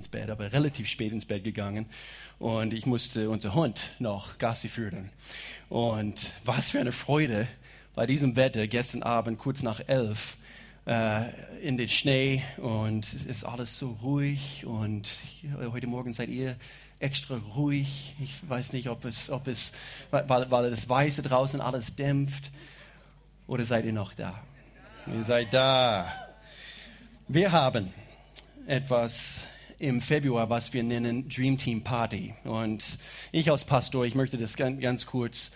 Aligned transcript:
ins 0.00 0.08
Bett, 0.08 0.30
aber 0.30 0.50
relativ 0.50 0.88
spät 0.88 1.12
ins 1.12 1.26
Bett 1.26 1.44
gegangen. 1.44 1.84
Und 2.38 2.72
ich 2.72 2.86
musste 2.86 3.28
unser 3.28 3.54
Hund 3.54 3.92
noch 3.98 4.38
Gassi 4.38 4.68
führen. 4.68 5.10
Und 5.68 6.32
was 6.42 6.70
für 6.70 6.80
eine 6.80 6.92
Freude 6.92 7.46
bei 7.94 8.06
diesem 8.06 8.34
Wetter 8.34 8.66
gestern 8.66 9.02
Abend 9.02 9.38
kurz 9.38 9.62
nach 9.62 9.80
elf 9.86 10.38
äh, 10.86 11.24
in 11.60 11.76
den 11.76 11.88
Schnee 11.88 12.42
und 12.56 13.04
es 13.04 13.26
ist 13.26 13.44
alles 13.44 13.76
so 13.76 13.98
ruhig 14.02 14.64
und 14.64 15.06
heute 15.70 15.86
Morgen 15.86 16.14
seid 16.14 16.30
ihr 16.30 16.56
extra 16.98 17.36
ruhig. 17.54 18.14
Ich 18.20 18.48
weiß 18.48 18.72
nicht, 18.72 18.88
ob 18.88 19.04
es, 19.04 19.28
ob 19.28 19.48
es 19.48 19.72
weil, 20.10 20.50
weil 20.50 20.70
das 20.70 20.88
Weiße 20.88 21.20
draußen 21.20 21.60
alles 21.60 21.94
dämpft 21.94 22.50
oder 23.46 23.66
seid 23.66 23.84
ihr 23.84 23.92
noch 23.92 24.14
da? 24.14 24.40
Ihr 25.12 25.22
seid 25.22 25.52
da. 25.52 26.10
Wir 27.28 27.52
haben 27.52 27.92
etwas 28.66 29.46
im 29.80 30.00
Februar, 30.02 30.50
was 30.50 30.72
wir 30.72 30.82
nennen 30.82 31.28
Dream 31.28 31.56
Team 31.56 31.82
Party. 31.82 32.34
Und 32.44 32.98
ich 33.32 33.50
als 33.50 33.64
Pastor, 33.64 34.04
ich 34.04 34.14
möchte 34.14 34.36
das 34.36 34.56
ganz, 34.56 35.06
kurz 35.06 35.50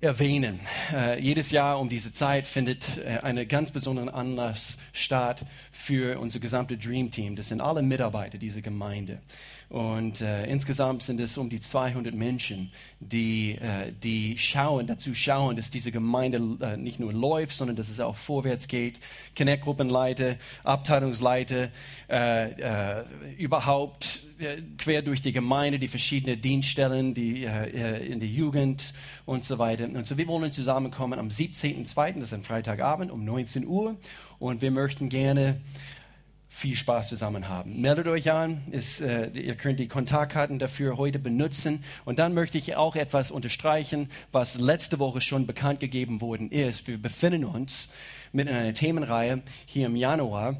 erwähnen. 0.00 0.60
Äh, 0.92 1.20
jedes 1.20 1.50
Jahr 1.50 1.80
um 1.80 1.88
diese 1.88 2.12
Zeit 2.12 2.46
findet 2.46 2.98
äh, 2.98 3.18
eine 3.22 3.46
ganz 3.46 3.72
besondere 3.72 4.14
Anlass 4.14 4.78
statt 4.92 5.44
für 5.72 6.20
unser 6.20 6.38
gesamte 6.38 6.76
Dream 6.76 7.10
Team. 7.10 7.34
Das 7.34 7.48
sind 7.48 7.60
alle 7.60 7.82
Mitarbeiter 7.82 8.38
dieser 8.38 8.60
Gemeinde. 8.60 9.20
Und 9.68 10.22
äh, 10.22 10.46
insgesamt 10.46 11.02
sind 11.02 11.20
es 11.20 11.36
um 11.36 11.50
die 11.50 11.60
200 11.60 12.14
Menschen, 12.14 12.72
die, 13.00 13.56
äh, 13.56 13.92
die 14.02 14.38
schauen, 14.38 14.86
dazu 14.86 15.12
schauen, 15.12 15.56
dass 15.56 15.68
diese 15.68 15.92
Gemeinde 15.92 16.40
äh, 16.60 16.76
nicht 16.78 16.98
nur 16.98 17.12
läuft, 17.12 17.54
sondern 17.54 17.76
dass 17.76 17.90
es 17.90 18.00
auch 18.00 18.16
vorwärts 18.16 18.66
geht. 18.66 18.98
Connect-Gruppenleiter, 19.36 20.36
Abteilungsleiter, 20.64 21.68
äh, 22.08 23.00
äh, 23.00 23.04
überhaupt 23.36 24.22
äh, 24.38 24.62
quer 24.78 25.02
durch 25.02 25.20
die 25.20 25.32
Gemeinde, 25.32 25.78
die 25.78 25.88
verschiedenen 25.88 26.40
Dienststellen, 26.40 27.12
die 27.12 27.44
in 27.44 28.20
die 28.20 28.34
Jugend 28.34 28.94
und 29.26 29.44
so 29.44 29.58
weiter. 29.58 29.84
Und 29.84 30.06
so, 30.06 30.16
wir 30.16 30.26
wollen 30.28 30.50
zusammenkommen 30.50 31.18
am 31.18 31.28
17.02., 31.28 32.14
das 32.14 32.24
ist 32.24 32.34
ein 32.34 32.42
Freitagabend 32.42 33.10
um 33.10 33.24
19 33.24 33.66
Uhr. 33.66 33.96
Und 34.38 34.62
wir 34.62 34.70
möchten 34.70 35.08
gerne 35.08 35.60
viel 36.58 36.74
Spaß 36.74 37.08
zusammen 37.08 37.48
haben. 37.48 37.80
Meldet 37.80 38.08
euch 38.08 38.32
an, 38.32 38.62
ist, 38.72 39.00
äh, 39.00 39.28
ihr 39.28 39.54
könnt 39.54 39.78
die 39.78 39.86
Kontaktkarten 39.86 40.58
dafür 40.58 40.96
heute 40.96 41.20
benutzen. 41.20 41.84
Und 42.04 42.18
dann 42.18 42.34
möchte 42.34 42.58
ich 42.58 42.74
auch 42.74 42.96
etwas 42.96 43.30
unterstreichen, 43.30 44.10
was 44.32 44.58
letzte 44.58 44.98
Woche 44.98 45.20
schon 45.20 45.46
bekannt 45.46 45.78
gegeben 45.78 46.20
worden 46.20 46.50
ist. 46.50 46.88
Wir 46.88 47.00
befinden 47.00 47.44
uns 47.44 47.88
mit 48.32 48.48
einer 48.48 48.74
Themenreihe 48.74 49.42
hier 49.66 49.86
im 49.86 49.94
Januar, 49.94 50.56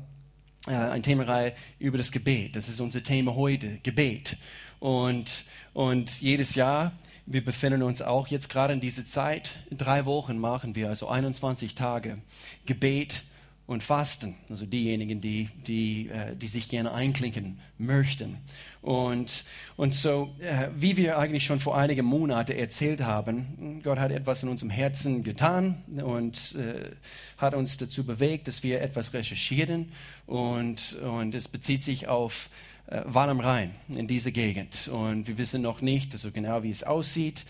äh, 0.69 0.71
eine 0.71 1.03
Themenreihe 1.03 1.55
über 1.81 1.99
das 1.99 2.13
Gebet. 2.13 2.55
Das 2.55 2.69
ist 2.69 2.81
unser 2.81 3.03
Thema 3.03 3.35
heute, 3.35 3.79
Gebet. 3.83 4.37
Und, 4.79 5.45
und 5.73 6.21
jedes 6.21 6.55
Jahr 6.55 6.93
wir 7.31 7.45
befinden 7.45 7.83
uns 7.83 8.01
auch 8.01 8.29
jetzt 8.29 8.49
gerade 8.49 8.73
in 8.73 8.81
dieser 8.81 9.05
Zeit. 9.05 9.57
Drei 9.71 10.07
Wochen 10.07 10.39
machen 10.39 10.75
wir, 10.75 10.89
also 10.89 11.09
21 11.09 11.75
Tage 11.75 12.23
Gebet 12.65 13.23
und 13.69 13.85
Fasten, 13.85 14.35
also 14.49 14.65
diejenigen, 14.65 15.21
die, 15.21 15.51
die, 15.67 16.09
äh, 16.09 16.35
die 16.35 16.49
sich 16.49 16.71
gerne 16.71 16.91
einklinken 16.91 17.61
möchten. 17.77 18.39
Und, 18.81 19.45
und 19.77 19.95
so, 19.95 20.35
äh, 20.41 20.69
wie 20.75 20.97
wir 20.97 21.19
eigentlich 21.19 21.45
schon 21.45 21.61
vor 21.61 21.77
einigen 21.77 22.07
Monaten 22.07 22.53
erzählt 22.53 23.03
haben, 23.03 23.83
Gott 23.85 23.99
hat 23.99 24.11
etwas 24.11 24.43
in 24.43 24.49
unserem 24.49 24.71
Herzen 24.71 25.23
getan 25.23 25.85
und 26.03 26.57
äh, 26.57 26.93
hat 27.37 27.55
uns 27.55 27.77
dazu 27.77 28.05
bewegt, 28.05 28.49
dass 28.49 28.63
wir 28.63 28.81
etwas 28.81 29.13
recherchieren. 29.13 29.93
Und, 30.27 30.95
und 30.95 31.35
es 31.35 31.47
bezieht 31.47 31.83
sich 31.83 32.09
auf 32.09 32.49
äh, 32.87 33.03
Wal 33.05 33.29
am 33.29 33.41
Rhein 33.41 33.75
in 33.91 34.07
dieser 34.07 34.31
Gegend. 34.31 34.89
Und 34.89 35.29
wir 35.29 35.37
wissen 35.37 35.61
noch 35.61 35.83
nicht 35.83 36.17
so 36.17 36.31
genau, 36.31 36.63
wie 36.63 36.71
es 36.71 36.85
aussieht. 36.85 37.45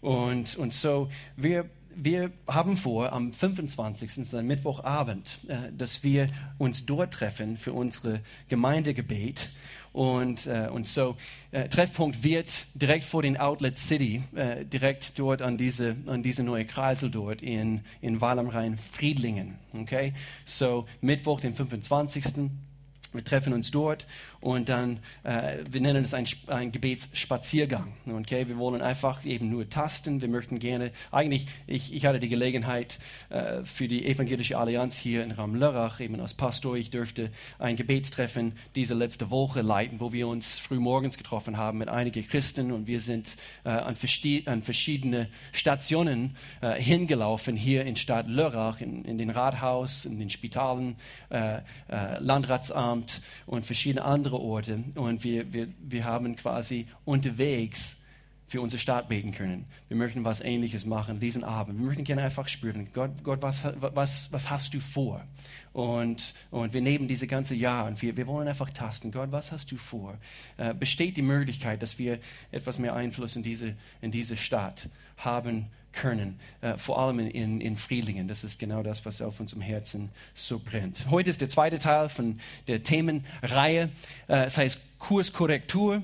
Und, 0.00 0.54
und 0.54 0.72
so, 0.74 1.10
wir 1.36 1.68
wir 1.96 2.30
haben 2.46 2.76
vor, 2.76 3.12
am 3.12 3.32
25., 3.32 4.14
das 4.16 4.32
Mittwochabend, 4.32 5.40
äh, 5.48 5.72
dass 5.76 6.04
wir 6.04 6.28
uns 6.58 6.84
dort 6.84 7.14
treffen 7.14 7.56
für 7.56 7.72
unsere 7.72 8.20
Gemeindegebet. 8.48 9.50
Und, 9.92 10.46
äh, 10.46 10.68
und 10.70 10.86
so, 10.86 11.16
äh, 11.52 11.68
Treffpunkt 11.68 12.22
wird 12.22 12.66
direkt 12.74 13.04
vor 13.04 13.22
den 13.22 13.38
Outlet 13.38 13.78
City, 13.78 14.22
äh, 14.34 14.66
direkt 14.66 15.18
dort 15.18 15.40
an 15.40 15.56
diese, 15.56 15.96
an 16.06 16.22
diese 16.22 16.42
neue 16.42 16.66
Kreisel 16.66 17.10
dort 17.10 17.40
in, 17.40 17.80
in 18.02 18.20
Wahl 18.20 18.38
am 18.38 18.48
Rhein, 18.48 18.76
Friedlingen. 18.76 19.56
Okay? 19.72 20.12
So, 20.44 20.86
Mittwoch, 21.00 21.40
den 21.40 21.54
25. 21.54 22.50
Wir 23.16 23.24
treffen 23.24 23.52
uns 23.52 23.70
dort 23.70 24.06
und 24.40 24.68
dann, 24.68 25.00
äh, 25.24 25.58
wir 25.70 25.80
nennen 25.80 26.04
es 26.04 26.14
ein, 26.14 26.26
ein 26.46 26.72
Gebetsspaziergang. 26.72 27.94
Okay, 28.08 28.48
wir 28.48 28.58
wollen 28.58 28.82
einfach 28.82 29.24
eben 29.24 29.50
nur 29.50 29.68
tasten. 29.68 30.20
Wir 30.20 30.28
möchten 30.28 30.58
gerne, 30.58 30.92
eigentlich, 31.10 31.46
ich, 31.66 31.92
ich 31.92 32.06
hatte 32.06 32.20
die 32.20 32.28
Gelegenheit 32.28 32.98
äh, 33.30 33.64
für 33.64 33.88
die 33.88 34.06
Evangelische 34.06 34.58
Allianz 34.58 34.96
hier 34.96 35.24
in 35.24 35.32
Ramlörrach, 35.32 36.00
eben 36.00 36.20
als 36.20 36.34
Pastor, 36.34 36.76
ich 36.76 36.90
dürfte 36.90 37.30
ein 37.58 37.76
Gebetstreffen 37.76 38.52
diese 38.74 38.94
letzte 38.94 39.30
Woche 39.30 39.62
leiten, 39.62 40.00
wo 40.00 40.12
wir 40.12 40.28
uns 40.28 40.58
früh 40.58 40.78
morgens 40.78 41.16
getroffen 41.16 41.56
haben 41.56 41.78
mit 41.78 41.88
einigen 41.88 42.26
Christen 42.26 42.72
und 42.72 42.86
wir 42.86 43.00
sind 43.00 43.36
äh, 43.64 43.70
an, 43.70 43.96
an, 44.46 44.62
verschiedene 44.62 45.28
Stationen 45.52 46.36
äh, 46.60 46.80
hingelaufen 46.80 47.56
hier 47.56 47.84
in 47.84 47.96
Stadt 47.96 48.28
Lörrach, 48.28 48.80
in, 48.80 49.04
in 49.04 49.18
den 49.18 49.30
Rathaus, 49.30 50.04
in 50.04 50.18
den 50.18 50.30
Spitalen, 50.30 50.96
äh, 51.30 51.56
äh, 51.88 52.18
Landratsamt 52.18 53.05
Amt 53.06 53.22
und 53.46 53.64
verschiedene 53.64 54.04
andere 54.04 54.38
Orte. 54.38 54.82
Und 54.96 55.24
wir, 55.24 55.52
wir, 55.52 55.68
wir 55.78 56.04
haben 56.04 56.36
quasi 56.36 56.86
unterwegs 57.04 57.96
für 58.48 58.60
unsere 58.60 58.78
Stadt 58.80 59.08
beten 59.08 59.32
können. 59.32 59.64
Wir 59.88 59.96
möchten 59.96 60.22
was 60.22 60.40
Ähnliches 60.40 60.84
machen 60.86 61.18
diesen 61.18 61.42
Abend. 61.42 61.80
Wir 61.80 61.86
möchten 61.86 62.04
gerne 62.04 62.22
einfach 62.22 62.46
spüren, 62.46 62.88
Gott, 62.92 63.10
Gott 63.24 63.42
was, 63.42 63.64
was, 63.80 64.32
was 64.32 64.50
hast 64.50 64.72
du 64.72 64.78
vor? 64.78 65.24
Und, 65.72 66.32
und 66.52 66.72
wir 66.72 66.80
nehmen 66.80 67.08
diese 67.08 67.26
ganze 67.26 67.56
Jahr 67.56 67.86
und 67.86 68.00
wir, 68.02 68.16
wir 68.16 68.28
wollen 68.28 68.46
einfach 68.46 68.70
tasten. 68.70 69.10
Gott, 69.10 69.32
was 69.32 69.50
hast 69.50 69.72
du 69.72 69.76
vor? 69.76 70.16
Äh, 70.58 70.74
besteht 70.74 71.16
die 71.16 71.22
Möglichkeit, 71.22 71.82
dass 71.82 71.98
wir 71.98 72.20
etwas 72.52 72.78
mehr 72.78 72.94
Einfluss 72.94 73.34
in 73.34 73.42
diese, 73.42 73.74
in 74.00 74.12
diese 74.12 74.36
Stadt 74.36 74.88
haben 75.16 75.66
können, 75.96 76.38
äh, 76.60 76.76
vor 76.76 77.00
allem 77.00 77.18
in, 77.18 77.60
in 77.60 77.76
Friedlingen. 77.76 78.28
Das 78.28 78.44
ist 78.44 78.58
genau 78.60 78.82
das, 78.82 79.04
was 79.04 79.20
auf 79.20 79.40
unserem 79.40 79.62
Herzen 79.62 80.10
so 80.34 80.60
brennt. 80.60 81.10
Heute 81.10 81.30
ist 81.30 81.40
der 81.40 81.48
zweite 81.48 81.78
Teil 81.78 82.08
von 82.08 82.38
der 82.68 82.84
Themenreihe. 82.84 83.90
Äh, 84.28 84.44
es 84.44 84.56
heißt 84.56 84.78
Kurskorrektur. 84.98 86.02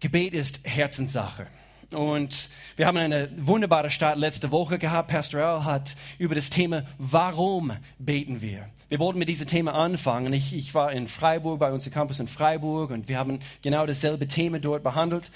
Gebet 0.00 0.34
ist 0.34 0.60
Herzenssache. 0.64 1.46
Und 1.92 2.50
wir 2.76 2.86
haben 2.86 2.96
eine 2.96 3.28
wunderbare 3.36 3.90
Start 3.90 4.16
letzte 4.16 4.50
Woche 4.52 4.78
gehabt. 4.78 5.10
Pastor 5.10 5.42
Al 5.42 5.64
hat 5.64 5.96
über 6.18 6.34
das 6.34 6.48
Thema 6.48 6.84
Warum 6.98 7.72
beten 7.98 8.42
wir? 8.42 8.68
Wir 8.88 9.00
wollten 9.00 9.18
mit 9.18 9.28
diesem 9.28 9.46
Thema 9.46 9.74
anfangen. 9.74 10.32
Ich, 10.32 10.54
ich 10.54 10.74
war 10.74 10.92
in 10.92 11.08
Freiburg, 11.08 11.58
bei 11.58 11.72
unserem 11.72 11.92
Campus 11.92 12.20
in 12.20 12.28
Freiburg, 12.28 12.90
und 12.90 13.08
wir 13.08 13.18
haben 13.18 13.40
genau 13.62 13.86
dasselbe 13.86 14.26
Thema 14.28 14.60
dort 14.60 14.82
behandelt. 14.82 15.30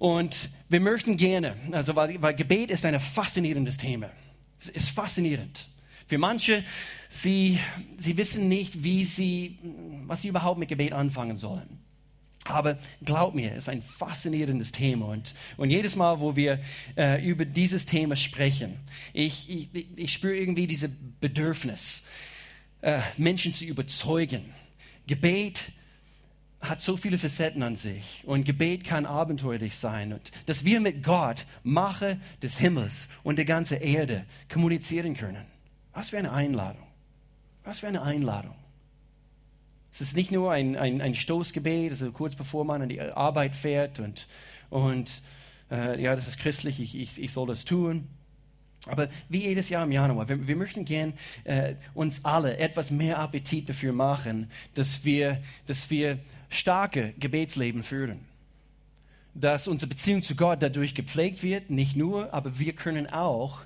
Und 0.00 0.48
wir 0.70 0.80
möchten 0.80 1.18
gerne, 1.18 1.54
also 1.72 1.94
weil, 1.94 2.22
weil 2.22 2.34
Gebet 2.34 2.70
ist 2.70 2.86
ein 2.86 2.98
faszinierendes 2.98 3.76
Thema. 3.76 4.08
Es 4.58 4.70
ist 4.70 4.88
faszinierend. 4.88 5.68
Für 6.06 6.16
manche, 6.16 6.64
sie, 7.06 7.60
sie 7.98 8.16
wissen 8.16 8.48
nicht, 8.48 8.82
wie 8.82 9.04
sie, 9.04 9.58
was 10.06 10.22
sie 10.22 10.28
überhaupt 10.28 10.58
mit 10.58 10.70
Gebet 10.70 10.94
anfangen 10.94 11.36
sollen. 11.36 11.80
Aber 12.46 12.78
glaub 13.04 13.34
mir, 13.34 13.50
es 13.50 13.58
ist 13.58 13.68
ein 13.68 13.82
faszinierendes 13.82 14.72
Thema. 14.72 15.04
Und, 15.08 15.34
und 15.58 15.68
jedes 15.68 15.96
Mal, 15.96 16.18
wo 16.18 16.34
wir 16.34 16.60
äh, 16.96 17.22
über 17.22 17.44
dieses 17.44 17.84
Thema 17.84 18.16
sprechen, 18.16 18.78
ich, 19.12 19.50
ich, 19.50 19.68
ich 19.96 20.14
spüre 20.14 20.34
irgendwie 20.34 20.66
dieses 20.66 20.88
Bedürfnis, 21.20 22.02
äh, 22.80 23.00
Menschen 23.18 23.52
zu 23.52 23.66
überzeugen. 23.66 24.46
Gebet 25.06 25.72
hat 26.60 26.82
so 26.82 26.96
viele 26.96 27.16
Facetten 27.16 27.62
an 27.62 27.76
sich 27.76 28.22
und 28.26 28.44
Gebet 28.44 28.84
kann 28.84 29.06
abenteuerlich 29.06 29.76
sein 29.76 30.12
und 30.12 30.30
dass 30.46 30.64
wir 30.64 30.80
mit 30.80 31.02
Gott, 31.02 31.46
Mache 31.62 32.20
des 32.42 32.58
Himmels 32.58 33.08
und 33.22 33.36
der 33.36 33.46
ganzen 33.46 33.80
Erde 33.80 34.26
kommunizieren 34.52 35.16
können. 35.16 35.46
Was 35.94 36.10
für 36.10 36.18
eine 36.18 36.32
Einladung. 36.32 36.86
Was 37.64 37.80
für 37.80 37.88
eine 37.88 38.02
Einladung. 38.02 38.54
Es 39.92 40.00
ist 40.00 40.16
nicht 40.16 40.30
nur 40.30 40.52
ein, 40.52 40.76
ein, 40.76 41.00
ein 41.00 41.14
Stoßgebet, 41.14 41.90
also 41.90 42.12
kurz 42.12 42.36
bevor 42.36 42.64
man 42.64 42.82
an 42.82 42.88
die 42.88 43.00
Arbeit 43.00 43.56
fährt 43.56 43.98
und, 43.98 44.28
und 44.68 45.22
äh, 45.70 46.00
ja, 46.00 46.14
das 46.14 46.28
ist 46.28 46.38
christlich, 46.38 46.80
ich, 46.80 46.96
ich, 46.96 47.20
ich 47.20 47.32
soll 47.32 47.46
das 47.46 47.64
tun. 47.64 48.06
Aber 48.86 49.08
wie 49.28 49.40
jedes 49.40 49.68
Jahr 49.68 49.84
im 49.84 49.92
Januar, 49.92 50.28
wir, 50.28 50.46
wir 50.46 50.56
möchten 50.56 50.84
gern 50.84 51.12
äh, 51.44 51.74
uns 51.94 52.24
alle 52.24 52.56
etwas 52.56 52.90
mehr 52.90 53.18
Appetit 53.18 53.68
dafür 53.68 53.92
machen, 53.92 54.50
dass 54.74 55.04
wir, 55.04 55.42
dass 55.66 55.90
wir 55.90 56.18
starke 56.48 57.12
Gebetsleben 57.18 57.82
führen. 57.82 58.20
Dass 59.34 59.68
unsere 59.68 59.88
Beziehung 59.88 60.22
zu 60.22 60.34
Gott 60.34 60.62
dadurch 60.62 60.94
gepflegt 60.94 61.42
wird, 61.42 61.70
nicht 61.70 61.94
nur, 61.94 62.32
aber 62.32 62.58
wir 62.58 62.72
können 62.72 63.06
auch 63.06 63.60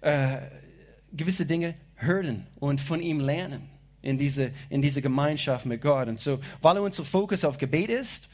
äh, 0.00 0.38
gewisse 1.12 1.46
Dinge 1.46 1.74
hören 1.96 2.46
und 2.56 2.80
von 2.80 3.00
ihm 3.00 3.20
lernen. 3.20 3.68
in 4.02 4.18
diese, 4.18 4.52
in 4.70 4.80
diese 4.80 5.02
Gemeinschaft 5.02 5.66
mit 5.66 5.82
Gott. 5.82 6.08
Und 6.08 6.20
so, 6.20 6.38
weil 6.62 6.78
unser 6.78 7.04
Fokus 7.04 7.44
auf 7.44 7.58
Gebet 7.58 7.90
ist, 7.90 8.28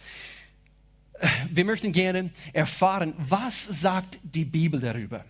wir 1.50 1.64
möchten 1.64 1.92
gerne 1.92 2.30
erfahren, 2.52 3.14
was 3.16 3.64
sagt 3.64 4.18
die 4.22 4.44
Bibel 4.44 4.80
darüber? 4.80 5.24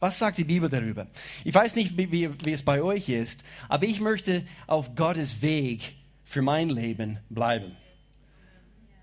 Was 0.00 0.18
sagt 0.18 0.38
die 0.38 0.44
Bibel 0.44 0.68
darüber? 0.68 1.06
Ich 1.44 1.54
weiß 1.54 1.76
nicht, 1.76 1.96
wie, 1.96 2.10
wie, 2.10 2.30
wie 2.44 2.52
es 2.52 2.62
bei 2.62 2.82
euch 2.82 3.08
ist, 3.08 3.44
aber 3.68 3.84
ich 3.84 4.00
möchte 4.00 4.44
auf 4.66 4.94
Gottes 4.94 5.42
Weg 5.42 5.94
für 6.24 6.42
mein 6.42 6.70
Leben 6.70 7.18
bleiben. 7.28 7.76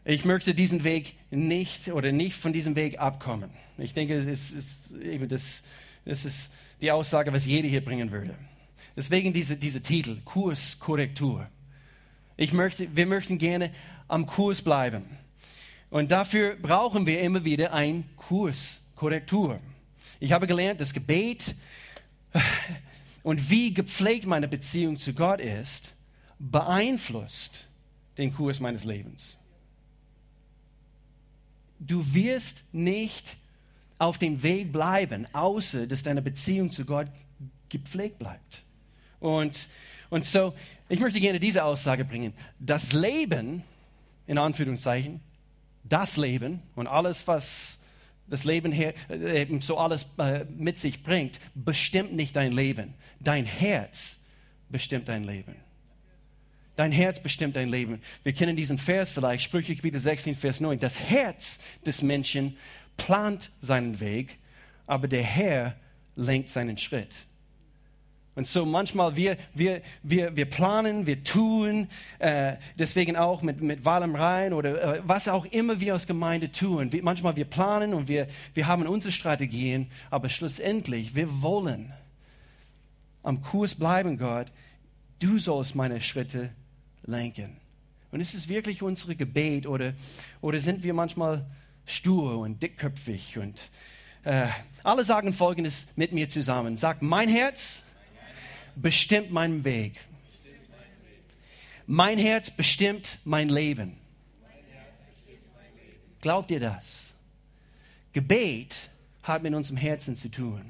Ich 0.03 0.25
möchte 0.25 0.55
diesen 0.55 0.83
Weg 0.83 1.15
nicht 1.29 1.89
oder 1.91 2.11
nicht 2.11 2.35
von 2.35 2.53
diesem 2.53 2.75
Weg 2.75 2.99
abkommen. 2.99 3.51
Ich 3.77 3.93
denke, 3.93 4.15
es 4.15 4.53
ist, 4.53 4.89
eben 4.91 5.27
das, 5.27 5.63
das 6.05 6.25
ist 6.25 6.51
die 6.81 6.91
Aussage, 6.91 7.31
was 7.31 7.45
jeder 7.45 7.67
hier 7.67 7.83
bringen 7.83 8.11
würde. 8.11 8.33
Deswegen 8.95 9.33
diese, 9.33 9.57
diese 9.57 9.81
Titel, 9.81 10.21
Kurskorrektur. 10.25 11.47
Ich 12.37 12.53
möchte, 12.53 12.95
wir 12.95 13.05
möchten 13.05 13.37
gerne 13.37 13.71
am 14.07 14.25
Kurs 14.25 14.61
bleiben. 14.61 15.05
Und 15.89 16.11
dafür 16.11 16.55
brauchen 16.55 17.05
wir 17.05 17.21
immer 17.21 17.43
wieder 17.43 17.73
ein 17.73 18.05
Kurskorrektur. 18.15 19.59
Ich 20.19 20.31
habe 20.31 20.47
gelernt, 20.47 20.81
das 20.81 20.93
Gebet 20.93 21.55
und 23.23 23.49
wie 23.49 23.73
gepflegt 23.73 24.25
meine 24.25 24.47
Beziehung 24.47 24.97
zu 24.97 25.13
Gott 25.13 25.39
ist, 25.39 25.95
beeinflusst 26.39 27.67
den 28.17 28.33
Kurs 28.33 28.59
meines 28.59 28.85
Lebens. 28.85 29.37
Du 31.79 32.13
wirst 32.13 32.63
nicht 32.71 33.37
auf 33.99 34.17
dem 34.17 34.43
Weg 34.43 34.71
bleiben, 34.71 35.25
außer 35.33 35.87
dass 35.87 36.03
deine 36.03 36.21
Beziehung 36.21 36.71
zu 36.71 36.85
Gott 36.85 37.07
gepflegt 37.69 38.19
bleibt. 38.19 38.63
Und, 39.19 39.67
und 40.09 40.25
so, 40.25 40.53
ich 40.89 40.99
möchte 40.99 41.19
gerne 41.19 41.39
diese 41.39 41.63
Aussage 41.63 42.05
bringen. 42.05 42.33
Das 42.59 42.93
Leben, 42.93 43.63
in 44.25 44.37
Anführungszeichen, 44.37 45.21
das 45.83 46.17
Leben 46.17 46.61
und 46.75 46.87
alles, 46.87 47.27
was 47.27 47.79
das 48.29 48.43
Leben 48.43 48.71
her, 48.71 48.93
eben 49.09 49.61
so 49.61 49.77
alles 49.77 50.05
äh, 50.17 50.45
mit 50.57 50.77
sich 50.77 51.03
bringt, 51.03 51.39
bestimmt 51.55 52.13
nicht 52.13 52.35
dein 52.35 52.51
Leben. 52.51 52.93
Dein 53.19 53.45
Herz 53.45 54.19
bestimmt 54.69 55.07
dein 55.07 55.23
Leben. 55.23 55.55
Dein 56.75 56.91
Herz 56.91 57.19
bestimmt 57.19 57.55
dein 57.55 57.69
Leben. 57.69 58.01
Wir 58.23 58.33
kennen 58.33 58.55
diesen 58.55 58.77
Vers 58.77 59.11
vielleicht, 59.11 59.43
Sprüche 59.43 59.75
Kapitel 59.75 59.99
16, 59.99 60.35
Vers 60.35 60.59
9. 60.59 60.77
Das 60.77 60.99
Herz 60.99 61.59
des 61.85 62.03
Menschen 62.03 62.57
plant 62.97 63.49
seinen 63.59 63.99
Weg, 63.99 64.37
aber 64.85 65.07
der 65.07 65.23
Herr 65.23 65.75
lenkt 66.15 66.49
seinen 66.49 66.77
Schritt. 66.77 67.15
Und 68.37 68.45
so 68.45 68.67
manchmal 68.67 69.15
wir, 69.15 69.35
wir, 69.55 69.81
wir, 70.03 70.35
wir 70.35 70.45
planen, 70.45 71.07
wir 71.07 71.23
tun, 71.23 71.89
äh, 72.19 72.53
deswegen 72.77 73.15
auch 73.15 73.41
mit, 73.41 73.61
mit 73.61 73.83
Wahl 73.83 74.03
im 74.03 74.13
Rhein 74.13 74.53
oder 74.53 74.97
äh, 74.97 75.01
was 75.03 75.27
auch 75.27 75.45
immer 75.45 75.79
wir 75.79 75.93
als 75.93 76.05
Gemeinde 76.05 76.51
tun. 76.51 76.93
Wir, 76.93 77.01
manchmal 77.01 77.35
wir 77.35 77.45
planen 77.45 77.95
und 77.95 78.07
wir, 78.07 78.27
wir 78.53 78.67
haben 78.67 78.85
unsere 78.85 79.11
Strategien, 79.11 79.89
aber 80.11 80.29
schlussendlich, 80.29 81.15
wir 81.15 81.41
wollen 81.41 81.91
am 83.23 83.41
Kurs 83.41 83.73
bleiben, 83.73 84.19
Gott. 84.19 84.51
Du 85.17 85.39
sollst 85.39 85.73
meine 85.73 85.99
Schritte 85.99 86.51
lenken. 87.07 87.57
Und 88.11 88.19
ist 88.19 88.35
es 88.35 88.47
wirklich 88.47 88.83
unser 88.83 89.15
Gebet 89.15 89.65
oder, 89.65 89.93
oder 90.41 90.59
sind 90.59 90.83
wir 90.83 90.93
manchmal 90.93 91.43
stur 91.87 92.37
und 92.37 92.61
dickköpfig 92.61 93.39
und 93.39 93.71
äh, 94.25 94.45
alle 94.83 95.03
sagen 95.03 95.33
Folgendes 95.33 95.87
mit 95.95 96.11
mir 96.11 96.29
zusammen. 96.29 96.75
Sag, 96.75 97.01
mein 97.01 97.29
Herz 97.29 97.81
bestimmt 98.81 99.31
meinen 99.31 99.63
Weg. 99.63 99.93
Mein 101.85 102.17
Herz 102.17 102.51
bestimmt 102.51 103.19
mein 103.23 103.49
Leben. 103.49 103.97
Glaubt 106.21 106.51
ihr 106.51 106.59
das? 106.59 107.15
Gebet 108.13 108.89
hat 109.23 109.43
mit 109.43 109.53
unserem 109.53 109.77
Herzen 109.77 110.15
zu 110.15 110.29
tun. 110.29 110.61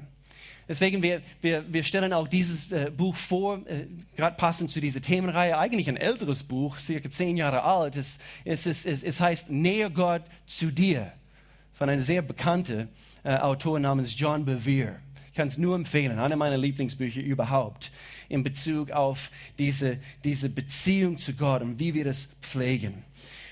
Deswegen, 0.68 1.02
wir, 1.02 1.22
wir, 1.40 1.64
wir 1.72 1.82
stellen 1.82 2.12
auch 2.12 2.28
dieses 2.28 2.70
äh, 2.70 2.92
Buch 2.94 3.16
vor, 3.16 3.66
äh, 3.66 3.86
gerade 4.16 4.36
passend 4.36 4.70
zu 4.70 4.80
dieser 4.80 5.00
Themenreihe, 5.00 5.56
eigentlich 5.56 5.88
ein 5.88 5.96
älteres 5.96 6.42
Buch, 6.42 6.78
circa 6.78 7.08
zehn 7.08 7.38
Jahre 7.38 7.64
alt. 7.64 7.96
Es, 7.96 8.18
es, 8.44 8.66
es, 8.66 8.84
es, 8.84 9.02
es 9.02 9.18
heißt 9.18 9.50
Näher 9.50 9.88
Gott 9.88 10.22
zu 10.46 10.70
dir, 10.70 11.12
von 11.72 11.88
einem 11.88 12.02
sehr 12.02 12.20
bekannten 12.20 12.88
äh, 13.24 13.36
Autor 13.36 13.80
namens 13.80 14.18
John 14.18 14.44
Bevere 14.44 14.96
kann 15.34 15.48
es 15.48 15.58
nur 15.58 15.74
empfehlen, 15.74 16.18
eine 16.18 16.36
meiner 16.36 16.56
Lieblingsbücher 16.56 17.20
überhaupt, 17.20 17.90
in 18.28 18.42
Bezug 18.42 18.90
auf 18.90 19.30
diese, 19.58 19.98
diese 20.24 20.48
Beziehung 20.48 21.18
zu 21.18 21.34
Gott 21.34 21.62
und 21.62 21.78
wie 21.78 21.94
wir 21.94 22.04
das 22.04 22.28
pflegen. 22.40 23.04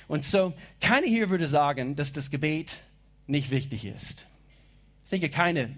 Und 0.09 0.25
so, 0.25 0.53
keiner 0.81 1.07
hier 1.07 1.31
würde 1.31 1.49
sagen, 1.49 1.97
dass 1.97 2.13
das 2.13 2.31
Gebet 2.31 2.77
nicht 3.27 3.51
wichtig 3.51 3.85
ist. 3.85 4.27
Ich 5.05 5.11
denke, 5.11 5.31
keine, 5.31 5.77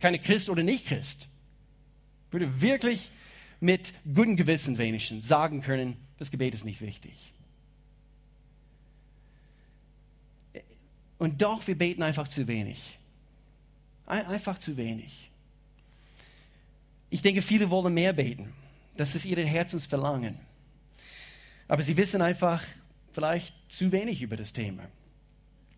keine 0.00 0.18
Christ 0.18 0.48
oder 0.48 0.62
Nicht-Christ 0.62 1.28
würde 2.30 2.60
wirklich 2.60 3.10
mit 3.60 3.94
gutem 4.04 4.36
Gewissen 4.36 4.78
wenigstens 4.78 5.26
sagen 5.26 5.62
können, 5.62 5.96
das 6.18 6.30
Gebet 6.30 6.54
ist 6.54 6.64
nicht 6.64 6.80
wichtig. 6.80 7.32
Und 11.18 11.40
doch, 11.42 11.66
wir 11.66 11.78
beten 11.78 12.02
einfach 12.02 12.28
zu 12.28 12.46
wenig. 12.46 12.98
Einfach 14.06 14.58
zu 14.58 14.76
wenig. 14.76 15.30
Ich 17.10 17.22
denke, 17.22 17.42
viele 17.42 17.70
wollen 17.70 17.94
mehr 17.94 18.12
beten. 18.12 18.52
Das 18.96 19.14
ist 19.14 19.24
ihr 19.24 19.36
Herzensverlangen. 19.36 20.38
Aber 21.68 21.82
sie 21.82 21.96
wissen 21.96 22.20
einfach 22.20 22.62
vielleicht 23.12 23.54
zu 23.68 23.92
wenig 23.92 24.20
über 24.20 24.36
das 24.36 24.52
Thema. 24.52 24.82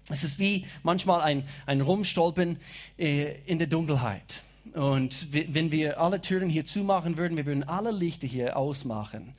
Es 0.09 0.25
ist 0.25 0.39
wie 0.39 0.67
manchmal 0.83 1.21
ein, 1.21 1.49
ein 1.67 1.81
Rumstolpern 1.81 2.59
äh, 2.99 3.41
in 3.47 3.59
der 3.59 3.67
Dunkelheit. 3.67 4.43
Und 4.73 5.33
wenn 5.33 5.71
wir 5.71 6.01
alle 6.01 6.21
Türen 6.21 6.49
hier 6.49 6.65
zumachen 6.65 7.17
würden, 7.17 7.37
wir 7.37 7.47
würden 7.47 7.65
alle 7.65 7.91
Lichter 7.91 8.27
hier 8.27 8.57
ausmachen. 8.57 9.35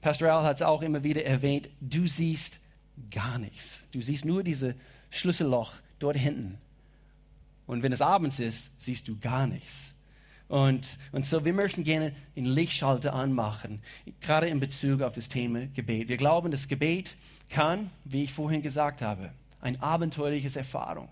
Pastor 0.00 0.32
Al 0.32 0.44
hat 0.44 0.56
es 0.56 0.62
auch 0.62 0.82
immer 0.82 1.04
wieder 1.04 1.24
erwähnt, 1.24 1.68
du 1.80 2.06
siehst 2.06 2.58
gar 3.10 3.38
nichts. 3.38 3.84
Du 3.92 4.00
siehst 4.00 4.24
nur 4.24 4.42
dieses 4.42 4.74
Schlüsselloch 5.10 5.74
dort 5.98 6.16
hinten. 6.16 6.58
Und 7.70 7.84
wenn 7.84 7.92
es 7.92 8.02
abends 8.02 8.40
ist, 8.40 8.72
siehst 8.78 9.06
du 9.06 9.16
gar 9.16 9.46
nichts. 9.46 9.94
Und, 10.48 10.98
und 11.12 11.24
so, 11.24 11.44
wir 11.44 11.52
möchten 11.52 11.84
gerne 11.84 12.12
den 12.34 12.44
Lichtschalter 12.44 13.14
anmachen, 13.14 13.80
gerade 14.20 14.48
in 14.48 14.58
Bezug 14.58 15.02
auf 15.02 15.12
das 15.12 15.28
Thema 15.28 15.66
Gebet. 15.68 16.08
Wir 16.08 16.16
glauben, 16.16 16.50
das 16.50 16.66
Gebet 16.66 17.14
kann, 17.48 17.92
wie 18.04 18.24
ich 18.24 18.32
vorhin 18.32 18.60
gesagt 18.60 19.02
habe, 19.02 19.30
eine 19.60 19.80
abenteuerliche 19.80 20.58
Erfahrung. 20.58 21.10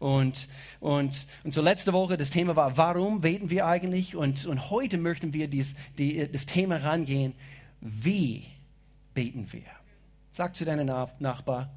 Und, 0.00 0.48
und, 0.80 1.28
und 1.44 1.54
so 1.54 1.62
letzte 1.62 1.92
Woche, 1.92 2.16
das 2.16 2.30
Thema 2.30 2.56
war, 2.56 2.76
warum 2.76 3.20
beten 3.20 3.48
wir 3.48 3.66
eigentlich? 3.66 4.16
Und, 4.16 4.46
und 4.46 4.68
heute 4.68 4.98
möchten 4.98 5.32
wir 5.32 5.46
dies, 5.46 5.76
die, 5.96 6.26
das 6.26 6.44
Thema 6.44 6.78
rangehen, 6.78 7.34
wie 7.80 8.46
beten 9.14 9.46
wir? 9.52 9.62
Sag 10.32 10.56
zu 10.56 10.64
deinem 10.64 10.86
Nachbar, 11.20 11.72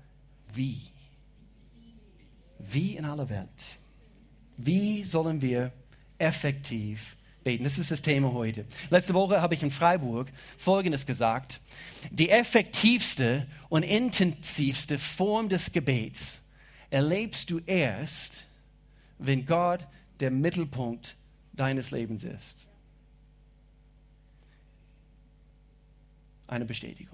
wie? 0.56 0.82
Wie 2.58 2.98
in 2.98 3.06
aller 3.06 3.30
Welt. 3.30 3.83
Wie 4.58 5.04
sollen 5.04 5.42
wir 5.42 5.72
effektiv 6.18 7.16
beten? 7.44 7.64
Das 7.64 7.78
ist 7.78 7.92
das 7.92 8.02
Thema 8.02 8.34
heute. 8.34 8.66
Letzte 8.90 9.14
Woche 9.14 9.42
habe 9.42 9.54
ich 9.54 9.64
in 9.64 9.72
Freiburg 9.72 10.32
Folgendes 10.58 11.06
gesagt. 11.06 11.60
Die 12.12 12.30
effektivste 12.30 13.48
und 13.70 13.84
intensivste 13.84 15.00
Form 15.00 15.50
des 15.50 15.72
Gebets 15.72 16.42
erlebst 16.90 17.50
du 17.50 17.60
erst, 17.66 18.44
wenn 19.18 19.46
Gott 19.46 19.86
der 20.20 20.32
Mittelpunkt 20.32 21.16
deines 21.54 21.92
Lebens 21.92 22.24
ist. 22.24 22.68
Eine 26.48 26.66
Bestätigung 26.66 27.13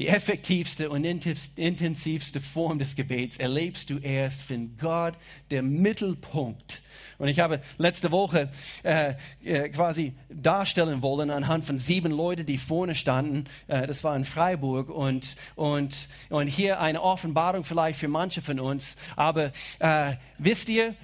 die 0.00 0.08
effektivste 0.08 0.88
und 0.88 1.04
intensivste 1.04 2.40
Form 2.40 2.78
des 2.78 2.96
Gebets 2.96 3.36
erlebst 3.36 3.90
du 3.90 3.98
erst, 3.98 4.48
wenn 4.48 4.76
Gott 4.78 5.14
der 5.50 5.62
Mittelpunkt 5.62 6.80
und 7.20 7.28
ich 7.28 7.38
habe 7.38 7.60
letzte 7.76 8.10
Woche 8.10 8.48
äh, 8.82 9.12
äh, 9.44 9.68
quasi 9.68 10.14
darstellen 10.30 11.02
wollen 11.02 11.28
anhand 11.28 11.66
von 11.66 11.78
sieben 11.78 12.12
Leuten, 12.12 12.46
die 12.46 12.56
vorne 12.56 12.94
standen. 12.94 13.44
Äh, 13.68 13.86
das 13.86 14.02
war 14.02 14.16
in 14.16 14.24
Freiburg 14.24 14.88
und, 14.88 15.36
und, 15.54 16.08
und 16.30 16.46
hier 16.46 16.80
eine 16.80 17.02
Offenbarung 17.02 17.64
vielleicht 17.64 18.00
für 18.00 18.08
manche 18.08 18.40
von 18.40 18.58
uns. 18.58 18.96
Aber 19.16 19.52
äh, 19.80 20.14
wisst 20.38 20.70
ihr, 20.70 20.94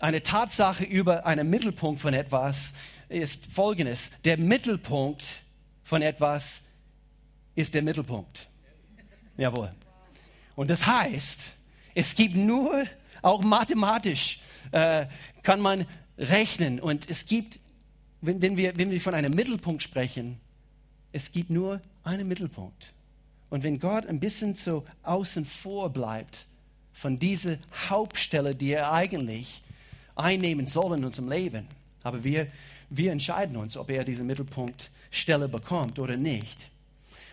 eine 0.00 0.22
Tatsache 0.22 0.84
über 0.84 1.24
einen 1.24 1.48
Mittelpunkt 1.48 1.98
von 1.98 2.12
etwas 2.12 2.74
ist 3.08 3.46
folgendes. 3.46 4.10
Der 4.26 4.36
Mittelpunkt 4.36 5.44
von 5.82 6.02
etwas 6.02 6.62
ist 7.54 7.74
der 7.74 7.82
Mittelpunkt. 7.82 8.48
Jawohl. 9.36 9.72
Und 10.56 10.70
das 10.70 10.86
heißt, 10.86 11.54
es 11.94 12.14
gibt 12.14 12.34
nur, 12.34 12.84
auch 13.22 13.42
mathematisch 13.42 14.38
äh, 14.70 15.06
kann 15.42 15.60
man 15.60 15.86
rechnen. 16.18 16.80
Und 16.80 17.10
es 17.10 17.24
gibt, 17.24 17.58
wenn, 18.20 18.40
wenn, 18.42 18.56
wir, 18.56 18.76
wenn 18.76 18.90
wir 18.90 19.00
von 19.00 19.14
einem 19.14 19.32
Mittelpunkt 19.32 19.82
sprechen, 19.82 20.38
es 21.12 21.30
gibt 21.32 21.50
nur 21.50 21.80
einen 22.02 22.28
Mittelpunkt. 22.28 22.92
Und 23.50 23.62
wenn 23.62 23.78
Gott 23.78 24.06
ein 24.06 24.20
bisschen 24.20 24.54
so 24.54 24.84
außen 25.02 25.44
vor 25.44 25.90
bleibt 25.90 26.46
von 26.92 27.16
dieser 27.16 27.58
Hauptstelle, 27.88 28.54
die 28.54 28.72
er 28.72 28.92
eigentlich 28.92 29.62
einnehmen 30.16 30.66
soll 30.66 30.98
in 30.98 31.04
unserem 31.04 31.28
Leben, 31.30 31.66
aber 32.02 32.22
wir, 32.22 32.48
wir 32.90 33.12
entscheiden 33.12 33.56
uns, 33.56 33.76
ob 33.76 33.90
er 33.90 34.04
diese 34.04 34.22
Mittelpunktstelle 34.22 35.48
bekommt 35.48 35.98
oder 35.98 36.16
nicht. 36.16 36.68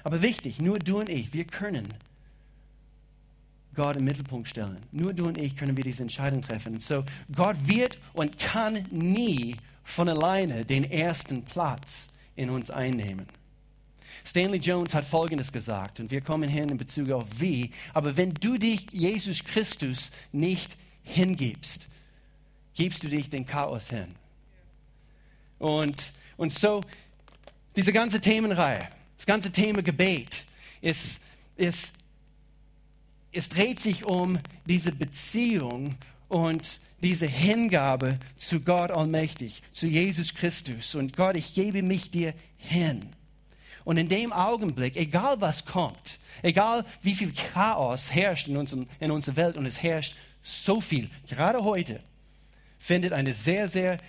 Aber 0.04 0.22
wichtig, 0.22 0.60
nur 0.60 0.80
du 0.80 1.00
und 1.00 1.10
ich, 1.10 1.34
wir 1.34 1.46
können 1.46 1.88
Gott 3.76 3.96
im 3.96 4.04
Mittelpunkt 4.04 4.50
stellen. 4.50 4.78
Nur 4.92 5.14
du 5.14 5.26
und 5.26 5.38
ich 5.38 5.56
können 5.56 5.78
wir 5.78 5.84
diese 5.84 6.04
Entscheidung 6.04 6.42
treffen. 6.42 6.80
So, 6.80 7.06
Gott 7.34 7.56
wird 7.66 7.98
und 8.14 8.38
kann 8.38 8.86
nie 8.92 9.56
von 9.84 10.10
alleine 10.10 10.66
den 10.66 10.90
ersten 10.90 11.44
Platz 11.44 12.08
in 12.36 12.50
uns 12.50 12.70
einnehmen. 12.70 13.26
Stanley 14.26 14.60
Jones 14.60 14.94
hat 14.94 15.06
Folgendes 15.06 15.52
gesagt, 15.52 16.00
und 16.00 16.12
wir 16.12 16.22
kommen 16.22 16.50
hin 16.50 16.70
in 16.70 16.78
Bezug 16.78 17.12
auf 17.12 17.26
wie, 17.40 17.72
aber 17.94 18.18
wenn 18.18 18.34
du 18.34 18.58
dich 18.58 18.88
Jesus 18.92 19.44
Christus 19.44 20.12
nicht 20.32 20.78
hingibst, 21.04 21.88
gibst 22.76 23.04
du 23.04 23.08
dich 23.08 23.30
dem 23.30 23.46
Chaos 23.46 23.90
hin. 23.90 24.16
Und, 25.58 26.14
und 26.38 26.52
so, 26.52 26.82
diese 27.76 27.94
ganze 27.94 28.20
Themenreihe, 28.20 28.90
das 29.22 29.28
ganze 29.28 29.52
Thema 29.52 29.84
Gebet, 29.84 30.46
ist, 30.82 31.22
ist, 31.56 31.94
es 33.32 33.50
dreht 33.50 33.80
sich 33.80 34.04
um 34.04 34.40
diese 34.66 34.92
Beziehung 34.92 35.94
und 36.28 36.82
diese 37.04 37.28
Hingabe 37.28 38.18
zu 38.36 38.62
Gott 38.62 38.90
Allmächtig, 38.90 39.62
zu 39.72 39.86
Jesus 39.86 40.34
Christus. 40.34 40.96
Und 40.96 41.16
Gott, 41.16 41.36
ich 41.36 41.54
gebe 41.54 41.84
mich 41.84 42.10
dir 42.10 42.34
hin. 42.58 43.02
Und 43.84 43.98
in 43.98 44.10
dem 44.10 44.34
Augenblick, 44.34 44.96
egal 44.96 45.40
was 45.40 45.66
kommt, 45.66 46.18
egal 46.42 46.84
wie 47.04 47.14
viel 47.14 47.32
Chaos 47.32 48.12
herrscht 48.12 48.48
in, 48.48 48.58
unserem, 48.58 48.88
in 49.00 49.12
unserer 49.12 49.36
Welt, 49.36 49.56
und 49.56 49.68
es 49.68 49.84
herrscht 49.84 50.16
so 50.42 50.82
viel, 50.82 51.12
gerade 51.30 51.60
heute 51.60 52.00
findet 52.80 53.14
eine 53.14 53.34
sehr, 53.34 53.68
sehr 53.68 54.00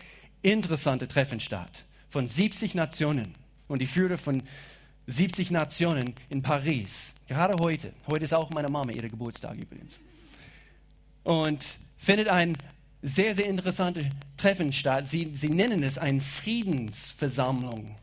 interessante 0.40 1.06
Treffen 1.06 1.38
statt 1.38 1.84
von 2.08 2.28
70 2.28 2.74
Nationen. 2.74 3.34
Und 3.68 3.82
die 3.82 3.86
Führer 3.86 4.16
von 4.16 4.42
70 5.06 5.50
Nationen 5.50 6.14
in 6.28 6.42
Paris, 6.42 7.14
gerade 7.26 7.54
heute. 7.62 7.92
Heute 8.06 8.24
ist 8.24 8.34
auch 8.34 8.50
meine 8.50 8.68
Mama 8.68 8.92
ihre 8.92 9.08
Geburtstag 9.08 9.56
übrigens. 9.56 9.98
Und 11.24 11.78
findet 11.96 12.28
ein 12.28 12.56
sehr, 13.02 13.34
sehr 13.34 13.46
interessantes 13.46 14.04
Treffen 14.36 14.72
statt. 14.72 15.06
Sie, 15.06 15.30
sie 15.34 15.48
nennen 15.48 15.82
es 15.82 15.98
eine 15.98 16.20
Friedensversammlung. 16.20 17.96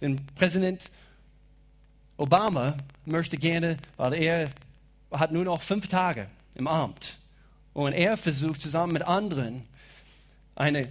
Denn 0.00 0.20
Präsident 0.34 0.90
Obama 2.16 2.76
möchte 3.04 3.36
gerne, 3.36 3.76
weil 3.96 4.14
er 4.14 4.50
hat 5.10 5.32
nur 5.32 5.44
noch 5.44 5.62
fünf 5.62 5.88
Tage 5.88 6.28
im 6.54 6.68
Amt 6.68 7.18
und 7.72 7.92
er 7.92 8.16
versucht 8.16 8.60
zusammen 8.60 8.92
mit 8.92 9.02
anderen 9.02 9.64
eine, 10.54 10.88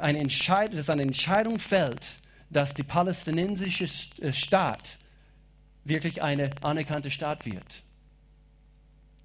eine 0.00 0.18
Entscheidung, 0.18 0.76
dass 0.76 0.90
eine 0.90 1.02
Entscheidung 1.02 1.58
fällt, 1.58 2.16
dass 2.56 2.72
die 2.72 2.84
palästinensische 2.84 3.84
äh, 4.22 4.32
Staat 4.32 4.96
wirklich 5.84 6.22
eine 6.22 6.50
anerkannte 6.62 7.10
Staat 7.10 7.44
wird 7.44 7.82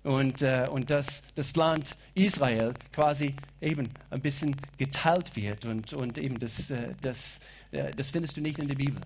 und, 0.04 0.42
äh, 0.42 0.68
und 0.70 0.90
dass 0.90 1.24
das 1.36 1.56
Land 1.56 1.96
Israel 2.14 2.74
quasi 2.92 3.34
eben 3.62 3.88
ein 4.10 4.22
bisschen 4.22 4.54
geteilt 4.78 5.34
wird. 5.38 5.64
Und, 5.64 5.94
und 5.94 6.18
eben 6.18 6.40
das, 6.40 6.72
äh, 6.72 6.94
das, 7.00 7.40
äh, 7.72 7.92
das 7.92 8.12
findest 8.12 8.36
du 8.36 8.42
nicht 8.42 8.60
in 8.60 8.68
der 8.68 8.76
Bibel. 8.76 9.00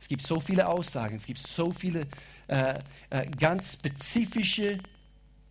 Es 0.00 0.08
gibt 0.08 0.22
so 0.22 0.40
viele 0.40 0.66
Aussagen, 0.66 1.16
es 1.16 1.26
gibt 1.26 1.40
so 1.40 1.70
viele 1.70 2.06
äh, 2.46 2.78
äh, 3.10 3.26
ganz 3.38 3.74
spezifische 3.74 4.78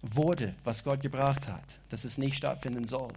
Worte, 0.01 0.55
was 0.63 0.83
Gott 0.83 1.01
gebracht 1.01 1.47
hat, 1.47 1.77
dass 1.89 2.05
es 2.05 2.17
nicht 2.17 2.37
stattfinden 2.37 2.87
soll. 2.87 3.13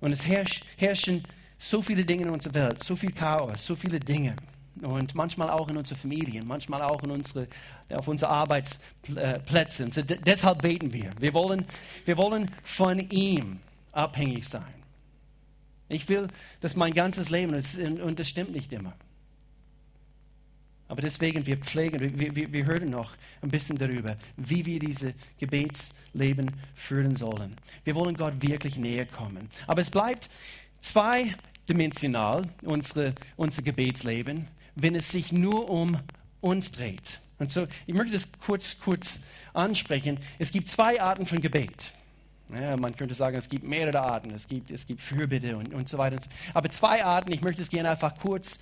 Und 0.00 0.10
es 0.10 0.26
herrsch, 0.26 0.62
herrschen 0.78 1.22
so 1.62 1.80
viele 1.80 2.04
Dinge 2.04 2.24
in 2.24 2.30
unserer 2.30 2.54
Welt, 2.54 2.82
so 2.82 2.96
viel 2.96 3.12
Chaos, 3.12 3.64
so 3.64 3.76
viele 3.76 4.00
Dinge 4.00 4.34
und 4.80 5.14
manchmal 5.14 5.50
auch 5.50 5.68
in 5.68 5.76
unsere 5.76 5.98
Familien, 5.98 6.46
manchmal 6.46 6.82
auch 6.82 7.02
in 7.02 7.10
unsere, 7.10 7.46
auf 7.92 8.08
unsere 8.08 8.30
Arbeitsplätze. 8.30 9.84
Und 9.84 9.94
so 9.94 10.02
deshalb 10.02 10.62
beten 10.62 10.92
wir. 10.92 11.12
Wir 11.18 11.32
wollen, 11.34 11.64
wir 12.04 12.16
wollen 12.16 12.50
von 12.64 12.98
ihm 13.10 13.60
abhängig 13.92 14.48
sein. 14.48 14.74
Ich 15.88 16.08
will, 16.08 16.26
dass 16.60 16.74
mein 16.74 16.92
ganzes 16.92 17.30
Leben, 17.30 17.54
ist, 17.54 17.78
und 17.78 18.18
das 18.18 18.28
stimmt 18.28 18.52
nicht 18.52 18.72
immer. 18.72 18.94
Aber 20.88 21.00
deswegen, 21.00 21.46
wir 21.46 21.58
pflegen, 21.58 22.00
wir, 22.00 22.34
wir, 22.34 22.52
wir 22.52 22.66
hören 22.66 22.90
noch 22.90 23.12
ein 23.40 23.50
bisschen 23.50 23.78
darüber, 23.78 24.16
wie 24.36 24.66
wir 24.66 24.78
dieses 24.78 25.14
Gebetsleben 25.38 26.50
führen 26.74 27.14
sollen. 27.14 27.56
Wir 27.84 27.94
wollen 27.94 28.14
Gott 28.14 28.34
wirklich 28.40 28.76
näher 28.76 29.06
kommen. 29.06 29.48
Aber 29.66 29.80
es 29.80 29.90
bleibt 29.90 30.28
zweidimensional, 31.66 32.48
unsere, 32.62 33.14
unser 33.36 33.62
Gebetsleben 33.62 34.48
wenn 34.74 34.94
es 34.94 35.10
sich 35.10 35.32
nur 35.32 35.68
um 35.68 35.96
uns 36.40 36.72
dreht. 36.72 37.20
Und 37.38 37.50
so, 37.50 37.64
ich 37.86 37.94
möchte 37.94 38.12
das 38.12 38.28
kurz, 38.44 38.78
kurz 38.78 39.20
ansprechen. 39.52 40.18
Es 40.38 40.50
gibt 40.50 40.68
zwei 40.68 41.00
Arten 41.00 41.26
von 41.26 41.40
Gebet. 41.40 41.92
Ja, 42.54 42.76
man 42.76 42.94
könnte 42.96 43.14
sagen, 43.14 43.36
es 43.36 43.48
gibt 43.48 43.64
mehrere 43.64 44.00
Arten. 44.00 44.30
Es 44.30 44.46
gibt, 44.46 44.70
es 44.70 44.86
gibt 44.86 45.00
Fürbitte 45.00 45.56
und, 45.56 45.72
und 45.72 45.88
so 45.88 45.98
weiter. 45.98 46.16
Aber 46.54 46.68
zwei 46.70 47.04
Arten, 47.04 47.32
ich 47.32 47.40
möchte 47.42 47.62
es 47.62 47.70
gerne 47.70 47.90
einfach 47.90 48.18
kurz 48.18 48.58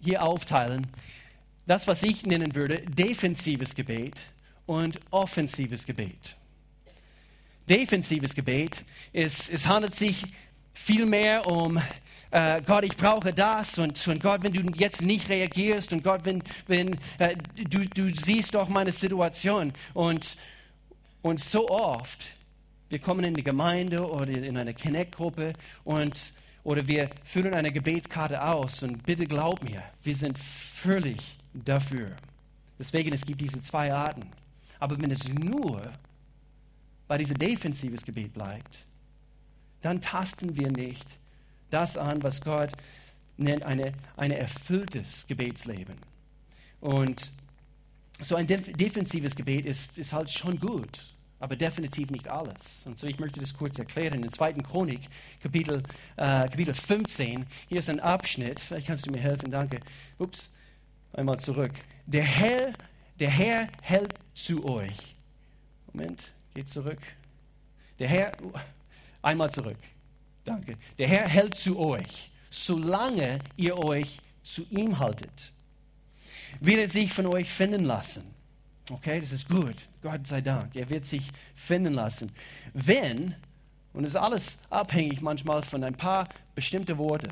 hier 0.00 0.22
aufteilen. 0.22 0.86
Das, 1.66 1.88
was 1.88 2.02
ich 2.02 2.24
nennen 2.24 2.54
würde, 2.54 2.82
defensives 2.82 3.74
Gebet 3.74 4.14
und 4.66 5.00
offensives 5.10 5.84
Gebet. 5.84 6.36
Defensives 7.68 8.34
Gebet 8.34 8.84
ist, 9.12 9.50
es 9.50 9.66
handelt 9.66 9.94
sich 9.94 10.24
vielmehr 10.72 11.46
um 11.50 11.80
äh, 12.36 12.60
Gott, 12.66 12.84
ich 12.84 12.94
brauche 12.96 13.32
das 13.32 13.78
und, 13.78 14.06
und, 14.06 14.22
Gott, 14.22 14.42
wenn 14.42 14.52
du 14.52 14.60
jetzt 14.74 15.00
nicht 15.00 15.30
reagierst 15.30 15.90
und 15.92 16.04
Gott, 16.04 16.20
wenn, 16.24 16.42
wenn 16.66 16.94
äh, 17.18 17.34
du, 17.70 17.80
du 17.88 18.14
siehst 18.14 18.54
doch 18.54 18.68
meine 18.68 18.92
Situation 18.92 19.72
und, 19.94 20.36
und 21.22 21.40
so 21.40 21.66
oft, 21.70 22.26
wir 22.90 22.98
kommen 22.98 23.24
in 23.24 23.32
die 23.32 23.42
Gemeinde 23.42 24.06
oder 24.06 24.28
in 24.28 24.58
eine 24.58 24.74
Connect-Gruppe 24.74 25.54
und 25.84 26.32
oder 26.62 26.86
wir 26.86 27.08
füllen 27.24 27.54
eine 27.54 27.72
Gebetskarte 27.72 28.42
aus 28.42 28.82
und 28.82 29.02
bitte 29.04 29.24
glaub 29.24 29.62
mir, 29.62 29.82
wir 30.02 30.14
sind 30.14 30.38
völlig 30.38 31.38
dafür. 31.54 32.16
Deswegen, 32.78 33.14
es 33.14 33.24
gibt 33.24 33.40
diese 33.40 33.62
zwei 33.62 33.94
Arten. 33.94 34.28
Aber 34.78 35.00
wenn 35.00 35.10
es 35.10 35.26
nur 35.28 35.80
bei 37.08 37.16
diesem 37.16 37.38
defensives 37.38 38.04
Gebet 38.04 38.34
bleibt, 38.34 38.84
dann 39.80 40.00
tasten 40.00 40.54
wir 40.56 40.70
nicht 40.70 41.06
das 41.70 41.96
an, 41.96 42.22
was 42.22 42.40
Gott 42.40 42.70
nennt 43.36 43.64
eine, 43.64 43.92
ein 44.16 44.30
erfülltes 44.30 45.26
Gebetsleben. 45.26 45.96
Und 46.80 47.30
so 48.20 48.36
ein 48.36 48.46
defensives 48.46 49.34
Gebet 49.34 49.66
ist, 49.66 49.98
ist 49.98 50.12
halt 50.12 50.30
schon 50.30 50.58
gut, 50.58 51.14
aber 51.38 51.56
definitiv 51.56 52.10
nicht 52.10 52.28
alles. 52.28 52.84
Und 52.86 52.98
so 52.98 53.06
ich 53.06 53.18
möchte 53.18 53.40
das 53.40 53.54
kurz 53.54 53.78
erklären. 53.78 54.14
In 54.14 54.22
der 54.22 54.30
zweiten 54.30 54.62
Chronik, 54.62 55.00
Kapitel, 55.42 55.82
äh, 56.16 56.48
Kapitel 56.48 56.74
15, 56.74 57.44
hier 57.68 57.78
ist 57.78 57.90
ein 57.90 58.00
Abschnitt, 58.00 58.60
vielleicht 58.60 58.86
kannst 58.86 59.06
du 59.06 59.10
mir 59.10 59.20
helfen, 59.20 59.50
danke. 59.50 59.80
Ups, 60.18 60.50
einmal 61.12 61.38
zurück. 61.38 61.72
Der 62.06 62.24
Herr, 62.24 62.72
der 63.18 63.30
Herr 63.30 63.66
hält 63.82 64.14
zu 64.34 64.64
euch. 64.64 65.16
Moment, 65.92 66.32
geht 66.54 66.68
zurück. 66.68 67.00
Der 67.98 68.08
Herr, 68.08 68.32
einmal 69.22 69.50
zurück. 69.50 69.78
Danke. 70.46 70.76
Der 70.96 71.08
Herr 71.08 71.28
hält 71.28 71.56
zu 71.56 71.78
euch, 71.78 72.30
solange 72.50 73.40
ihr 73.56 73.76
euch 73.76 74.18
zu 74.44 74.64
ihm 74.70 74.98
haltet. 74.98 75.52
Wird 76.60 76.78
er 76.78 76.88
sich 76.88 77.12
von 77.12 77.26
euch 77.26 77.50
finden 77.50 77.84
lassen. 77.84 78.22
Okay, 78.90 79.18
das 79.20 79.32
ist 79.32 79.48
gut. 79.48 79.76
Gott 80.00 80.26
sei 80.26 80.40
Dank. 80.40 80.76
Er 80.76 80.88
wird 80.88 81.04
sich 81.04 81.30
finden 81.56 81.94
lassen. 81.94 82.30
Wenn, 82.72 83.34
und 83.92 84.04
es 84.04 84.10
ist 84.10 84.16
alles 84.16 84.58
abhängig 84.70 85.20
manchmal 85.20 85.62
von 85.64 85.82
ein 85.82 85.96
paar 85.96 86.28
bestimmte 86.54 86.96
Worte. 86.96 87.28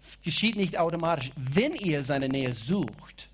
Es 0.00 0.22
geschieht 0.22 0.54
nicht 0.54 0.78
automatisch. 0.78 1.32
Wenn 1.34 1.74
ihr 1.74 2.04
seine 2.04 2.28
Nähe 2.28 2.54
sucht, 2.54 3.28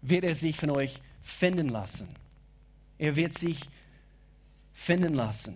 wird 0.00 0.24
er 0.24 0.34
sich 0.34 0.56
von 0.56 0.70
euch 0.70 1.00
finden 1.22 1.68
lassen. 1.68 2.08
Er 2.96 3.14
wird 3.14 3.36
sich 3.36 3.60
finden 4.72 5.12
lassen. 5.12 5.54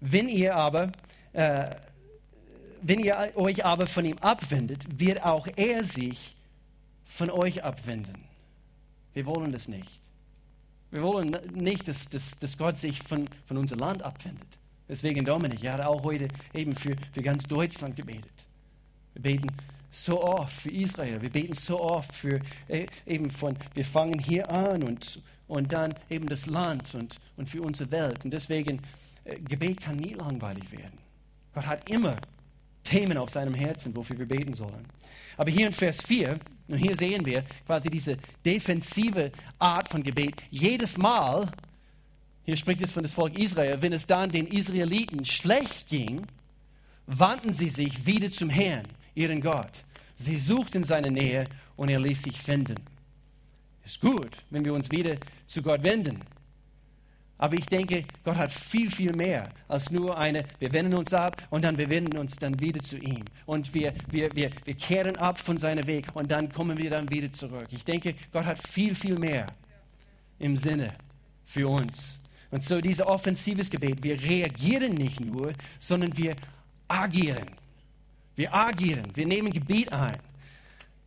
Wenn 0.00 0.28
ihr 0.28 0.54
aber 0.54 0.92
äh, 1.32 1.70
wenn 2.82 2.98
ihr 2.98 3.32
euch 3.36 3.64
aber 3.64 3.86
von 3.86 4.04
ihm 4.04 4.18
abwendet, 4.18 4.84
wird 4.98 5.22
auch 5.22 5.46
er 5.56 5.84
sich 5.84 6.36
von 7.04 7.30
euch 7.30 7.62
abwenden. 7.62 8.24
Wir 9.14 9.26
wollen 9.26 9.52
das 9.52 9.68
nicht. 9.68 10.00
Wir 10.90 11.02
wollen 11.02 11.36
nicht, 11.54 11.86
dass, 11.88 12.08
dass, 12.08 12.32
dass 12.32 12.58
Gott 12.58 12.78
sich 12.78 13.02
von, 13.02 13.26
von 13.46 13.56
unserem 13.56 13.80
Land 13.80 14.02
abwendet. 14.02 14.48
Deswegen 14.88 15.24
Dominik, 15.24 15.62
er 15.64 15.74
hat 15.74 15.80
auch 15.82 16.02
heute 16.02 16.28
eben 16.52 16.74
für, 16.74 16.94
für 17.12 17.22
ganz 17.22 17.44
Deutschland 17.44 17.96
gebetet. 17.96 18.46
Wir 19.14 19.22
beten 19.22 19.48
so 19.90 20.22
oft 20.22 20.52
für 20.52 20.70
Israel, 20.70 21.20
wir 21.20 21.30
beten 21.30 21.54
so 21.54 21.80
oft 21.80 22.12
für 22.14 22.40
äh, 22.68 22.86
eben 23.06 23.30
von, 23.30 23.56
wir 23.74 23.84
fangen 23.84 24.18
hier 24.18 24.50
an 24.50 24.82
und, 24.82 25.22
und 25.48 25.72
dann 25.72 25.94
eben 26.10 26.26
das 26.26 26.46
Land 26.46 26.94
und, 26.94 27.20
und 27.36 27.48
für 27.48 27.62
unsere 27.62 27.90
Welt. 27.90 28.24
Und 28.24 28.32
deswegen, 28.32 28.80
äh, 29.24 29.38
Gebet 29.38 29.80
kann 29.82 29.96
nie 29.96 30.14
langweilig 30.14 30.70
werden. 30.72 31.01
Gott 31.54 31.66
hat 31.66 31.88
immer 31.88 32.16
Themen 32.82 33.16
auf 33.16 33.30
seinem 33.30 33.54
Herzen, 33.54 33.96
wofür 33.96 34.18
wir 34.18 34.26
beten 34.26 34.54
sollen. 34.54 34.86
Aber 35.36 35.50
hier 35.50 35.66
in 35.66 35.72
Vers 35.72 36.02
4, 36.02 36.38
und 36.68 36.78
hier 36.78 36.96
sehen 36.96 37.24
wir 37.24 37.44
quasi 37.66 37.90
diese 37.90 38.16
defensive 38.44 39.30
Art 39.58 39.88
von 39.88 40.02
Gebet. 40.02 40.42
Jedes 40.50 40.96
Mal, 40.98 41.48
hier 42.44 42.56
spricht 42.56 42.82
es 42.82 42.92
von 42.92 43.02
das 43.02 43.14
Volk 43.14 43.38
Israel, 43.38 43.80
wenn 43.80 43.92
es 43.92 44.06
dann 44.06 44.30
den 44.30 44.46
Israeliten 44.46 45.24
schlecht 45.24 45.88
ging, 45.88 46.26
wandten 47.06 47.52
sie 47.52 47.68
sich 47.68 48.04
wieder 48.06 48.30
zum 48.30 48.48
Herrn, 48.48 48.86
ihren 49.14 49.40
Gott. 49.40 49.84
Sie 50.16 50.36
suchten 50.36 50.84
seine 50.84 51.10
Nähe 51.10 51.44
und 51.76 51.88
er 51.88 52.00
ließ 52.00 52.22
sich 52.22 52.40
finden. 52.40 52.76
Ist 53.84 54.00
gut, 54.00 54.30
wenn 54.50 54.64
wir 54.64 54.74
uns 54.74 54.90
wieder 54.90 55.16
zu 55.46 55.62
Gott 55.62 55.82
wenden. 55.82 56.20
Aber 57.42 57.58
ich 57.58 57.66
denke, 57.66 58.04
Gott 58.22 58.36
hat 58.36 58.52
viel, 58.52 58.88
viel 58.88 59.12
mehr 59.16 59.48
als 59.66 59.90
nur 59.90 60.16
eine, 60.16 60.44
wir 60.60 60.72
wenden 60.72 60.94
uns 60.94 61.12
ab 61.12 61.42
und 61.50 61.64
dann 61.64 61.76
wir 61.76 61.90
wenden 61.90 62.16
uns 62.16 62.36
dann 62.36 62.60
wieder 62.60 62.80
zu 62.80 62.96
ihm. 62.98 63.24
Und 63.46 63.74
wir, 63.74 63.94
wir, 64.08 64.28
wir, 64.32 64.48
wir 64.64 64.74
kehren 64.74 65.16
ab 65.16 65.40
von 65.40 65.58
seinem 65.58 65.84
Weg 65.88 66.06
und 66.14 66.30
dann 66.30 66.48
kommen 66.52 66.78
wir 66.78 66.88
dann 66.88 67.10
wieder 67.10 67.32
zurück. 67.32 67.66
Ich 67.72 67.84
denke, 67.84 68.14
Gott 68.32 68.44
hat 68.44 68.64
viel, 68.68 68.94
viel 68.94 69.18
mehr 69.18 69.46
im 70.38 70.56
Sinne 70.56 70.94
für 71.44 71.66
uns. 71.66 72.20
Und 72.52 72.62
so 72.62 72.80
dieses 72.80 73.04
offensives 73.04 73.68
Gebet, 73.68 74.04
wir 74.04 74.22
reagieren 74.22 74.92
nicht 74.92 75.18
nur, 75.18 75.52
sondern 75.80 76.16
wir 76.16 76.36
agieren. 76.86 77.46
Wir 78.36 78.54
agieren, 78.54 79.10
wir 79.14 79.26
nehmen 79.26 79.52
Gebiet 79.52 79.92
ein. 79.92 80.16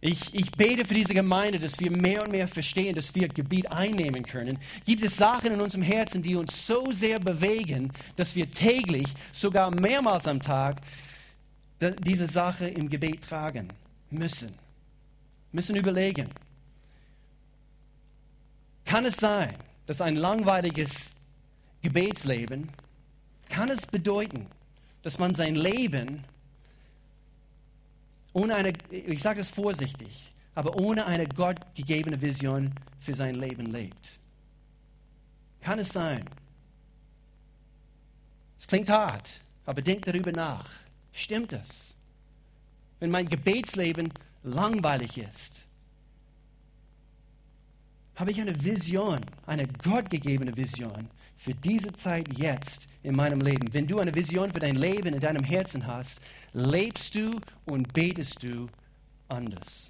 Ich, 0.07 0.35
ich 0.35 0.51
bete 0.51 0.85
für 0.85 0.93
diese 0.93 1.15
Gemeinde, 1.15 1.57
dass 1.57 1.79
wir 1.79 1.89
mehr 1.89 2.21
und 2.21 2.29
mehr 2.29 2.47
verstehen, 2.47 2.93
dass 2.93 3.15
wir 3.15 3.27
Gebiet 3.27 3.71
einnehmen 3.71 4.24
können. 4.24 4.59
Gibt 4.85 5.03
es 5.03 5.17
Sachen 5.17 5.51
in 5.51 5.59
unserem 5.59 5.81
Herzen, 5.81 6.21
die 6.21 6.35
uns 6.35 6.67
so 6.67 6.91
sehr 6.91 7.19
bewegen, 7.19 7.91
dass 8.15 8.35
wir 8.35 8.51
täglich, 8.51 9.07
sogar 9.31 9.71
mehrmals 9.71 10.27
am 10.27 10.39
Tag, 10.39 10.79
diese 12.03 12.27
Sache 12.27 12.67
im 12.67 12.88
Gebet 12.88 13.24
tragen 13.24 13.67
müssen? 14.12 14.51
Müssen 15.51 15.75
überlegen. 15.75 16.29
Kann 18.85 19.05
es 19.05 19.17
sein, 19.17 19.55
dass 19.88 20.01
ein 20.01 20.17
langweiliges 20.17 21.09
Gebetsleben, 21.81 22.69
kann 23.50 23.71
es 23.71 23.88
bedeuten, 23.88 24.45
dass 25.01 25.17
man 25.17 25.33
sein 25.33 25.55
Leben 25.55 26.24
ohne 28.36 28.56
eine, 28.56 28.74
ich 28.92 29.22
sage 29.22 29.39
das 29.39 29.50
vorsichtig, 29.50 30.34
aber 30.56 30.75
ohne 30.75 31.06
eine 31.06 31.25
gottgegebene 31.25 32.22
Vision 32.22 32.74
für 33.00 33.15
sein 33.15 33.36
Leben 33.36 33.68
lebt. 33.68 34.20
Kann 35.62 35.80
es 35.80 35.89
sein? 35.89 36.24
Es 38.60 38.68
klingt 38.68 38.89
hart, 38.89 39.39
aber 39.65 39.82
denk 39.82 40.04
darüber 40.06 40.34
nach. 40.34 40.70
Stimmt 41.13 41.54
es? 41.54 41.96
Wenn 43.00 43.10
mein 43.10 43.30
Gebetsleben 43.30 44.12
langweilig 44.44 45.18
ist, 45.18 45.65
habe 48.15 48.32
ich 48.32 48.42
eine 48.42 48.62
Vision, 48.62 49.22
eine 49.46 49.65
gottgegebene 49.65 50.56
Vision 50.56 51.10
für 51.45 51.53
diese 51.53 51.93
Zeit 51.93 52.35
jetzt 52.35 52.87
in 53.03 53.15
meinem 53.15 53.39
Leben. 53.39 53.71
Wenn 53.71 53.85
du 53.85 53.99
eine 53.99 54.15
Vision 54.15 54.49
für 54.49 54.59
dein 54.59 54.77
Leben 54.77 55.13
in 55.13 55.19
deinem 55.19 55.43
Herzen 55.43 55.85
hast, 55.85 56.19
lebst 56.53 57.13
du 57.13 57.39
und 57.65 57.93
betest 57.93 58.41
du 58.41 58.67
anders. 59.29 59.87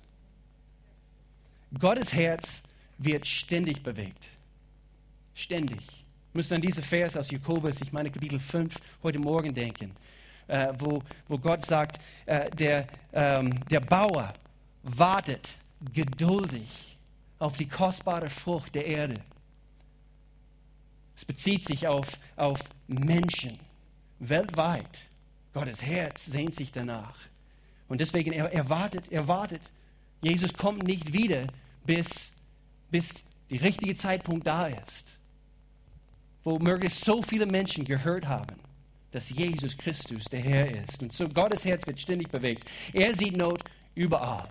Gottes 1.79 2.13
Herz 2.13 2.61
wird 2.97 3.25
ständig 3.25 3.81
bewegt. 3.81 4.27
Ständig. 5.33 5.79
Ich 5.79 6.33
muss 6.33 6.51
an 6.51 6.59
diese 6.59 6.81
Vers 6.81 7.15
aus 7.15 7.31
Jakobus, 7.31 7.79
ich 7.79 7.93
meine 7.93 8.11
Kapitel 8.11 8.37
5, 8.37 8.75
heute 9.01 9.19
Morgen 9.19 9.53
denken, 9.53 9.95
äh, 10.47 10.73
wo, 10.77 11.01
wo 11.29 11.37
Gott 11.37 11.65
sagt, 11.65 12.01
äh, 12.25 12.49
der, 12.51 12.85
ähm, 13.13 13.57
der 13.69 13.79
Bauer 13.79 14.33
wartet 14.83 15.55
geduldig 15.93 16.97
auf 17.39 17.55
die 17.55 17.67
kostbare 17.67 18.29
Frucht 18.29 18.75
der 18.75 18.85
Erde 18.85 19.21
es 21.15 21.25
bezieht 21.25 21.65
sich 21.65 21.87
auf, 21.87 22.07
auf 22.35 22.59
Menschen 22.87 23.57
weltweit. 24.19 25.09
Gottes 25.53 25.81
Herz 25.81 26.25
sehnt 26.25 26.53
sich 26.53 26.71
danach. 26.71 27.15
Und 27.87 28.01
deswegen, 28.01 28.31
er, 28.31 28.51
er 28.51 28.69
wartet, 28.69 29.11
er 29.11 29.27
wartet. 29.27 29.61
Jesus 30.21 30.53
kommt 30.53 30.83
nicht 30.83 31.13
wieder, 31.13 31.47
bis, 31.85 32.31
bis 32.89 33.25
der 33.49 33.61
richtige 33.61 33.95
Zeitpunkt 33.95 34.47
da 34.47 34.67
ist. 34.67 35.13
Wo 36.43 36.59
möglichst 36.59 37.03
so 37.05 37.21
viele 37.21 37.45
Menschen 37.45 37.85
gehört 37.85 38.27
haben, 38.27 38.55
dass 39.11 39.29
Jesus 39.29 39.77
Christus 39.77 40.25
der 40.25 40.41
Herr 40.41 40.83
ist. 40.83 41.01
Und 41.01 41.13
so 41.13 41.27
Gottes 41.27 41.63
Herz 41.63 41.87
wird 41.87 41.99
ständig 41.99 42.29
bewegt. 42.29 42.67
Er 42.91 43.13
sieht 43.15 43.37
Not 43.37 43.63
überall. 43.93 44.49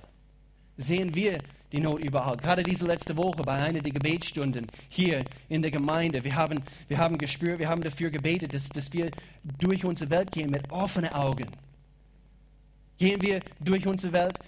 Sehen 0.77 1.14
wir 1.14 1.38
die 1.74 1.80
Not 1.80 2.04
überall. 2.04 2.37
Gerade 2.37 2.62
diese 2.62 2.87
letzte 2.87 3.16
Woche 3.16 3.42
bei 3.42 3.54
einer 3.54 3.80
der 3.80 3.92
Gebetsstunden 3.92 4.66
hier 4.88 5.24
in 5.48 5.60
der 5.60 5.72
Gemeinde. 5.72 6.22
Wir 6.22 6.37
haben, 6.37 6.62
wir 6.87 6.98
haben 6.98 7.18
gespürt, 7.18 7.58
wir 7.58 7.68
haben 7.68 7.82
dafür 7.82 8.10
gebetet, 8.10 8.54
dass, 8.54 8.68
dass 8.68 8.92
wir 8.92 9.10
durch 9.58 9.84
unsere 9.84 10.10
Welt 10.10 10.30
gehen 10.30 10.50
mit 10.50 10.70
offenen 10.70 11.12
Augen. 11.12 11.48
Gehen 12.96 13.20
wir 13.20 13.40
durch 13.58 13.87
unsere 13.87 14.12
Welt 14.12 14.38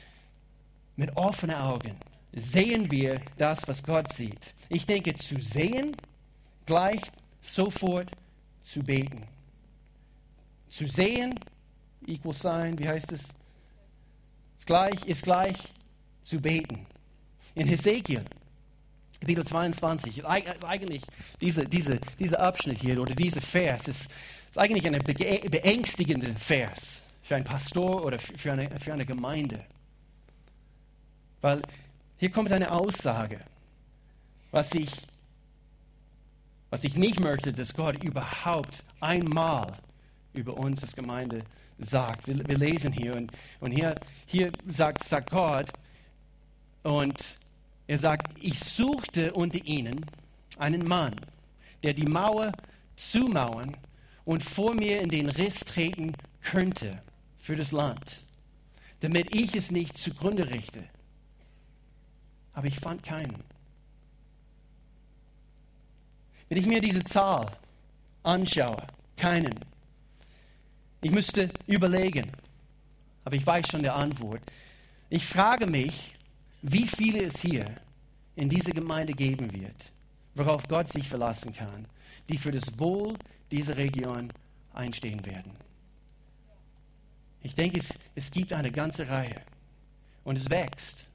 mit 0.95 1.17
offenen 1.17 1.57
Augen. 1.57 1.97
Sehen 2.33 2.91
wir 2.91 3.21
das, 3.37 3.67
was 3.67 3.83
Gott 3.83 4.13
sieht. 4.13 4.55
Ich 4.69 4.87
denke, 4.87 5.17
zu 5.17 5.41
sehen 5.41 5.97
gleicht 6.65 7.13
sofort 7.41 8.11
zu 8.63 8.81
beten. 8.81 9.23
Zu 10.69 10.87
sehen, 10.87 11.35
equal 12.07 12.35
sign, 12.35 12.79
wie 12.79 12.89
heißt 12.89 13.11
es? 13.11 13.29
Ist 14.57 14.67
gleich, 14.67 15.05
ist 15.07 15.23
gleich 15.23 15.57
zu 16.23 16.41
beten 16.41 16.87
in 17.57 17.67
Hesekiel, 17.67 18.23
Kapitel 19.19 19.45
22, 19.45 20.19
ist 20.19 20.25
eigentlich 20.25 21.03
diese, 21.41 21.65
diese, 21.65 21.97
dieser 22.19 22.41
Abschnitt 22.41 22.79
hier 22.79 23.01
oder 23.01 23.15
dieser 23.15 23.41
Vers 23.41 23.89
ist, 23.89 24.11
ist 24.51 24.59
eigentlich 24.59 24.87
ein 24.87 25.03
beängstigender 25.03 26.35
Vers 26.37 27.03
für 27.23 27.35
einen 27.35 27.47
Pastor 27.47 28.05
oder 28.05 28.19
für 28.19 28.53
eine, 28.53 28.69
für 28.79 28.93
eine 28.93 29.07
Gemeinde. 29.07 29.65
Weil 31.41 31.63
hier 32.19 32.31
kommt 32.31 32.53
eine 32.53 32.71
Aussage, 32.71 33.41
was 34.51 34.75
ich, 34.75 34.91
was 36.69 36.85
ich 36.85 36.95
nicht 36.95 37.21
möchte, 37.21 37.55
dass 37.55 37.73
Gott 37.73 38.05
überhaupt 38.05 38.85
einmal 39.01 39.73
über 40.35 40.59
uns 40.59 40.83
als 40.83 40.95
Gemeinde 40.95 41.41
sagt. 41.79 42.29
Wir, 42.29 42.47
wir 42.47 42.59
lesen 42.59 42.93
hier 42.93 43.17
und, 43.17 43.33
und 43.61 43.73
hier, 43.73 43.95
hier 44.27 44.53
sagt, 44.67 45.05
sagt 45.05 45.31
Gott, 45.31 45.73
und 46.83 47.37
er 47.87 47.99
sagt, 47.99 48.37
ich 48.41 48.59
suchte 48.59 49.33
unter 49.33 49.65
ihnen 49.65 50.05
einen 50.59 50.87
Mann, 50.87 51.15
der 51.83 51.93
die 51.95 52.07
Mauer 52.07 52.53
zumauern 52.97 53.77
und 54.25 54.43
vor 54.43 54.75
mir 54.75 55.01
in 55.01 55.09
den 55.09 55.29
Riss 55.29 55.61
treten 55.61 56.13
könnte 56.41 57.03
für 57.39 57.55
das 57.55 57.73
Land, 57.73 58.23
damit 59.01 59.35
ich 59.35 59.55
es 59.55 59.71
nicht 59.71 59.97
zugrunde 59.97 60.49
richte. 60.51 60.85
Aber 62.53 62.67
ich 62.67 62.81
fand 62.81 63.03
keinen. 63.03 63.45
Wenn 66.49 66.59
ich 66.59 66.67
mir 66.67 66.81
diese 66.81 67.05
Zahl 67.05 67.47
anschaue, 68.23 68.85
keinen. 69.17 69.55
Ich 71.03 71.11
müsste 71.11 71.51
überlegen, 71.67 72.33
aber 73.25 73.37
ich 73.37 73.47
weiß 73.47 73.69
schon 73.69 73.83
die 73.83 73.91
Antwort. 73.91 74.41
Ich 75.09 75.25
frage 75.25 75.67
mich, 75.67 76.16
wie 76.69 76.87
viele 76.87 77.23
es 77.23 77.41
hier 77.41 77.65
in 78.35 78.49
dieser 78.49 78.73
Gemeinde 78.73 79.13
geben 79.13 79.53
wird, 79.53 79.93
worauf 80.35 80.67
Gott 80.67 80.91
sich 80.91 81.09
verlassen 81.09 81.53
kann, 81.53 81.87
die 82.29 82.39
für 82.39 82.51
das 82.51 82.79
Wohl 82.79 83.15
dieser 83.51 83.77
Region 83.77 84.33
einstehen 84.75 85.25
werden. 85.25 85.53
Ich 87.43 87.55
denke, 87.55 87.79
es, 87.79 87.95
es 88.17 88.31
gibt 88.33 88.53
eine 88.53 88.73
ganze 88.73 89.09
Reihe 89.09 89.41
und 90.25 90.37
es 90.37 90.51
wächst. 90.51 91.09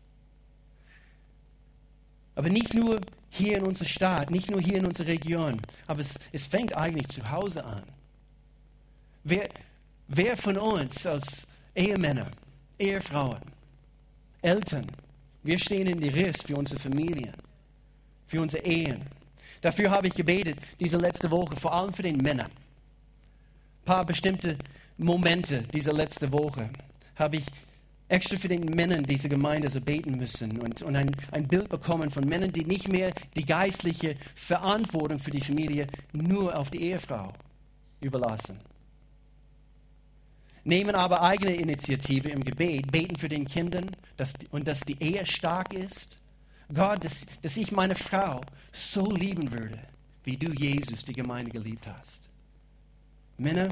Aber 2.36 2.50
nicht 2.50 2.74
nur 2.74 3.02
hier 3.30 3.58
in 3.58 3.64
unserer 3.64 3.90
Stadt, 3.90 4.32
nicht 4.32 4.50
nur 4.50 4.62
hier 4.62 4.78
in 4.78 4.86
unserer 4.86 5.08
Region, 5.08 5.62
aber 5.88 6.00
es, 6.00 6.18
es 6.32 6.48
fängt 6.48 6.76
eigentlich 6.78 7.10
zu 7.10 7.30
Hause 7.30 7.66
an. 7.66 7.84
Wer, 9.26 9.50
wer 10.08 10.38
von 10.38 10.58
uns 10.58 11.06
als 11.06 11.46
Ehemänner, 11.76 12.32
Ehefrauen, 12.80 13.42
Eltern, 14.42 14.88
wir 15.44 15.58
stehen 15.58 15.88
in 15.88 16.00
die 16.00 16.10
Riss 16.10 16.42
für 16.44 16.56
unsere 16.56 16.80
Familien, 16.80 17.34
für 18.28 18.42
unsere 18.42 18.64
Ehen. 18.66 19.02
Dafür 19.62 19.92
habe 19.92 20.08
ich 20.08 20.14
gebetet, 20.14 20.58
diese 20.80 20.98
letzte 20.98 21.32
Woche, 21.32 21.56
vor 21.56 21.74
allem 21.74 21.94
für 21.94 22.04
den 22.04 22.18
Männern. 22.18 22.50
Ein 22.50 23.86
paar 23.86 24.06
bestimmte 24.06 24.58
Momente 24.98 25.60
diese 25.74 25.92
letzte 25.92 26.32
Woche 26.32 26.70
habe 27.16 27.38
ich 27.38 27.46
extra 28.08 28.38
für 28.38 28.50
den 28.50 28.66
Männern 28.66 29.04
dieser 29.04 29.30
Gemeinde 29.30 29.70
so 29.70 29.80
beten 29.80 30.18
müssen 30.18 30.60
und, 30.60 30.82
und 30.82 30.96
ein, 30.96 31.16
ein 31.32 31.48
Bild 31.48 31.70
bekommen 31.70 32.12
von 32.12 32.26
Männern, 32.26 32.52
die 32.52 32.66
nicht 32.66 32.88
mehr 32.90 33.14
die 33.36 33.46
geistliche 33.46 34.16
Verantwortung 34.36 35.18
für 35.18 35.32
die 35.32 35.42
Familie 35.42 35.88
nur 36.12 36.58
auf 36.58 36.70
die 36.70 36.84
Ehefrau 36.84 37.32
überlassen. 38.02 38.58
Nehmen 40.64 40.96
aber 40.96 41.22
eigene 41.24 41.56
Initiative 41.56 42.30
im 42.30 42.44
Gebet, 42.44 42.92
beten 42.92 43.16
für 43.16 43.30
den 43.30 43.46
Kindern 43.46 43.88
dass, 44.18 44.34
und 44.52 44.68
dass 44.68 44.82
die 44.82 45.02
Ehe 45.02 45.26
stark 45.26 45.74
ist. 45.74 46.18
Gott, 46.74 47.04
dass, 47.04 47.26
dass 47.42 47.58
ich 47.58 47.72
meine 47.72 47.96
Frau 47.96 48.42
so 48.72 49.12
lieben 49.12 49.52
würde, 49.52 49.80
wie 50.24 50.38
du 50.38 50.52
Jesus 50.54 51.04
die 51.04 51.14
Gemeinde 51.14 51.52
geliebt 51.52 51.86
hast. 51.88 52.30
Männer, 53.38 53.70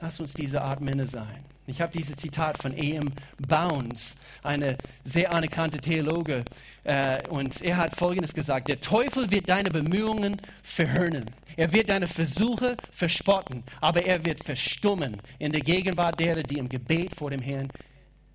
lass 0.00 0.20
uns 0.20 0.32
diese 0.32 0.62
Art 0.62 0.80
Männer 0.80 1.06
sein. 1.06 1.44
Ich 1.66 1.80
habe 1.80 1.92
dieses 1.92 2.14
Zitat 2.14 2.62
von 2.62 2.72
A.M. 2.72 3.10
Bounds, 3.48 4.14
eine 4.44 4.78
sehr 5.02 5.32
anerkannte 5.32 5.78
Theologe, 5.78 6.44
äh, 6.84 7.26
und 7.28 7.60
er 7.62 7.76
hat 7.76 7.96
Folgendes 7.96 8.32
gesagt: 8.32 8.68
Der 8.68 8.80
Teufel 8.80 9.30
wird 9.32 9.48
deine 9.48 9.70
Bemühungen 9.70 10.40
verhöhnen. 10.62 11.26
Er 11.56 11.72
wird 11.72 11.88
deine 11.88 12.06
Versuche 12.06 12.76
verspotten, 12.90 13.64
aber 13.80 14.04
er 14.04 14.24
wird 14.24 14.44
verstummen 14.44 15.16
in 15.38 15.52
der 15.52 15.62
Gegenwart 15.62 16.20
derer, 16.20 16.42
die 16.42 16.58
im 16.58 16.68
Gebet 16.68 17.14
vor 17.14 17.30
dem 17.30 17.40
Herrn 17.40 17.68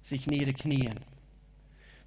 sich 0.02 0.26
niederknien. 0.26 1.00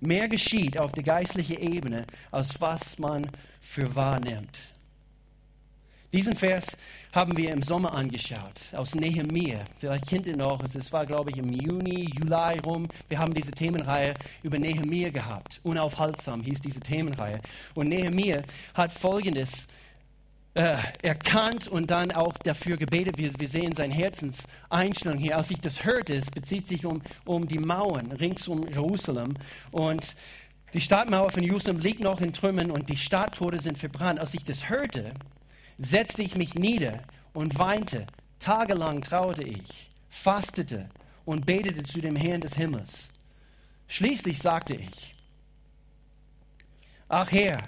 Mehr 0.01 0.29
geschieht 0.29 0.79
auf 0.79 0.93
der 0.93 1.05
geistlichen 1.05 1.59
Ebene, 1.59 2.05
als 2.31 2.61
was 2.61 2.99
man 2.99 3.27
für 3.61 3.95
wahr 3.95 4.21
nimmt. 4.21 4.69
Diesen 6.13 6.37
Vers 6.37 6.77
haben 7.13 7.37
wir 7.37 7.51
im 7.51 7.63
Sommer 7.63 7.93
angeschaut, 7.93 8.73
aus 8.73 8.95
Nehemiah. 8.95 9.65
Vielleicht 9.79 10.07
kennt 10.07 10.27
ihr 10.27 10.37
noch, 10.37 10.63
es 10.63 10.93
war, 10.93 11.05
glaube 11.07 11.31
ich, 11.31 11.39
im 11.39 11.53
Juni, 11.53 12.09
Juli 12.17 12.61
rum. 12.65 12.87
Wir 13.09 13.19
haben 13.19 13.35
diese 13.35 13.51
Themenreihe 13.51 14.15
über 14.45 14.57
Nehemiah 14.57 15.11
gehabt. 15.11 15.59
Unaufhaltsam 15.65 16.41
hieß 16.43 16.61
diese 16.61 16.79
Themenreihe. 16.79 17.41
Und 17.75 17.89
Nehemiah 17.89 18.43
hat 18.75 18.93
Folgendes 18.93 19.67
äh, 20.55 20.77
erkannt 21.03 21.69
und 21.69 21.91
dann 21.91 22.13
auch 22.13 22.33
dafür 22.39 22.77
gebetet. 22.77 23.19
Wir, 23.19 23.33
wir 23.39 23.49
sehen 23.49 23.75
seine 23.75 23.93
Herzenseinstellung 23.93 25.19
hier. 25.19 25.37
Als 25.37 25.51
ich 25.51 25.61
das 25.61 25.85
hörte, 25.85 26.15
es 26.15 26.31
bezieht 26.31 26.67
sich 26.67 26.87
um, 26.87 27.03
um 27.25 27.47
die 27.47 27.59
Mauern 27.59 28.13
rings 28.13 28.47
um 28.47 28.67
Jerusalem. 28.69 29.35
Und 29.73 30.15
die 30.73 30.81
Stadtmauer 30.81 31.31
von 31.31 31.43
Jerusalem 31.43 31.81
liegt 31.81 32.01
noch 32.01 32.21
in 32.21 32.33
Trümmern 32.33 32.71
und 32.71 32.89
die 32.89 32.97
Stadttore 32.97 33.59
sind 33.59 33.79
verbrannt. 33.79 34.21
Als 34.21 34.35
ich 34.35 34.45
das 34.45 34.69
hörte, 34.69 35.13
setzte 35.79 36.23
ich 36.23 36.37
mich 36.37 36.55
nieder 36.55 37.03
und 37.33 37.59
weinte. 37.59 38.07
Tagelang 38.39 39.01
traute 39.01 39.43
ich, 39.43 39.91
fastete 40.09 40.89
und 41.25 41.47
betete 41.47 41.83
zu 41.83 42.01
dem 42.01 42.15
Herrn 42.15 42.41
des 42.41 42.55
Himmels. 42.55 43.09
Schließlich 43.89 44.39
sagte 44.39 44.75
ich, 44.75 45.15
ach 47.09 47.31
Herr, 47.33 47.59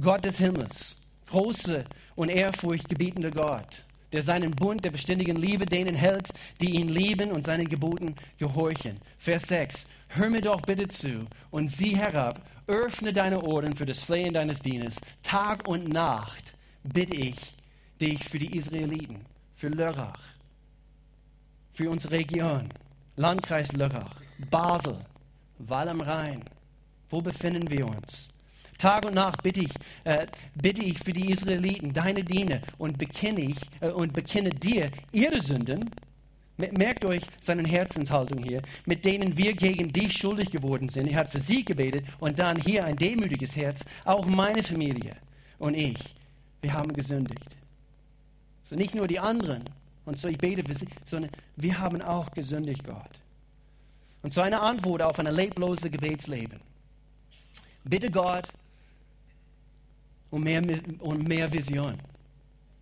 Gott 0.00 0.24
des 0.24 0.38
Himmels, 0.38 0.96
große 1.26 1.84
und 2.14 2.30
ehrfurchtgebietende 2.30 3.30
Gott, 3.30 3.84
der 4.12 4.22
seinen 4.22 4.52
Bund 4.52 4.84
der 4.84 4.90
beständigen 4.90 5.36
Liebe 5.36 5.66
denen 5.66 5.94
hält, 5.94 6.30
die 6.60 6.76
ihn 6.76 6.88
lieben 6.88 7.32
und 7.32 7.44
seinen 7.44 7.68
Geboten 7.68 8.14
gehorchen. 8.38 8.98
Vers 9.18 9.44
6. 9.48 9.84
Hör 10.08 10.30
mir 10.30 10.40
doch 10.40 10.60
bitte 10.62 10.88
zu 10.88 11.26
und 11.50 11.70
sieh 11.70 11.96
herab, 11.96 12.40
öffne 12.66 13.12
deine 13.12 13.40
Ohren 13.42 13.74
für 13.74 13.86
das 13.86 14.00
Flehen 14.00 14.32
deines 14.32 14.60
Dieners. 14.60 15.00
Tag 15.22 15.66
und 15.68 15.88
Nacht 15.88 16.54
bitte 16.82 17.14
ich 17.14 17.54
dich 18.00 18.24
für 18.24 18.38
die 18.38 18.56
Israeliten, 18.56 19.24
für 19.54 19.68
Lörrach, 19.68 20.20
für 21.72 21.90
unsere 21.90 22.14
Region, 22.14 22.68
Landkreis 23.16 23.72
Lörrach, 23.72 24.20
Basel, 24.50 24.98
Wall 25.58 25.88
am 25.88 26.00
Rhein. 26.00 26.42
Wo 27.08 27.20
befinden 27.20 27.70
wir 27.70 27.86
uns? 27.86 28.28
Tag 28.78 29.06
und 29.06 29.14
Nacht 29.14 29.42
bitte 29.42 29.60
ich, 29.60 29.72
äh, 30.04 30.26
bitte 30.54 30.82
ich 30.82 30.98
für 30.98 31.12
die 31.12 31.30
Israeliten, 31.30 31.92
deine 31.92 32.22
Diener, 32.22 32.60
und 32.78 32.98
bekenne, 32.98 33.40
ich, 33.40 33.58
äh, 33.80 33.88
und 33.88 34.12
bekenne 34.12 34.50
dir 34.50 34.90
ihre 35.12 35.40
Sünden. 35.40 35.90
Merkt 36.58 37.04
euch 37.04 37.22
seine 37.38 37.68
Herzenshaltung 37.68 38.42
hier, 38.42 38.62
mit 38.86 39.04
denen 39.04 39.36
wir 39.36 39.52
gegen 39.52 39.92
dich 39.92 40.14
schuldig 40.14 40.50
geworden 40.50 40.88
sind. 40.88 41.08
Er 41.08 41.18
hat 41.18 41.30
für 41.30 41.40
sie 41.40 41.62
gebetet 41.62 42.06
und 42.18 42.38
dann 42.38 42.56
hier 42.56 42.84
ein 42.84 42.96
demütiges 42.96 43.56
Herz. 43.56 43.84
Auch 44.06 44.24
meine 44.24 44.62
Familie 44.62 45.16
und 45.58 45.74
ich, 45.74 45.98
wir 46.62 46.72
haben 46.72 46.92
gesündigt. 46.94 47.44
So 48.64 48.74
nicht 48.74 48.94
nur 48.94 49.06
die 49.06 49.20
anderen, 49.20 49.64
und 50.06 50.18
so 50.18 50.28
ich 50.28 50.38
bete 50.38 50.64
für 50.64 50.74
sie, 50.74 50.88
sondern 51.04 51.30
wir 51.56 51.78
haben 51.78 52.00
auch 52.00 52.30
gesündigt, 52.30 52.82
Gott. 52.84 53.10
Und 54.22 54.32
so 54.32 54.40
eine 54.40 54.60
Antwort 54.60 55.02
auf 55.02 55.18
ein 55.18 55.26
lebloses 55.26 55.90
Gebetsleben. 55.90 56.60
Bitte 57.84 58.10
Gott, 58.10 58.48
und 60.30 60.42
mehr, 60.42 60.62
und 60.98 61.28
mehr 61.28 61.52
Vision. 61.52 61.98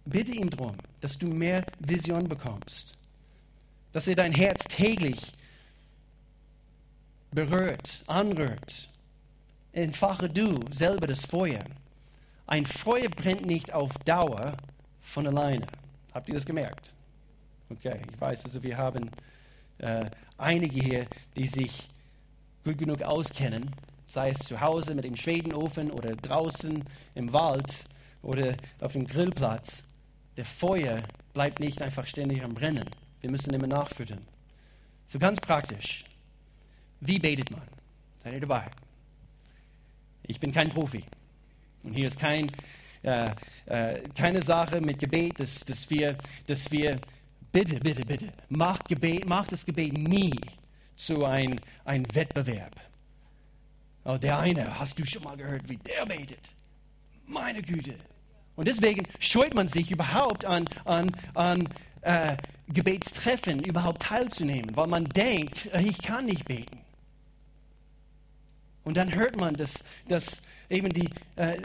Bitte 0.04 0.32
ihm 0.32 0.50
darum, 0.50 0.76
dass 1.00 1.18
du 1.18 1.26
mehr 1.28 1.64
Vision 1.78 2.28
bekommst, 2.28 2.94
dass 3.92 4.06
er 4.06 4.16
dein 4.16 4.32
Herz 4.32 4.64
täglich 4.64 5.32
berührt, 7.30 8.02
anrührt. 8.06 8.88
Entfache 9.72 10.28
du 10.28 10.60
selber 10.72 11.06
das 11.06 11.24
Feuer. 11.24 11.64
Ein 12.46 12.66
Feuer 12.66 13.08
brennt 13.08 13.46
nicht 13.46 13.72
auf 13.72 13.92
Dauer 14.04 14.56
von 15.00 15.26
alleine. 15.26 15.66
Habt 16.12 16.28
ihr 16.28 16.34
das 16.34 16.44
gemerkt? 16.44 16.92
Okay, 17.70 18.00
ich 18.12 18.20
weiß, 18.20 18.44
also 18.44 18.62
wir 18.62 18.76
haben 18.76 19.10
äh, 19.78 20.04
einige 20.36 20.80
hier, 20.80 21.06
die 21.36 21.46
sich 21.46 21.88
gut 22.62 22.78
genug 22.78 23.02
auskennen 23.02 23.70
sei 24.14 24.30
es 24.30 24.38
zu 24.38 24.60
Hause 24.60 24.94
mit 24.94 25.04
dem 25.04 25.16
Schwedenofen 25.16 25.90
oder 25.90 26.14
draußen 26.14 26.84
im 27.16 27.32
Wald 27.32 27.84
oder 28.22 28.56
auf 28.80 28.92
dem 28.92 29.06
Grillplatz, 29.06 29.82
der 30.36 30.44
Feuer 30.44 31.02
bleibt 31.32 31.58
nicht 31.58 31.82
einfach 31.82 32.06
ständig 32.06 32.42
am 32.42 32.54
Brennen. 32.54 32.88
Wir 33.20 33.30
müssen 33.30 33.52
immer 33.52 33.66
nachfüttern. 33.66 34.24
So 35.06 35.18
ganz 35.18 35.40
praktisch. 35.40 36.04
Wie 37.00 37.18
betet 37.18 37.50
man? 37.50 37.66
Seid 38.22 38.34
ihr 38.34 38.40
dabei? 38.40 38.70
Ich 40.22 40.38
bin 40.38 40.52
kein 40.52 40.68
Profi. 40.68 41.04
Und 41.82 41.94
hier 41.94 42.06
ist 42.06 42.18
kein, 42.20 42.46
äh, 43.02 43.30
äh, 43.66 44.00
keine 44.14 44.42
Sache 44.42 44.80
mit 44.80 45.00
Gebet, 45.00 45.40
dass, 45.40 45.58
dass, 45.64 45.90
wir, 45.90 46.16
dass 46.46 46.70
wir, 46.70 47.00
bitte, 47.50 47.80
bitte, 47.80 48.04
bitte, 48.06 48.28
macht, 48.48 48.88
Gebet, 48.88 49.28
macht 49.28 49.50
das 49.50 49.66
Gebet 49.66 49.98
nie 49.98 50.38
zu 50.94 51.24
einem 51.24 51.56
ein 51.84 52.06
Wettbewerb. 52.14 52.80
Oh, 54.04 54.18
der 54.18 54.38
eine, 54.38 54.78
hast 54.78 54.98
du 54.98 55.06
schon 55.06 55.22
mal 55.22 55.36
gehört, 55.36 55.68
wie 55.68 55.78
der 55.78 56.04
betet? 56.04 56.50
Meine 57.26 57.62
Güte. 57.62 57.94
Und 58.56 58.68
deswegen 58.68 59.06
scheut 59.18 59.54
man 59.54 59.66
sich 59.68 59.90
überhaupt 59.90 60.44
an, 60.44 60.66
an, 60.84 61.10
an 61.34 61.68
äh, 62.02 62.36
Gebetstreffen 62.68 63.64
überhaupt 63.64 64.02
teilzunehmen, 64.02 64.76
weil 64.76 64.86
man 64.86 65.04
denkt, 65.04 65.74
äh, 65.74 65.82
ich 65.82 65.98
kann 65.98 66.26
nicht 66.26 66.44
beten. 66.44 66.78
Und 68.84 68.96
dann 68.98 69.14
hört 69.14 69.40
man, 69.40 69.54
dass, 69.54 69.82
dass 70.06 70.42
eben 70.68 70.90
die, 70.90 71.08
äh, 71.36 71.60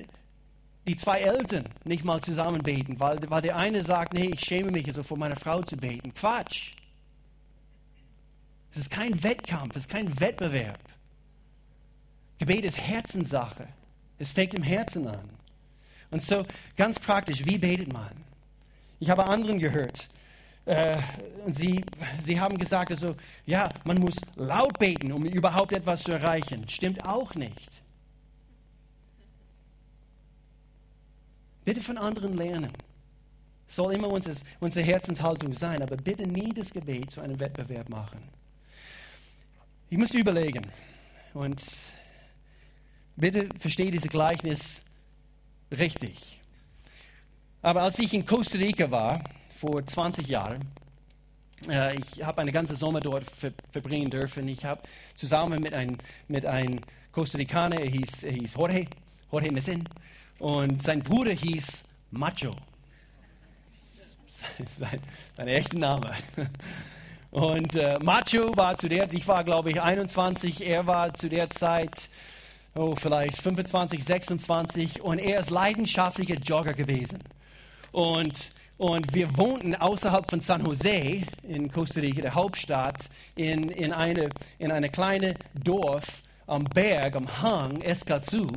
die 0.87 0.95
zwei 0.95 1.19
Eltern 1.19 1.65
nicht 1.83 2.05
mal 2.05 2.21
zusammen 2.21 2.63
beten, 2.63 2.99
weil, 2.99 3.19
weil 3.29 3.41
der 3.41 3.57
eine 3.57 3.83
sagt, 3.83 4.13
nee, 4.13 4.31
ich 4.33 4.39
schäme 4.39 4.71
mich, 4.71 4.87
also 4.87 5.03
vor 5.03 5.17
meiner 5.17 5.35
Frau 5.35 5.61
zu 5.61 5.75
beten. 5.75 6.13
Quatsch. 6.13 6.71
Es 8.71 8.77
ist 8.77 8.89
kein 8.89 9.21
Wettkampf, 9.23 9.75
es 9.75 9.83
ist 9.83 9.89
kein 9.89 10.19
Wettbewerb. 10.19 10.79
Gebet 12.39 12.65
ist 12.65 12.77
Herzenssache. 12.77 13.67
Es 14.17 14.31
fängt 14.31 14.55
im 14.55 14.63
Herzen 14.63 15.05
an. 15.07 15.29
Und 16.09 16.23
so 16.23 16.43
ganz 16.75 16.97
praktisch, 16.97 17.45
wie 17.45 17.57
betet 17.57 17.93
man? 17.93 18.11
Ich 18.99 19.09
habe 19.09 19.27
anderen 19.27 19.59
gehört, 19.59 20.09
äh, 20.65 20.97
sie, 21.47 21.83
sie 22.19 22.39
haben 22.39 22.57
gesagt, 22.57 22.91
also, 22.91 23.15
ja, 23.45 23.69
man 23.85 23.97
muss 23.99 24.15
laut 24.35 24.77
beten, 24.79 25.11
um 25.11 25.25
überhaupt 25.25 25.71
etwas 25.71 26.03
zu 26.03 26.11
erreichen. 26.11 26.67
Stimmt 26.67 27.05
auch 27.05 27.35
nicht. 27.35 27.81
Bitte 31.65 31.81
von 31.81 31.97
anderen 31.97 32.35
lernen. 32.35 32.71
Soll 33.67 33.93
immer 33.93 34.07
unsere, 34.07 34.35
unsere 34.59 34.85
Herzenshaltung 34.85 35.53
sein, 35.53 35.81
aber 35.83 35.95
bitte 35.95 36.23
nie 36.23 36.51
das 36.53 36.71
Gebet 36.71 37.11
zu 37.11 37.21
einem 37.21 37.39
Wettbewerb 37.39 37.89
machen. 37.89 38.19
Ich 39.89 39.97
musste 39.97 40.17
überlegen 40.17 40.65
und 41.33 41.63
Bitte 43.19 43.49
verstehe 43.59 43.91
dieses 43.91 44.07
Gleichnis 44.07 44.79
richtig. 45.77 46.39
Aber 47.61 47.81
als 47.81 47.99
ich 47.99 48.13
in 48.13 48.25
Costa 48.25 48.57
Rica 48.57 48.89
war, 48.89 49.21
vor 49.57 49.85
20 49.85 50.25
Jahren, 50.25 50.61
äh, 51.67 51.99
ich 51.99 52.23
habe 52.23 52.39
eine 52.39 52.53
ganze 52.53 52.77
Sommer 52.77 53.01
dort 53.01 53.29
ver 53.29 53.51
verbringen 53.73 54.09
dürfen. 54.09 54.47
Ich 54.47 54.63
habe 54.63 54.83
zusammen 55.15 55.61
mit 55.61 55.73
einem 55.73 55.97
mit 56.29 56.45
ein 56.45 56.79
Costa 57.11 57.37
Ricaner, 57.37 57.81
er 57.81 57.89
hieß, 57.89 58.23
er 58.23 58.31
hieß 58.31 58.53
Jorge, 58.53 58.87
Jorge 59.29 59.51
Messin, 59.51 59.83
und 60.37 60.81
sein 60.81 60.99
Bruder 60.99 61.33
hieß 61.33 61.83
Macho. 62.11 62.51
Sein, 64.65 65.01
sein 65.35 65.47
echter 65.49 65.77
Name. 65.77 66.13
Und 67.31 67.75
äh, 67.75 67.99
Macho 68.01 68.55
war 68.55 68.77
zu 68.77 68.87
der, 68.87 69.13
ich 69.13 69.27
war 69.27 69.43
glaube 69.43 69.71
ich 69.71 69.81
21, 69.81 70.65
er 70.65 70.87
war 70.87 71.13
zu 71.13 71.27
der 71.27 71.49
Zeit 71.49 72.09
oh, 72.75 72.95
vielleicht 72.95 73.41
25, 73.41 74.03
26 74.03 75.01
und 75.01 75.19
er 75.19 75.39
ist 75.39 75.49
leidenschaftlicher 75.49 76.35
Jogger 76.35 76.73
gewesen. 76.73 77.19
Und, 77.91 78.49
und 78.77 79.13
wir 79.13 79.35
wohnten 79.37 79.75
außerhalb 79.75 80.29
von 80.29 80.41
San 80.41 80.63
Jose 80.65 81.23
in 81.43 81.71
Costa 81.71 81.99
Rica, 81.99 82.21
der 82.21 82.35
Hauptstadt, 82.35 83.09
in, 83.35 83.69
in 83.69 83.91
eine, 83.91 84.29
in 84.59 84.71
eine 84.71 84.89
kleine 84.89 85.33
Dorf 85.53 86.23
am 86.47 86.63
Berg, 86.63 87.15
am 87.15 87.41
Hang, 87.41 87.81
Escazú. 87.81 88.47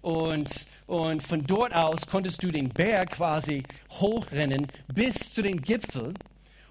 Und, 0.00 0.66
und 0.86 1.22
von 1.22 1.44
dort 1.46 1.74
aus 1.74 2.06
konntest 2.06 2.42
du 2.42 2.48
den 2.48 2.68
Berg 2.68 3.12
quasi 3.12 3.62
hochrennen 4.00 4.66
bis 4.92 5.32
zu 5.32 5.42
dem 5.42 5.60
Gipfel. 5.60 6.14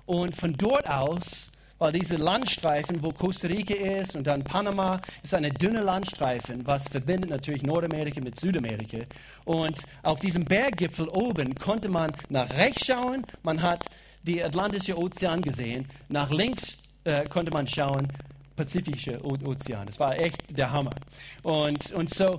Und 0.06 0.36
von 0.36 0.54
dort 0.54 0.90
aus 0.90 1.51
weil 1.82 1.94
diese 1.94 2.16
Landstreifen, 2.16 3.02
wo 3.02 3.10
Costa 3.10 3.48
Rica 3.48 3.74
ist 3.74 4.16
und 4.16 4.28
dann 4.28 4.44
Panama, 4.44 5.02
ist 5.24 5.34
eine 5.34 5.50
dünne 5.50 5.82
Landstreifen, 5.82 6.66
was 6.68 6.88
verbindet 6.88 7.32
natürlich 7.32 7.64
Nordamerika 7.64 8.22
mit 8.22 8.40
Südamerika. 8.40 9.00
Und 9.46 9.82
auf 10.04 10.20
diesem 10.20 10.46
Berggipfel 10.46 11.08
oben 11.10 11.56
konnte 11.56 11.90
man 11.90 12.12
nach 12.30 12.52
rechts 12.52 12.86
schauen, 12.86 13.26
man 13.42 13.64
hat 13.64 13.84
die 14.22 14.44
Atlantische 14.44 14.96
Ozean 14.96 15.42
gesehen, 15.42 15.88
nach 16.08 16.30
links 16.30 16.78
äh, 17.04 17.24
konnte 17.28 17.52
man 17.52 17.66
schauen, 17.66 18.08
Pazifische 18.56 19.20
Ozean. 19.24 19.88
Das 19.88 20.00
war 20.00 20.20
echt 20.20 20.56
der 20.56 20.72
Hammer. 20.72 20.94
Und, 21.42 21.92
und 21.94 22.14
so 22.14 22.36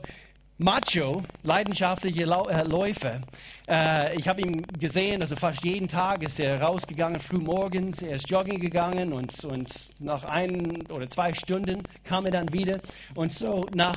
Macho, 0.62 1.22
leidenschaftliche 1.42 2.22
äh, 2.22 2.68
Läufer. 2.68 3.20
Äh, 3.68 4.16
ich 4.16 4.28
habe 4.28 4.42
ihn 4.42 4.62
gesehen, 4.78 5.20
also 5.20 5.34
fast 5.34 5.64
jeden 5.64 5.88
Tag 5.88 6.22
ist 6.22 6.38
er 6.38 6.60
rausgegangen, 6.60 7.18
früh 7.18 7.38
morgens, 7.38 8.00
er 8.02 8.16
ist 8.16 8.30
jogging 8.30 8.60
gegangen 8.60 9.12
und, 9.12 9.44
und 9.44 9.72
nach 10.00 10.24
ein 10.24 10.86
oder 10.88 11.10
zwei 11.10 11.32
Stunden 11.32 11.82
kam 12.04 12.26
er 12.26 12.32
dann 12.32 12.52
wieder. 12.52 12.78
Und 13.16 13.32
so 13.32 13.66
nach 13.74 13.96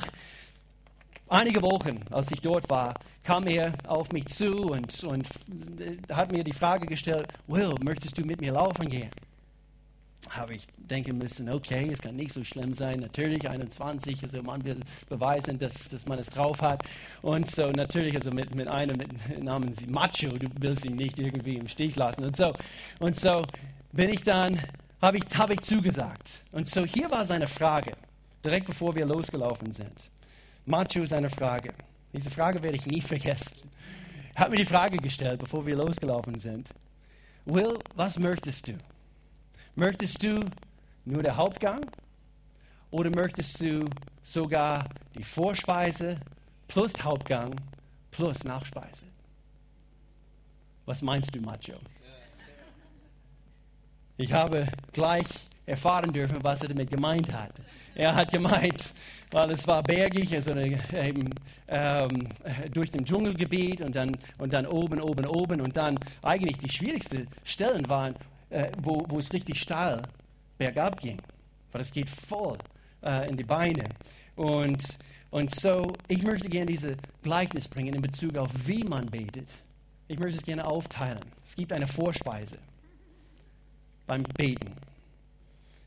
einigen 1.28 1.62
Wochen, 1.62 2.00
als 2.10 2.32
ich 2.32 2.40
dort 2.40 2.68
war, 2.68 2.94
kam 3.22 3.46
er 3.46 3.72
auf 3.86 4.10
mich 4.10 4.26
zu 4.26 4.50
und, 4.50 5.04
und 5.04 5.26
äh, 5.80 5.96
hat 6.12 6.32
mir 6.32 6.42
die 6.42 6.52
Frage 6.52 6.86
gestellt, 6.86 7.28
Will, 7.46 7.72
möchtest 7.84 8.18
du 8.18 8.22
mit 8.22 8.40
mir 8.40 8.52
laufen 8.52 8.88
gehen? 8.88 9.10
Habe 10.30 10.54
ich 10.54 10.66
denken 10.76 11.18
müssen, 11.18 11.50
okay, 11.50 11.88
es 11.92 12.00
kann 12.00 12.16
nicht 12.16 12.32
so 12.32 12.42
schlimm 12.44 12.74
sein. 12.74 13.00
Natürlich 13.00 13.48
21, 13.48 14.22
also 14.22 14.42
man 14.42 14.64
will 14.64 14.80
beweisen, 15.08 15.58
dass, 15.58 15.88
dass 15.88 16.06
man 16.06 16.18
es 16.18 16.26
drauf 16.26 16.60
hat. 16.60 16.82
Und 17.22 17.50
so 17.50 17.62
natürlich, 17.62 18.14
also 18.14 18.30
mit, 18.30 18.54
mit 18.54 18.68
einem 18.68 18.96
mit 18.96 19.42
namens 19.42 19.86
Macho, 19.86 20.28
du 20.28 20.48
willst 20.58 20.84
ihn 20.84 20.96
nicht 20.96 21.18
irgendwie 21.18 21.56
im 21.56 21.68
Stich 21.68 21.96
lassen. 21.96 22.24
Und 22.24 22.36
so, 22.36 22.52
und 22.98 23.18
so 23.18 23.42
bin 23.92 24.10
ich 24.10 24.22
dann, 24.22 24.60
habe 25.00 25.18
ich, 25.18 25.24
hab 25.36 25.50
ich 25.50 25.60
zugesagt. 25.60 26.40
Und 26.52 26.68
so 26.68 26.84
hier 26.84 27.10
war 27.10 27.26
seine 27.26 27.46
Frage, 27.46 27.92
direkt 28.44 28.66
bevor 28.66 28.94
wir 28.94 29.06
losgelaufen 29.06 29.72
sind. 29.72 30.10
Macho 30.64 31.04
seine 31.06 31.30
Frage. 31.30 31.72
Diese 32.12 32.30
Frage 32.30 32.62
werde 32.62 32.76
ich 32.76 32.86
nie 32.86 33.00
vergessen. 33.12 33.56
Er 34.34 34.42
hat 34.42 34.50
mir 34.50 34.56
die 34.56 34.66
Frage 34.66 34.98
gestellt, 34.98 35.38
bevor 35.38 35.64
wir 35.64 35.76
losgelaufen 35.76 36.38
sind. 36.38 36.68
Will, 37.46 37.78
was 37.94 38.18
möchtest 38.18 38.66
du? 38.66 38.72
Möchtest 39.78 40.22
du 40.22 40.40
nur 41.04 41.22
der 41.22 41.36
Hauptgang 41.36 41.84
oder 42.90 43.10
möchtest 43.10 43.60
du 43.60 43.84
sogar 44.22 44.82
die 45.14 45.22
Vorspeise 45.22 46.18
plus 46.66 46.92
Hauptgang 47.02 47.54
plus 48.10 48.42
Nachspeise? 48.44 49.04
Was 50.86 51.02
meinst 51.02 51.34
du, 51.34 51.42
Macho? 51.42 51.74
Ich 54.16 54.32
habe 54.32 54.66
gleich 54.94 55.26
erfahren 55.66 56.10
dürfen, 56.10 56.38
was 56.42 56.62
er 56.62 56.68
damit 56.68 56.90
gemeint 56.90 57.30
hat. 57.30 57.52
Er 57.94 58.14
hat 58.14 58.32
gemeint, 58.32 58.94
weil 59.30 59.50
es 59.50 59.66
war 59.66 59.82
bergig, 59.82 60.32
also 60.32 60.52
eben, 60.52 61.28
ähm, 61.68 62.28
durch 62.72 62.90
den 62.90 63.04
Dschungelgebiet 63.04 63.82
und 63.82 63.94
dann, 63.94 64.12
und 64.38 64.54
dann 64.54 64.66
oben, 64.66 65.02
oben, 65.02 65.26
oben 65.26 65.60
und 65.60 65.76
dann 65.76 65.98
eigentlich 66.22 66.56
die 66.56 66.70
schwierigsten 66.70 67.28
Stellen 67.44 67.86
waren 67.90 68.14
äh, 68.50 68.70
wo, 68.82 69.04
wo 69.08 69.18
es 69.18 69.32
richtig 69.32 69.60
steil 69.60 70.02
bergab 70.58 71.00
ging. 71.00 71.18
Weil 71.72 71.80
es 71.80 71.92
geht 71.92 72.08
voll 72.08 72.58
äh, 73.02 73.28
in 73.28 73.36
die 73.36 73.44
Beine. 73.44 73.84
Und, 74.36 74.98
und 75.30 75.54
so, 75.54 75.92
ich 76.08 76.22
möchte 76.22 76.48
gerne 76.48 76.66
diese 76.66 76.92
Gleichnis 77.22 77.68
bringen 77.68 77.94
in 77.94 78.02
Bezug 78.02 78.36
auf, 78.36 78.48
wie 78.64 78.84
man 78.84 79.06
betet. 79.06 79.52
Ich 80.08 80.18
möchte 80.18 80.38
es 80.38 80.44
gerne 80.44 80.64
aufteilen. 80.66 81.20
Es 81.44 81.56
gibt 81.56 81.72
eine 81.72 81.86
Vorspeise 81.86 82.58
beim 84.06 84.22
Beten. 84.22 84.72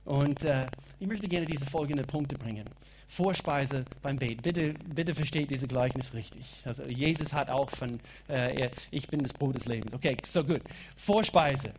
Und 0.06 0.43
äh, 0.43 0.67
ich 1.00 1.08
möchte 1.08 1.28
gerne 1.28 1.45
diese 1.45 1.65
folgenden 1.65 2.06
Punkte 2.06 2.36
bringen. 2.36 2.65
Vorspeise 3.08 3.86
beim 4.02 4.17
Beten. 4.17 4.41
Bitte, 4.41 4.74
bitte 4.93 5.15
versteht 5.15 5.50
diese 5.50 5.67
Gleichnis 5.67 6.13
richtig. 6.13 6.62
Also 6.65 6.84
Jesus 6.84 7.34
hat 7.34 7.50
auch 7.50 7.69
von, 7.69 8.00
äh, 8.28 8.69
ich 8.91 9.08
bin 9.08 9.19
das 9.22 9.34
Brot 9.34 9.56
des 9.56 9.65
Lebens. 9.65 9.93
Okay, 9.93 10.17
so 10.26 10.43
gut. 10.43 10.62
Vorspeise 10.95 11.69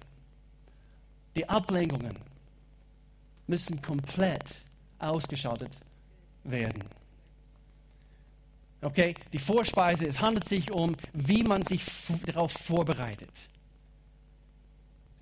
die 1.36 1.48
Ablenkungen 1.48 2.16
müssen 3.46 3.80
komplett 3.82 4.62
ausgeschaltet 4.98 5.70
werden. 6.44 6.84
Okay, 8.82 9.14
die 9.32 9.38
Vorspeise, 9.38 10.06
es 10.06 10.20
handelt 10.20 10.48
sich 10.48 10.70
um, 10.72 10.96
wie 11.12 11.42
man 11.42 11.62
sich 11.62 11.82
darauf 12.24 12.52
vorbereitet. 12.52 13.30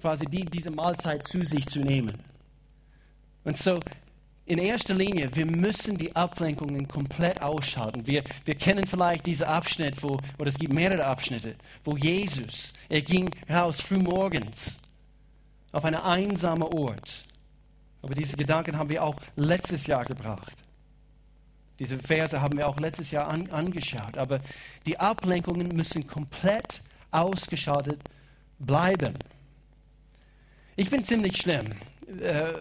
Quasi 0.01 0.27
die, 0.27 0.45
diese 0.45 0.71
Mahlzeit 0.71 1.27
zu 1.27 1.45
sich 1.45 1.67
zu 1.67 1.81
nehmen. 1.81 2.15
Und 3.43 3.57
so, 3.57 3.81
in 4.47 4.59
erster 4.59 4.95
Linie, 4.95 5.29
wir 5.35 5.45
müssen 5.45 5.97
die 5.97 6.15
Ablenkungen 6.15 6.87
komplett 6.87 7.43
ausschalten. 7.43 8.07
Wir, 8.07 8.23
wir 8.45 8.55
kennen 8.55 8.87
vielleicht 8.87 9.27
diesen 9.27 9.47
Abschnitt, 9.47 10.01
wo, 10.03 10.17
oder 10.39 10.49
es 10.49 10.57
gibt 10.57 10.73
mehrere 10.73 11.05
Abschnitte, 11.05 11.57
wo 11.85 11.97
Jesus, 11.97 12.73
er 12.89 13.03
ging 13.03 13.29
raus 13.51 13.81
frühmorgens 13.81 14.79
auf 15.79 15.85
einen 15.85 15.97
einsamen 15.97 16.65
Ort. 16.65 17.23
Aber 18.03 18.15
diese 18.15 18.37
Gedanken 18.37 18.77
haben 18.77 18.91
wir 18.91 19.03
auch 19.03 19.17
letztes 19.37 19.87
Jahr 19.87 20.05
gebracht. 20.05 20.53
Diese 21.79 21.99
Verse 21.99 22.41
haben 22.41 22.59
wir 22.59 22.69
auch 22.69 22.79
letztes 22.79 23.13
Jahr 23.13 23.29
an, 23.29 23.49
angeschaut. 23.51 24.19
Aber 24.19 24.41
die 24.87 24.99
Ablenkungen 24.99 25.69
müssen 25.69 26.05
komplett 26.05 26.83
ausgeschaltet 27.13 28.03
bleiben. 28.59 29.15
Ich 30.75 30.91
bin 30.91 31.05
ziemlich 31.05 31.37
schlimm 31.37 31.67
äh, 32.21 32.53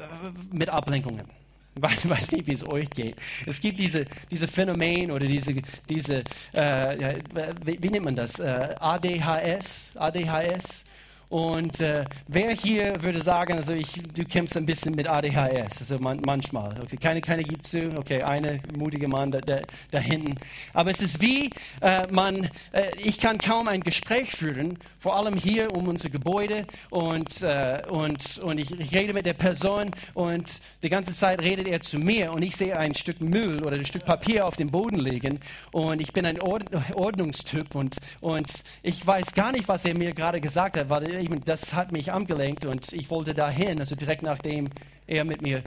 mit 0.52 0.70
Ablenkungen. 0.70 1.26
Ich 1.80 2.10
weiß 2.10 2.32
nicht, 2.32 2.48
wie 2.48 2.54
es 2.54 2.68
euch 2.68 2.90
geht. 2.90 3.16
Es 3.46 3.62
gibt 3.62 3.78
diese, 3.78 4.04
diese 4.32 4.48
Phänomen 4.48 5.12
oder 5.12 5.28
diese, 5.28 5.54
diese 5.88 6.24
äh, 6.54 7.20
wie, 7.64 7.78
wie, 7.80 7.90
nennt 7.92 8.06
man 8.06 8.16
das? 8.16 8.40
Äh, 8.40 8.74
ADHS, 8.80 9.92
ADHS, 9.96 10.84
und 11.30 11.82
äh, 11.82 12.06
wer 12.28 12.52
hier 12.52 13.04
würde 13.04 13.22
sagen, 13.22 13.54
also 13.58 13.74
ich, 13.74 14.02
du 14.14 14.24
kämpfst 14.24 14.56
ein 14.56 14.66
bisschen 14.66 14.94
mit 14.96 15.08
ADHS, 15.08 15.80
also 15.80 15.98
man, 16.00 16.22
manchmal. 16.26 16.74
Okay, 16.82 16.96
keine, 16.96 17.20
keine 17.20 17.44
gibt 17.44 17.68
zu. 17.68 17.80
Okay, 17.98 18.22
eine 18.22 18.62
mutige 18.78 19.10
Mann 19.10 19.32
da, 19.32 19.40
da, 19.42 19.60
da 19.92 20.00
hinten. 20.00 20.36
Aber 20.74 20.90
es 20.90 21.02
ist 21.02 21.20
wie 21.20 21.50
äh, 21.82 22.08
man, 22.12 22.46
äh, 22.72 22.92
ich 22.98 23.20
kann 23.20 23.40
kaum 23.40 23.68
ein 23.68 23.82
Gespräch 23.82 24.32
führen, 24.32 24.78
vor 25.00 25.18
allem 25.18 25.36
hier 25.36 25.76
um 25.76 25.88
unser 25.88 26.10
Gebäude 26.10 26.66
und, 26.90 27.42
äh, 27.42 27.82
und, 27.90 28.40
und 28.40 28.58
ich, 28.58 28.72
ich 28.80 28.94
rede 28.94 29.14
mit 29.14 29.26
der 29.26 29.34
Person 29.34 29.92
und 30.14 30.60
die 30.82 30.90
ganze 30.90 31.14
Zeit 31.14 31.42
redet 31.42 31.68
er 31.68 31.82
zu 31.82 31.98
mir 31.98 32.32
und 32.32 32.42
ich 32.42 32.56
sehe 32.56 32.78
ein 32.78 32.96
Stück 32.96 33.20
Müll 33.20 33.64
oder 33.66 33.76
ein 33.76 33.86
Stück 33.86 34.06
Papier 34.06 34.46
auf 34.46 34.56
dem 34.56 34.68
Boden 34.68 35.00
liegen 35.00 35.40
und 35.72 36.02
ich 36.02 36.14
bin 36.14 36.26
ein 36.26 36.40
Ordnungstyp 36.42 37.76
und, 37.76 37.98
und 38.22 38.64
ich 38.82 39.06
weiß 39.06 39.34
gar 39.34 39.52
nicht, 39.52 39.68
was 39.68 39.84
er 39.84 39.98
mir 39.98 40.12
gerade 40.12 40.40
gesagt 40.40 40.78
hat, 40.78 40.90
weil 40.90 41.17
das 41.46 41.74
hat 41.74 41.92
mich 41.92 42.12
angelenkt 42.12 42.66
und 42.66 42.94
ich 42.94 43.10
wollte 43.10 43.34
dahin, 43.34 43.80
also 43.80 43.96
direkt 43.96 44.24
nachdem 44.24 44.70
er 45.06 45.24
mit 45.24 45.42
mir 45.42 45.64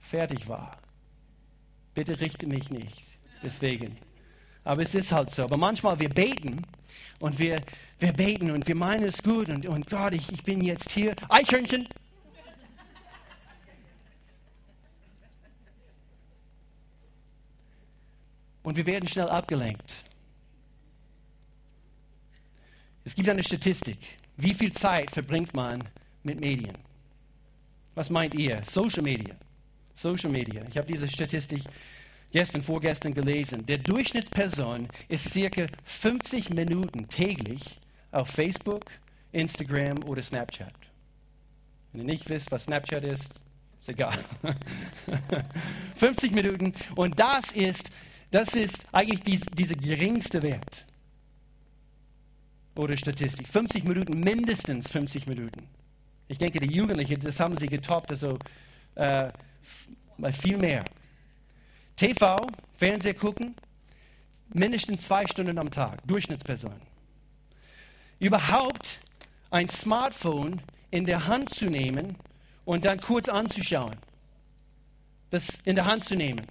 fertig 0.00 0.48
war. 0.48 0.76
Bitte 1.94 2.20
richte 2.20 2.46
mich 2.46 2.70
nicht 2.70 3.02
deswegen. 3.42 3.96
Aber 4.64 4.82
es 4.82 4.94
ist 4.94 5.12
halt 5.12 5.30
so. 5.30 5.44
Aber 5.44 5.56
manchmal 5.56 5.98
wir 6.00 6.08
beten 6.08 6.62
und 7.20 7.38
wir, 7.38 7.60
wir 7.98 8.12
beten 8.12 8.50
und 8.50 8.66
wir 8.66 8.74
meinen 8.74 9.04
es 9.04 9.22
gut 9.22 9.48
und, 9.48 9.66
und 9.66 9.88
Gott, 9.88 10.14
ich, 10.14 10.32
ich 10.32 10.42
bin 10.42 10.62
jetzt 10.62 10.90
hier. 10.90 11.14
Eichhörnchen! 11.28 11.88
Und 18.62 18.76
wir 18.76 18.86
werden 18.86 19.06
schnell 19.06 19.28
abgelenkt. 19.28 20.04
Es 23.14 23.16
gibt 23.16 23.28
eine 23.28 23.44
Statistik. 23.44 23.96
Wie 24.36 24.52
viel 24.52 24.72
Zeit 24.72 25.08
verbringt 25.08 25.54
man 25.54 25.84
mit 26.24 26.40
Medien? 26.40 26.76
Was 27.94 28.10
meint 28.10 28.34
ihr? 28.34 28.60
Social 28.64 29.04
Media. 29.04 29.36
Social 29.94 30.30
Media. 30.30 30.64
Ich 30.68 30.76
habe 30.76 30.88
diese 30.88 31.06
Statistik 31.06 31.62
gestern, 32.32 32.60
vorgestern 32.60 33.14
gelesen. 33.14 33.64
Der 33.66 33.78
Durchschnittsperson 33.78 34.88
ist 35.06 35.30
circa 35.30 35.66
50 35.84 36.50
Minuten 36.50 37.06
täglich 37.06 37.78
auf 38.10 38.30
Facebook, 38.30 38.82
Instagram 39.30 40.02
oder 40.08 40.20
Snapchat. 40.20 40.74
Wenn 41.92 42.00
ihr 42.00 42.06
nicht 42.14 42.28
wisst, 42.28 42.50
was 42.50 42.64
Snapchat 42.64 43.04
ist, 43.04 43.38
Ist 43.80 43.90
egal. 43.90 44.18
50 45.94 46.34
Minuten. 46.34 46.74
Und 46.96 47.16
das 47.20 47.52
ist, 47.52 47.90
das 48.32 48.56
ist 48.56 48.92
eigentlich 48.92 49.20
dies, 49.20 49.42
dieser 49.56 49.76
geringste 49.76 50.42
Wert. 50.42 50.84
Oder 52.74 52.96
Statistik. 52.96 53.46
50 53.46 53.84
Minuten, 53.84 54.18
mindestens 54.20 54.90
50 54.90 55.26
Minuten. 55.26 55.68
Ich 56.26 56.38
denke, 56.38 56.58
die 56.58 56.74
Jugendlichen, 56.74 57.20
das 57.20 57.38
haben 57.38 57.56
sie 57.56 57.66
getoppt, 57.66 58.10
also 58.10 58.38
äh, 58.94 59.30
viel 60.32 60.56
mehr. 60.56 60.84
TV, 61.96 62.36
Fernseher 62.72 63.14
gucken, 63.14 63.54
mindestens 64.52 65.04
zwei 65.04 65.26
Stunden 65.26 65.58
am 65.58 65.70
Tag, 65.70 66.04
Durchschnittsperson. 66.06 66.74
Überhaupt 68.18 68.98
ein 69.50 69.68
Smartphone 69.68 70.60
in 70.90 71.04
der 71.04 71.26
Hand 71.26 71.50
zu 71.50 71.66
nehmen 71.66 72.16
und 72.64 72.84
dann 72.84 73.00
kurz 73.00 73.28
anzuschauen. 73.28 73.96
Das 75.30 75.58
in 75.64 75.74
der 75.74 75.86
Hand 75.86 76.04
zu 76.04 76.14
nehmen. 76.14 76.42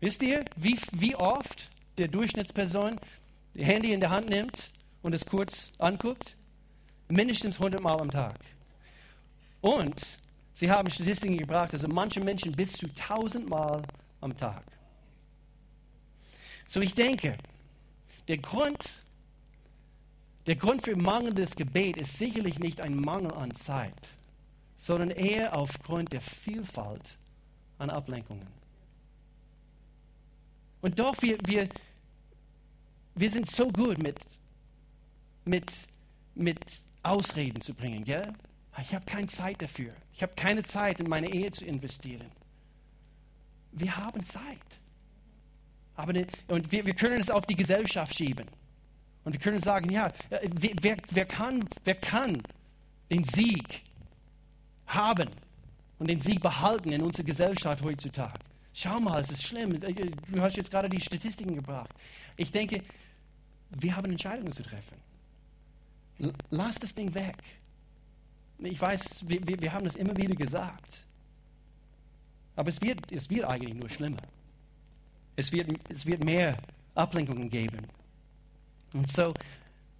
Wisst 0.00 0.22
ihr, 0.22 0.44
wie, 0.56 0.78
wie 0.92 1.14
oft 1.16 1.70
der 1.98 2.08
Durchschnittsperson 2.08 2.98
Handy 3.54 3.92
in 3.92 4.00
der 4.00 4.10
Hand 4.10 4.28
nimmt 4.28 4.70
und 5.02 5.14
es 5.14 5.24
kurz 5.24 5.72
anguckt? 5.78 6.36
Mindestens 7.08 7.56
100 7.56 7.80
Mal 7.80 8.00
am 8.00 8.10
Tag. 8.10 8.38
Und 9.60 10.16
sie 10.52 10.70
haben 10.70 10.90
Statistiken 10.90 11.36
gebracht, 11.36 11.72
also 11.72 11.88
manche 11.88 12.20
Menschen 12.20 12.52
bis 12.52 12.72
zu 12.72 12.86
1000 12.86 13.48
Mal 13.48 13.82
am 14.20 14.36
Tag. 14.36 14.64
So 16.66 16.80
ich 16.80 16.94
denke, 16.94 17.36
der 18.28 18.38
Grund, 18.38 19.00
der 20.46 20.56
Grund 20.56 20.82
für 20.82 20.94
mangelndes 20.96 21.56
Gebet 21.56 21.96
ist 21.96 22.18
sicherlich 22.18 22.58
nicht 22.58 22.80
ein 22.82 22.94
Mangel 22.94 23.32
an 23.32 23.54
Zeit, 23.54 24.10
sondern 24.76 25.10
eher 25.10 25.56
aufgrund 25.56 26.12
der 26.12 26.20
Vielfalt 26.20 27.16
an 27.78 27.90
Ablenkungen. 27.90 28.46
Und 30.80 30.98
doch, 30.98 31.20
wir, 31.20 31.38
wir, 31.44 31.68
wir 33.14 33.30
sind 33.30 33.50
so 33.50 33.66
gut 33.68 33.98
mit, 33.98 34.18
mit, 35.48 35.72
mit 36.34 36.58
Ausreden 37.02 37.60
zu 37.60 37.74
bringen, 37.74 38.04
gell? 38.04 38.32
Ich 38.80 38.94
habe 38.94 39.04
keine 39.04 39.26
Zeit 39.26 39.60
dafür. 39.60 39.92
Ich 40.12 40.22
habe 40.22 40.32
keine 40.36 40.62
Zeit, 40.62 41.00
in 41.00 41.08
meine 41.08 41.28
Ehe 41.28 41.50
zu 41.50 41.64
investieren. 41.64 42.30
Wir 43.72 43.96
haben 43.96 44.24
Zeit. 44.24 44.80
Aber 45.96 46.12
ne, 46.12 46.26
und 46.46 46.70
wir, 46.70 46.86
wir 46.86 46.94
können 46.94 47.20
es 47.20 47.28
auf 47.28 47.44
die 47.46 47.56
Gesellschaft 47.56 48.14
schieben. 48.14 48.46
Und 49.24 49.32
wir 49.32 49.40
können 49.40 49.60
sagen, 49.60 49.90
ja, 49.90 50.06
äh, 50.30 50.48
wer, 50.80 50.96
wer, 51.10 51.26
kann, 51.26 51.68
wer 51.84 51.96
kann 51.96 52.40
den 53.10 53.24
Sieg 53.24 53.82
haben 54.86 55.28
und 55.98 56.08
den 56.08 56.20
Sieg 56.20 56.40
behalten 56.40 56.92
in 56.92 57.02
unserer 57.02 57.24
Gesellschaft 57.24 57.82
heutzutage? 57.82 58.38
Schau 58.72 59.00
mal, 59.00 59.20
es 59.20 59.30
ist 59.30 59.42
schlimm. 59.42 59.74
Äh, 59.82 59.92
du 59.92 60.40
hast 60.40 60.56
jetzt 60.56 60.70
gerade 60.70 60.88
die 60.88 61.00
Statistiken 61.00 61.56
gebracht. 61.56 61.90
Ich 62.36 62.52
denke, 62.52 62.80
wir 63.70 63.96
haben 63.96 64.10
Entscheidungen 64.12 64.52
zu 64.52 64.62
treffen. 64.62 65.07
Lass 66.50 66.76
das 66.76 66.94
Ding 66.94 67.14
weg. 67.14 67.36
Ich 68.58 68.80
weiß, 68.80 69.28
wir, 69.28 69.40
wir 69.46 69.72
haben 69.72 69.84
das 69.84 69.94
immer 69.94 70.16
wieder 70.16 70.34
gesagt. 70.34 71.04
Aber 72.56 72.68
es 72.68 72.82
wird, 72.82 73.12
es 73.12 73.30
wird 73.30 73.44
eigentlich 73.44 73.74
nur 73.74 73.88
schlimmer. 73.88 74.22
Es 75.36 75.52
wird, 75.52 75.68
es 75.88 76.04
wird 76.04 76.24
mehr 76.24 76.56
Ablenkungen 76.94 77.48
geben. 77.48 77.86
Und 78.92 79.08
so, 79.10 79.32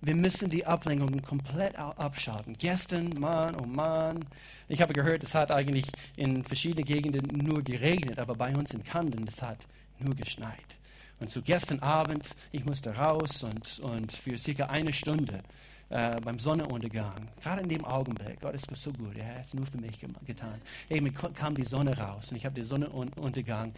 wir 0.01 0.17
müssen 0.17 0.49
die 0.49 0.67
Ablenkungen 0.67 1.23
komplett 1.23 1.77
abschalten. 1.77 2.55
Gestern, 2.59 3.11
Mann, 3.19 3.55
oh 3.61 3.67
Mann, 3.67 4.25
ich 4.69 4.81
habe 4.81 4.93
gehört, 4.93 5.23
es 5.23 5.35
hat 5.35 5.53
eigentlich 5.53 5.87
in 6.17 6.43
verschiedenen 6.43 6.85
Gegenden 6.85 7.27
nur 7.37 7.63
geregnet, 7.63 8.19
aber 8.19 8.35
bei 8.35 8.55
uns 8.55 8.73
in 8.73 8.83
Camden, 8.83 9.27
es 9.29 9.41
hat 9.43 9.59
nur 10.01 10.15
geschneit. 10.17 10.79
Und 11.21 11.31
so 11.31 11.43
gestern 11.43 11.81
Abend, 11.81 12.35
ich 12.53 12.65
musste 12.65 12.95
raus 12.97 13.43
und, 13.43 13.81
und 13.81 14.13
für 14.13 14.39
circa 14.39 14.67
eine 14.67 14.93
Stunde 14.93 15.43
äh, 15.90 16.20
beim 16.20 16.38
Sonnenuntergang, 16.38 17.29
gerade 17.42 17.62
in 17.62 17.68
dem 17.68 17.85
Augenblick, 17.85 18.40
Gott 18.40 18.55
ist 18.55 18.66
so 18.77 18.92
gut, 18.92 19.16
er 19.16 19.37
hat 19.37 19.46
es 19.46 19.55
nur 19.55 19.66
für 19.66 19.79
mich 19.79 19.98
getan. 20.27 20.61
Eben 20.90 21.12
kam 21.14 21.55
die 21.55 21.64
Sonne 21.64 21.96
raus 21.96 22.31
und 22.31 22.37
ich 22.37 22.44
habe 22.44 22.55
den 22.55 22.64
Sonnenuntergang 22.64 23.72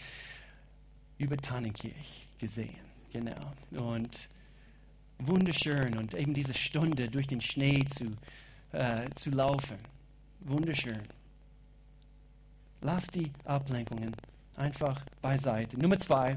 über 1.18 1.36
Tannenkirch 1.36 2.28
gesehen. 2.38 2.74
Genau. 3.12 3.52
Und 3.70 4.28
wunderschön 5.18 5.96
und 5.98 6.14
eben 6.14 6.34
diese 6.34 6.54
Stunde 6.54 7.08
durch 7.08 7.26
den 7.26 7.40
Schnee 7.40 7.84
zu, 7.84 8.06
äh, 8.72 9.08
zu 9.14 9.30
laufen. 9.30 9.76
Wunderschön. 10.40 11.02
Lass 12.80 13.06
die 13.08 13.30
Ablenkungen 13.44 14.16
einfach 14.56 15.04
beiseite. 15.20 15.78
Nummer 15.78 15.98
zwei, 15.98 16.34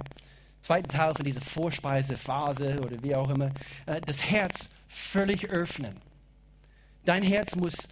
zweiten 0.61 0.89
Teil 0.89 1.13
von 1.15 1.25
dieser 1.25 1.41
Vorspeisephase 1.41 2.79
oder 2.79 3.01
wie 3.01 3.15
auch 3.15 3.29
immer, 3.29 3.49
äh, 3.85 4.01
das 4.01 4.21
Herz 4.21 4.67
völlig 4.93 5.49
öffnen. 5.49 5.99
Dein 7.05 7.23
Herz 7.23 7.55
muss, 7.55 7.87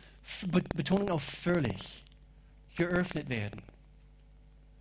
Betonung 0.75 1.09
auf 1.09 1.23
völlig, 1.23 2.03
geöffnet 2.75 3.29
werden. 3.29 3.61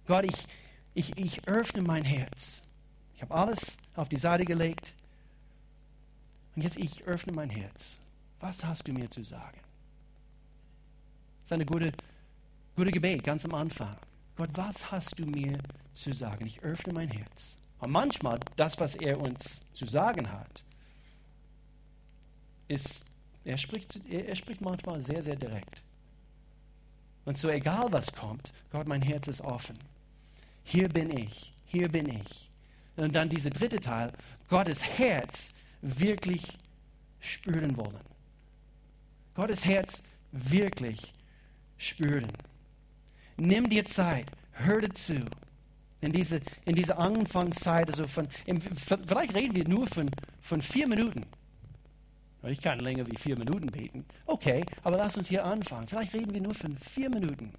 Gott, 0.07 0.25
ich, 0.25 0.47
ich, 0.95 1.17
ich 1.19 1.49
öffne 1.49 1.83
mein 1.83 2.05
Herz. 2.05 2.63
Ich 3.15 3.23
habe 3.23 3.35
alles 3.35 3.77
auf 3.95 4.09
die 4.09 4.17
Seite 4.17 4.45
gelegt. 4.45 4.95
Und 6.55 6.63
jetzt 6.63 6.77
ich 6.77 7.05
öffne 7.05 7.33
mein 7.33 7.51
Herz. 7.51 7.99
Was 8.41 8.65
hast 8.65 8.87
du 8.87 8.93
mir 8.93 9.11
zu 9.11 9.25
sagen? 9.25 9.59
Das 11.43 11.49
ist 11.49 11.53
eine 11.53 11.67
gute, 11.67 11.93
gute 12.77 12.91
Gebet 12.91 13.25
ganz 13.25 13.45
am 13.45 13.55
Anfang. 13.55 13.97
Gott, 14.37 14.51
was 14.55 14.91
hast 14.91 15.19
du 15.19 15.27
mir 15.27 15.59
zu 15.95 16.13
sagen? 16.13 16.47
Ich 16.47 16.61
öffne 16.63 16.93
mein 16.93 17.09
Herz. 17.09 17.57
Und 17.79 17.91
manchmal, 17.91 18.39
das, 18.57 18.79
was 18.79 18.95
er 18.95 19.21
uns 19.21 19.61
zu 19.73 19.87
sagen 19.87 20.31
hat, 20.31 20.65
ist, 22.71 23.05
er 23.45 23.59
spricht, 23.59 24.09
er 24.09 24.37
spricht 24.37 24.61
manchmal 24.61 25.01
sehr, 25.01 25.23
sehr 25.23 25.37
direkt. 25.37 25.83
Und 27.25 27.37
so 27.37 27.49
egal 27.49 27.87
was 27.91 28.13
kommt, 28.13 28.53
Gott, 28.71 28.87
mein 28.87 29.03
Herz 29.03 29.29
ist 29.29 29.41
offen. 29.41 29.79
Hier 30.63 30.89
bin 30.89 31.17
ich, 31.17 31.53
hier 31.65 31.89
bin 31.89 32.09
ich. 32.09 32.51
Und 32.97 33.15
dann 33.15 33.29
dieser 33.29 33.51
dritte 33.51 33.81
Teil, 33.81 34.13
Gottes 34.49 34.83
Herz 34.83 35.51
wirklich 35.83 36.47
spüren 37.21 37.77
wollen. 37.77 38.01
Gottes 39.35 39.65
Herz 39.65 40.03
wirklich 40.33 41.13
spüren. 41.77 42.29
Nimm 43.37 43.69
dir 43.69 43.85
Zeit, 43.85 44.27
hör 44.53 44.81
dazu. 44.81 45.15
In 46.03 46.13
diese, 46.13 46.41
in 46.65 46.75
diese 46.75 46.97
Anfangszeit, 46.97 47.89
also 47.89 48.07
von, 48.07 48.29
vielleicht 49.07 49.35
reden 49.35 49.55
wir 49.55 49.69
nur 49.69 49.87
von, 49.87 50.11
von 50.41 50.63
vier 50.63 50.87
Minuten. 50.87 51.27
Ich 52.43 52.61
kann 52.61 52.79
länger 52.79 53.07
wie 53.07 53.17
vier 53.17 53.37
Minuten 53.37 53.67
beten. 53.67 54.05
Okay, 54.27 54.65
aber 54.83 54.97
lass 54.97 55.17
uns 55.17 55.29
hier 55.29 55.45
anfangen. 55.45 55.87
Vielleicht 55.87 56.15
reden 56.15 56.33
wir 56.33 56.41
nur 56.41 56.55
von 56.55 56.77
vier 56.79 57.11
Minuten. 57.11 57.53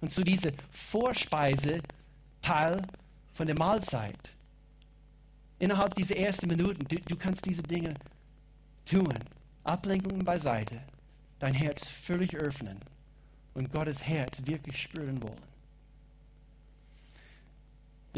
Und 0.00 0.12
zu 0.12 0.22
dieser 0.22 0.50
Vorspeise 0.70 1.78
Teil 2.40 2.80
von 3.34 3.46
der 3.46 3.58
Mahlzeit. 3.58 4.34
Innerhalb 5.58 5.94
dieser 5.96 6.16
ersten 6.16 6.46
Minuten, 6.48 6.86
du, 6.86 6.96
du 6.96 7.16
kannst 7.16 7.44
diese 7.46 7.62
Dinge 7.62 7.94
tun. 8.84 9.12
Ablenkungen 9.64 10.24
beiseite, 10.24 10.80
dein 11.40 11.52
Herz 11.52 11.86
völlig 11.86 12.36
öffnen 12.36 12.78
und 13.54 13.72
Gottes 13.72 14.06
Herz 14.06 14.40
wirklich 14.46 14.80
spüren 14.80 15.20
wollen. 15.22 15.42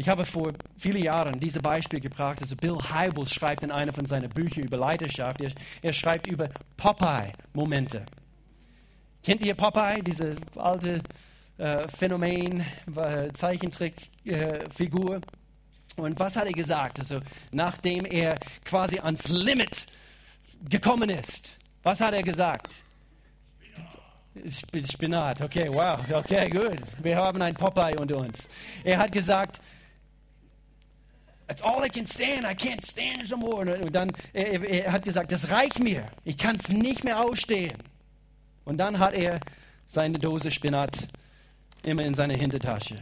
Ich 0.01 0.09
habe 0.09 0.25
vor 0.25 0.51
vielen 0.79 1.03
Jahren 1.03 1.39
dieses 1.39 1.61
Beispiel 1.61 1.99
gebracht. 1.99 2.41
Also 2.41 2.55
Bill 2.55 2.75
Hybels 2.75 3.31
schreibt 3.31 3.61
in 3.61 3.69
einem 3.69 3.93
von 3.93 4.07
seinen 4.07 4.29
Büchern 4.29 4.63
über 4.63 4.77
Leidenschaft. 4.77 5.39
Er, 5.41 5.51
er 5.83 5.93
schreibt 5.93 6.25
über 6.25 6.49
Popeye-Momente. 6.75 8.07
Kennt 9.21 9.45
ihr 9.45 9.53
Popeye, 9.53 10.01
diese 10.01 10.35
alte 10.55 11.01
äh, 11.59 11.87
Phänomen, 11.87 12.65
äh, 12.95 13.31
Zeichentrickfigur. 13.31 15.17
Äh, 15.17 16.01
und 16.01 16.19
was 16.19 16.35
hat 16.35 16.47
er 16.47 16.53
gesagt? 16.53 16.97
Also, 16.97 17.19
nachdem 17.51 18.05
er 18.05 18.39
quasi 18.65 18.97
ans 18.97 19.27
Limit 19.27 19.85
gekommen 20.67 21.11
ist, 21.11 21.57
was 21.83 22.01
hat 22.01 22.15
er 22.15 22.23
gesagt? 22.23 22.73
Spinat. 24.49 24.91
Spinat, 24.91 25.41
okay, 25.41 25.67
wow, 25.69 25.99
okay, 26.11 26.49
gut. 26.49 26.77
Wir 27.03 27.17
haben 27.17 27.39
einen 27.39 27.55
Popeye 27.55 27.99
unter 27.99 28.17
uns. 28.17 28.47
Er 28.83 28.97
hat 28.97 29.11
gesagt, 29.11 29.61
That's 31.51 31.63
all 31.63 31.83
I 31.83 31.89
can 31.89 32.07
stand. 32.07 32.45
I 32.45 32.55
can't 32.55 32.81
stand 32.85 33.29
no 33.29 33.35
more. 33.35 33.65
Und 33.65 33.93
dann 33.93 34.09
er, 34.31 34.63
er 34.63 34.89
hat 34.93 35.03
gesagt, 35.03 35.33
das 35.33 35.49
reicht 35.49 35.79
mir. 35.79 36.05
Ich 36.23 36.37
kann 36.37 36.55
es 36.55 36.69
nicht 36.69 37.03
mehr 37.03 37.19
ausstehen. 37.19 37.77
Und 38.63 38.77
dann 38.77 38.99
hat 38.99 39.13
er 39.13 39.37
seine 39.85 40.17
Dose 40.17 40.49
Spinat 40.49 41.09
immer 41.85 42.03
in 42.03 42.13
seiner 42.13 42.37
Hintertasche. 42.37 42.95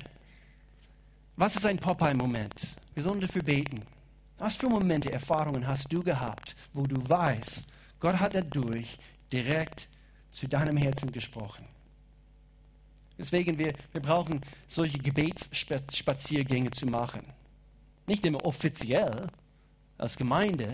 Was 1.35 1.57
ist 1.57 1.67
ein 1.67 1.77
Popeye-Moment? 1.77 2.75
Wir 2.95 3.03
sollen 3.03 3.21
dafür 3.21 3.43
beten. 3.43 3.83
Was 4.39 4.55
für 4.55 4.67
Momente, 4.67 5.13
Erfahrungen 5.13 5.67
hast 5.67 5.93
du 5.93 6.01
gehabt, 6.01 6.55
wo 6.73 6.87
du 6.87 7.07
weißt, 7.07 7.67
Gott 7.99 8.19
hat 8.19 8.33
dadurch 8.33 8.97
direkt 9.31 9.89
zu 10.31 10.47
deinem 10.47 10.77
Herzen 10.77 11.11
gesprochen? 11.11 11.65
Deswegen, 13.15 13.59
wir, 13.59 13.73
wir 13.91 14.01
brauchen 14.01 14.41
solche 14.65 14.97
Gebetsspaziergänge 14.97 16.71
zu 16.71 16.87
machen. 16.87 17.31
Nicht 18.09 18.25
immer 18.25 18.43
offiziell 18.43 19.27
als 19.99 20.17
Gemeinde, 20.17 20.73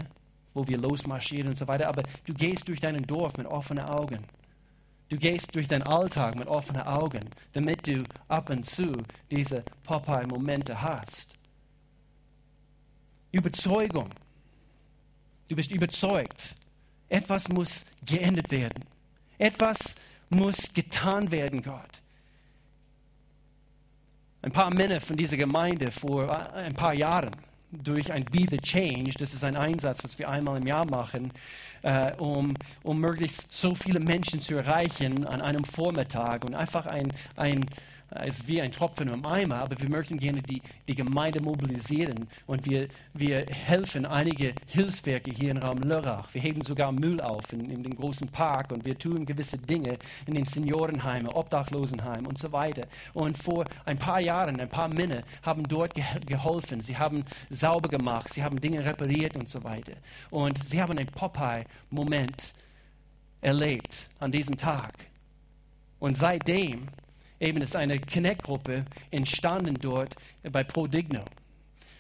wo 0.54 0.66
wir 0.66 0.78
losmarschieren 0.78 1.50
und 1.50 1.58
so 1.58 1.68
weiter, 1.68 1.90
aber 1.90 2.04
du 2.24 2.34
gehst 2.34 2.66
durch 2.70 2.80
dein 2.80 2.96
Dorf 3.02 3.36
mit 3.36 3.46
offenen 3.46 3.84
Augen. 3.84 4.24
Du 5.10 5.18
gehst 5.18 5.54
durch 5.54 5.68
deinen 5.68 5.84
Alltag 5.84 6.40
mit 6.40 6.48
offenen 6.48 6.84
Augen, 6.84 7.30
damit 7.52 7.86
du 7.88 8.04
ab 8.30 8.50
und 8.50 8.66
zu 8.66 8.86
diese 9.30 9.60
Popeye-Momente 9.84 10.82
hast. 10.82 11.34
Überzeugung. 13.34 14.12
Du 15.50 15.58
bist 15.58 15.72
überzeugt. 15.72 16.56
Etwas 17.10 17.50
muss 17.50 17.84
geändert 18.06 18.50
werden. 18.50 18.86
Etwas 19.38 19.96
muss 20.30 20.72
getan 20.72 21.30
werden, 21.32 21.62
Gott 21.62 22.02
ein 24.46 24.52
paar 24.52 24.74
Männer 24.74 25.02
von 25.02 25.18
dieser 25.18 25.38
Gemeinde 25.38 25.92
vor 25.92 26.26
äh, 26.26 26.60
ein 26.60 26.74
paar 26.74 26.94
Jahren 26.94 27.32
durch 27.72 28.12
ein 28.12 28.24
Be 28.26 28.46
the 28.50 28.58
Change, 28.58 29.12
das 29.18 29.34
ist 29.34 29.44
ein 29.44 29.56
Einsatz, 29.56 30.04
was 30.04 30.18
wir 30.20 30.30
einmal 30.30 30.58
im 30.58 30.68
Jahr 30.68 30.86
machen, 30.86 31.34
äh, 31.82 32.16
um, 32.18 32.54
um 32.84 33.00
möglichst 33.00 33.52
so 33.52 33.74
viele 33.74 34.00
Menschen 34.00 34.40
zu 34.40 34.56
erreichen 34.56 35.26
an 35.26 35.42
einem 35.42 35.66
Vormittag 35.66 36.46
und 36.46 36.54
einfach 36.54 36.86
ein, 36.86 37.12
ein 37.36 37.66
ist 38.26 38.48
wie 38.48 38.62
ein 38.62 38.72
Tropfen 38.72 39.10
im 39.10 39.26
Eimer, 39.26 39.58
aber 39.58 39.80
wir 39.80 39.90
möchten 39.90 40.18
gerne 40.18 40.42
die, 40.42 40.62
die 40.88 40.96
Gemeinde 40.96 41.42
mobilisieren 41.42 42.28
und 42.46 42.70
wir, 42.70 42.88
wir 43.14 43.46
helfen 43.50 44.06
einige 44.06 44.54
Hilfswerke 44.68 45.32
hier 45.32 45.52
im 45.52 45.58
Raum 45.58 45.80
Lörrach. 45.80 46.34
Wir 46.34 46.42
heben 46.42 46.62
sogar 46.62 46.92
Müll 46.92 47.20
auf 47.20 47.52
in, 47.52 47.70
in 47.70 47.84
den 47.84 47.96
großen 47.96 48.28
Park 48.28 48.72
und 48.72 48.86
wir 48.86 48.98
tun 48.98 49.26
gewisse 49.26 49.58
Dinge 49.58 49.98
in 50.28 50.36
den 50.36 50.46
Seniorenheimen, 50.46 51.30
Obdachlosenheimen 51.30 52.28
und 52.28 52.38
so 52.38 52.52
weiter. 52.52 52.88
Und 53.14 53.38
vor 53.38 53.66
ein 53.86 53.98
paar 53.98 54.22
Jahren, 54.22 54.60
ein 54.60 54.70
paar 54.70 54.88
Männer 54.88 55.24
haben 55.42 55.64
dort 55.64 55.94
geholfen. 56.26 56.82
Sie 56.82 56.98
haben 56.98 57.26
sauber 57.50 57.90
gemacht, 57.90 58.34
sie 58.34 58.44
haben 58.44 58.60
Dinge 58.60 58.86
repariert 58.86 59.36
und 59.36 59.50
so 59.50 59.64
weiter. 59.64 59.94
Und 60.30 60.64
sie 60.64 60.82
haben 60.82 60.98
einen 60.98 61.08
Popeye-Moment 61.08 62.54
erlebt 63.42 64.08
an 64.20 64.32
diesem 64.32 64.56
Tag. 64.58 64.94
Und 66.00 66.18
seitdem 66.18 66.88
eben 67.40 67.62
ist 67.62 67.76
eine 67.76 68.00
Connect-Gruppe 68.00 68.86
entstanden 69.12 69.76
dort 69.76 70.16
bei 70.52 70.64
Prodigno. 70.64 71.24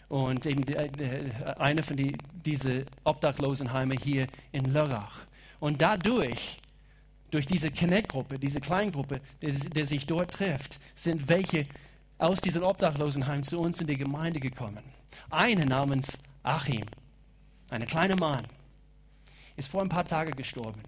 Und 0.08 0.46
eben 0.46 0.64
äh, 0.68 1.30
eine 1.58 1.82
von 1.82 1.98
die, 1.98 2.16
diese 2.46 2.86
Obdachlosenheime 3.04 3.96
hier 3.96 4.28
in 4.52 4.66
Lörrach. 4.66 5.26
Und 5.60 5.82
dadurch, 5.82 6.60
durch 7.32 7.48
diese 7.48 7.72
Connect-Gruppe, 7.72 8.38
diese 8.38 8.62
Kleingruppe, 8.62 9.20
die, 9.42 9.52
die 9.52 9.84
sich 9.84 10.06
dort 10.06 10.32
trifft, 10.32 10.80
sind 10.94 11.28
welche 11.28 11.66
aus 12.18 12.40
diesen 12.40 12.64
Obdachlosenheimen 12.64 13.44
zu 13.44 13.60
uns 13.60 13.82
in 13.82 13.88
die 13.88 13.98
Gemeinde 13.98 14.40
gekommen. 14.40 14.84
Eine 15.30 15.66
namens 15.66 16.18
Achim, 16.44 16.86
ein 17.70 17.86
kleiner 17.86 18.16
Mann, 18.18 18.46
ist 19.58 19.70
vor 19.70 19.82
ein 19.82 19.90
paar 19.90 20.06
Tagen 20.06 20.36
gestorben. 20.36 20.82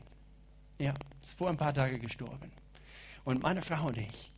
Ja, 0.80 0.94
ist 1.24 1.38
vor 1.38 1.50
ein 1.50 1.58
paar 1.58 1.74
Tagen 1.74 2.00
gestorben. 2.00 2.52
Und 3.24 3.42
meine 3.42 3.62
Frau 3.62 3.88
und 3.88 3.98
ich, 3.98 4.32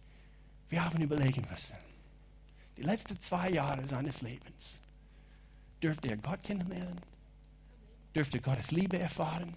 wir 0.69 0.83
haben 0.83 1.01
überlegen 1.01 1.45
müssen, 1.49 1.77
die 2.77 2.83
letzten 2.83 3.19
zwei 3.19 3.49
Jahre 3.49 3.87
seines 3.87 4.21
Lebens, 4.21 4.79
dürfte 5.81 6.09
er 6.09 6.17
Gott 6.17 6.43
kennenlernen? 6.43 6.99
Dürfte 8.15 8.39
Gottes 8.39 8.71
Liebe 8.71 8.99
erfahren? 8.99 9.55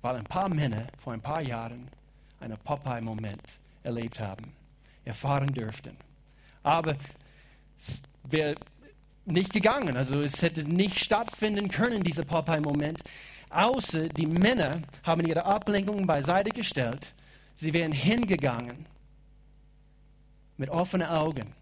Weil 0.00 0.16
ein 0.16 0.24
paar 0.24 0.48
Männer 0.48 0.86
vor 0.98 1.12
ein 1.12 1.20
paar 1.20 1.42
Jahren 1.42 1.88
einen 2.40 2.58
Popeye-Moment 2.58 3.58
erlebt 3.82 4.18
haben, 4.20 4.52
erfahren 5.04 5.48
dürften. 5.48 5.96
Aber 6.62 6.96
es 7.78 8.00
wäre 8.24 8.54
nicht 9.24 9.52
gegangen, 9.52 9.96
also 9.96 10.20
es 10.20 10.42
hätte 10.42 10.64
nicht 10.64 10.98
stattfinden 10.98 11.68
können, 11.68 12.02
dieser 12.02 12.24
Popeye-Moment, 12.24 13.02
außer 13.50 14.08
die 14.08 14.26
Männer 14.26 14.82
haben 15.04 15.24
ihre 15.24 15.44
Ablenkungen 15.44 16.06
beiseite 16.06 16.50
gestellt. 16.50 17.14
Sie 17.54 17.72
wären 17.72 17.92
hingegangen 17.92 18.86
mit 20.62 20.70
offenen 20.70 21.08
Augen 21.08 21.52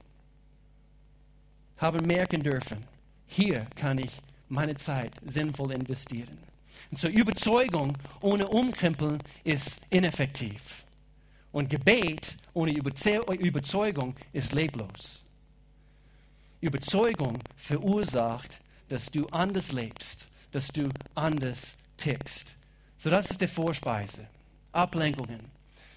haben 1.79 2.07
merken 2.07 2.43
dürfen, 2.43 2.85
hier 3.27 3.67
kann 3.75 3.97
ich 3.97 4.13
meine 4.51 4.75
Zeit 4.75 5.13
sinnvoll 5.25 5.73
investieren. 5.73 6.37
Und 6.91 6.99
zur 6.99 7.09
Überzeugung 7.09 7.97
ohne 8.21 8.47
Umkrempeln 8.47 9.17
ist 9.43 9.79
ineffektiv. 9.89 10.85
Und 11.51 11.71
Gebet 11.71 12.37
ohne 12.53 12.73
Überzeugung 12.73 14.15
ist 14.35 14.53
leblos. 14.53 15.25
Überzeugung 16.61 17.39
verursacht, 17.57 18.61
dass 18.89 19.11
du 19.11 19.27
anders 19.29 19.73
lebst, 19.73 20.29
dass 20.51 20.69
du 20.69 20.91
anders 21.15 21.75
tickst. 21.97 22.55
So 22.99 23.09
das 23.09 23.31
ist 23.31 23.41
die 23.41 23.47
Vorspeise. 23.47 24.29
Ablenkungen, 24.73 25.41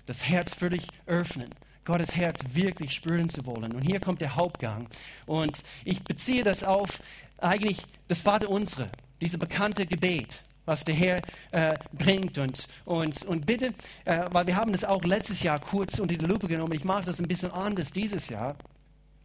das 0.05 0.23
Herz 0.23 0.53
dich 0.69 0.87
öffnen, 1.05 1.49
Gottes 1.85 2.15
Herz 2.15 2.41
wirklich 2.53 2.93
spüren 2.93 3.29
zu 3.29 3.45
wollen. 3.45 3.73
Und 3.73 3.81
hier 3.81 3.99
kommt 3.99 4.21
der 4.21 4.35
Hauptgang. 4.35 4.87
Und 5.25 5.63
ich 5.83 6.03
beziehe 6.03 6.43
das 6.43 6.63
auf 6.63 6.99
eigentlich 7.39 7.79
das 8.07 8.21
Vaterunsere, 8.21 8.89
dieses 9.21 9.37
bekannte 9.37 9.85
Gebet, 9.85 10.43
was 10.65 10.85
der 10.85 10.95
Herr 10.95 11.21
äh, 11.51 11.73
bringt. 11.91 12.37
Und, 12.37 12.67
und, 12.85 13.23
und 13.23 13.45
bitte, 13.45 13.73
äh, 14.05 14.25
weil 14.31 14.47
wir 14.47 14.55
haben 14.55 14.71
das 14.71 14.85
auch 14.85 15.03
letztes 15.03 15.43
Jahr 15.43 15.59
kurz 15.59 15.99
unter 15.99 16.15
die 16.15 16.25
Lupe 16.25 16.47
genommen, 16.47 16.73
ich 16.73 16.85
mache 16.85 17.05
das 17.05 17.19
ein 17.19 17.27
bisschen 17.27 17.51
anders 17.51 17.91
dieses 17.91 18.29
Jahr. 18.29 18.55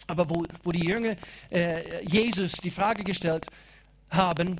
Aber 0.06 0.28
wo, 0.28 0.44
wo 0.64 0.72
die 0.72 0.86
Jünger 0.86 1.16
äh, 1.50 2.04
Jesus 2.04 2.52
die 2.52 2.70
Frage 2.70 3.04
gestellt 3.04 3.46
haben, 4.10 4.56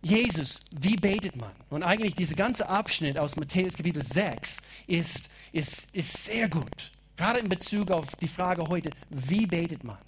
Jesus, 0.00 0.60
wie 0.72 0.96
betet 0.96 1.36
man? 1.36 1.52
Und 1.70 1.82
eigentlich 1.82 2.14
dieser 2.14 2.34
ganze 2.34 2.68
Abschnitt 2.68 3.18
aus 3.18 3.36
Matthäus 3.36 3.76
Kapitel 3.76 4.02
6 4.02 4.58
ist, 4.88 5.30
ist, 5.52 5.94
ist 5.94 6.24
sehr 6.24 6.48
gut. 6.48 6.90
Gerade 7.22 7.38
in 7.38 7.48
Bezug 7.48 7.88
auf 7.92 8.16
die 8.16 8.26
Frage 8.26 8.64
heute, 8.68 8.90
wie 9.08 9.46
betet 9.46 9.84
man? 9.84 9.98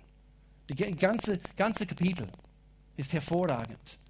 Die 0.69 0.75
ganze, 0.75 1.39
ganze 1.57 1.87
Kapitel 1.87 2.27
ist 2.97 3.13
hervorragend. 3.13 4.01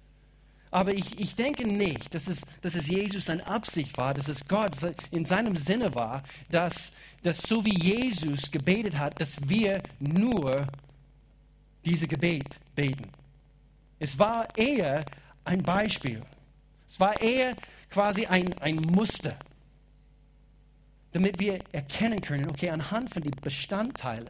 Aber 0.71 0.91
ich, 0.91 1.19
ich 1.19 1.35
denke 1.35 1.67
nicht, 1.67 2.15
dass 2.15 2.27
es, 2.27 2.41
dass 2.63 2.73
es 2.73 2.87
Jesus 2.87 3.25
seine 3.25 3.45
Absicht 3.45 3.95
war, 3.95 4.15
dass 4.15 4.27
es 4.27 4.43
Gott 4.47 4.71
in 5.11 5.23
seinem 5.23 5.55
Sinne 5.55 5.93
war, 5.93 6.23
dass, 6.49 6.89
dass 7.21 7.43
so 7.43 7.63
wie 7.63 7.77
Jesus 7.77 8.49
gebetet 8.49 8.97
hat, 8.97 9.21
dass 9.21 9.37
wir 9.47 9.83
nur 9.99 10.65
diese 11.85 12.07
Gebet 12.07 12.59
beten. 12.73 13.11
Es 13.99 14.17
war 14.17 14.47
eher 14.57 15.05
ein 15.43 15.61
Beispiel. 15.61 16.23
Es 16.89 16.99
war 16.99 17.21
eher 17.21 17.55
quasi 17.91 18.25
ein, 18.25 18.51
ein 18.61 18.77
Muster 18.77 19.37
damit 21.15 21.39
wir 21.39 21.59
erkennen 21.71 22.19
können, 22.19 22.49
okay, 22.49 22.69
anhand 22.69 23.13
von 23.13 23.21
den 23.21 23.31
Bestandteilen 23.41 24.27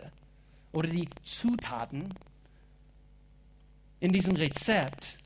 oder 0.71 0.87
die 0.87 1.09
Zutaten 1.23 2.13
in 3.99 4.11
diesem 4.11 4.35
Rezept, 4.35 5.17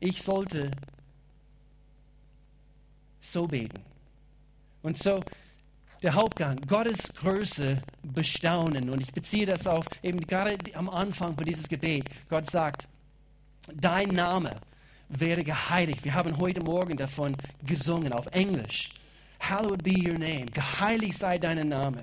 ich 0.00 0.20
sollte 0.20 0.72
so 3.20 3.44
beten. 3.44 3.80
Und 4.82 4.98
so 4.98 5.20
der 6.02 6.14
Hauptgang, 6.14 6.56
Gottes 6.66 7.12
Größe 7.14 7.80
bestaunen. 8.02 8.90
Und 8.90 9.00
ich 9.00 9.12
beziehe 9.12 9.46
das 9.46 9.68
auf 9.68 9.86
eben 10.02 10.18
gerade 10.18 10.56
am 10.74 10.90
Anfang 10.90 11.36
von 11.36 11.44
dieses 11.44 11.68
Gebet. 11.68 12.10
Gott 12.28 12.50
sagt, 12.50 12.88
dein 13.72 14.08
Name 14.08 14.50
werde 15.10 15.44
geheiligt. 15.44 16.04
Wir 16.04 16.14
haben 16.14 16.36
heute 16.38 16.60
Morgen 16.60 16.96
davon 16.96 17.36
gesungen 17.64 18.12
auf 18.12 18.26
Englisch. 18.32 18.90
Hallowed 19.48 19.82
be 19.82 19.92
your 19.92 20.18
name. 20.18 20.46
Geheiligt 20.46 21.18
sei 21.18 21.38
dein 21.38 21.68
Name. 21.68 22.02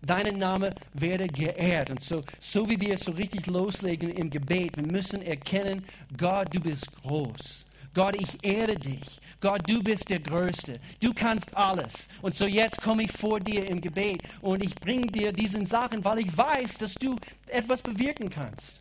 Dein 0.00 0.38
Name 0.38 0.70
werde 0.94 1.26
geehrt. 1.26 1.90
Und 1.90 2.02
so, 2.02 2.22
so 2.40 2.68
wie 2.68 2.80
wir 2.80 2.96
so 2.96 3.10
richtig 3.10 3.46
loslegen 3.46 4.10
im 4.10 4.30
Gebet, 4.30 4.76
wir 4.76 4.86
müssen 4.86 5.20
erkennen, 5.20 5.84
Gott, 6.16 6.48
du 6.54 6.60
bist 6.60 6.86
groß. 7.02 7.64
Gott, 7.92 8.16
ich 8.18 8.42
ehre 8.42 8.74
dich. 8.74 9.20
Gott, 9.40 9.60
du 9.68 9.82
bist 9.82 10.08
der 10.08 10.20
Größte. 10.20 10.74
Du 11.00 11.12
kannst 11.12 11.54
alles. 11.54 12.08
Und 12.22 12.34
so 12.34 12.46
jetzt 12.46 12.80
komme 12.80 13.02
ich 13.02 13.12
vor 13.12 13.40
dir 13.40 13.66
im 13.66 13.80
Gebet 13.80 14.22
und 14.40 14.62
ich 14.62 14.74
bringe 14.74 15.08
dir 15.08 15.32
diesen 15.32 15.66
Sachen, 15.66 16.02
weil 16.04 16.20
ich 16.20 16.38
weiß, 16.38 16.78
dass 16.78 16.94
du 16.94 17.16
etwas 17.48 17.82
bewirken 17.82 18.30
kannst. 18.30 18.80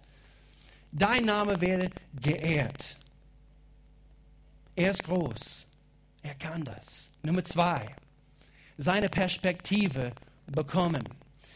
Dein 0.91 1.25
Name 1.25 1.59
werde 1.59 1.89
geehrt. 2.21 2.95
Er 4.75 4.91
ist 4.91 5.03
groß. 5.03 5.66
Er 6.23 6.35
kann 6.35 6.63
das. 6.63 7.09
Nummer 7.21 7.43
zwei, 7.43 7.85
seine 8.77 9.09
Perspektive 9.09 10.11
bekommen. 10.47 11.03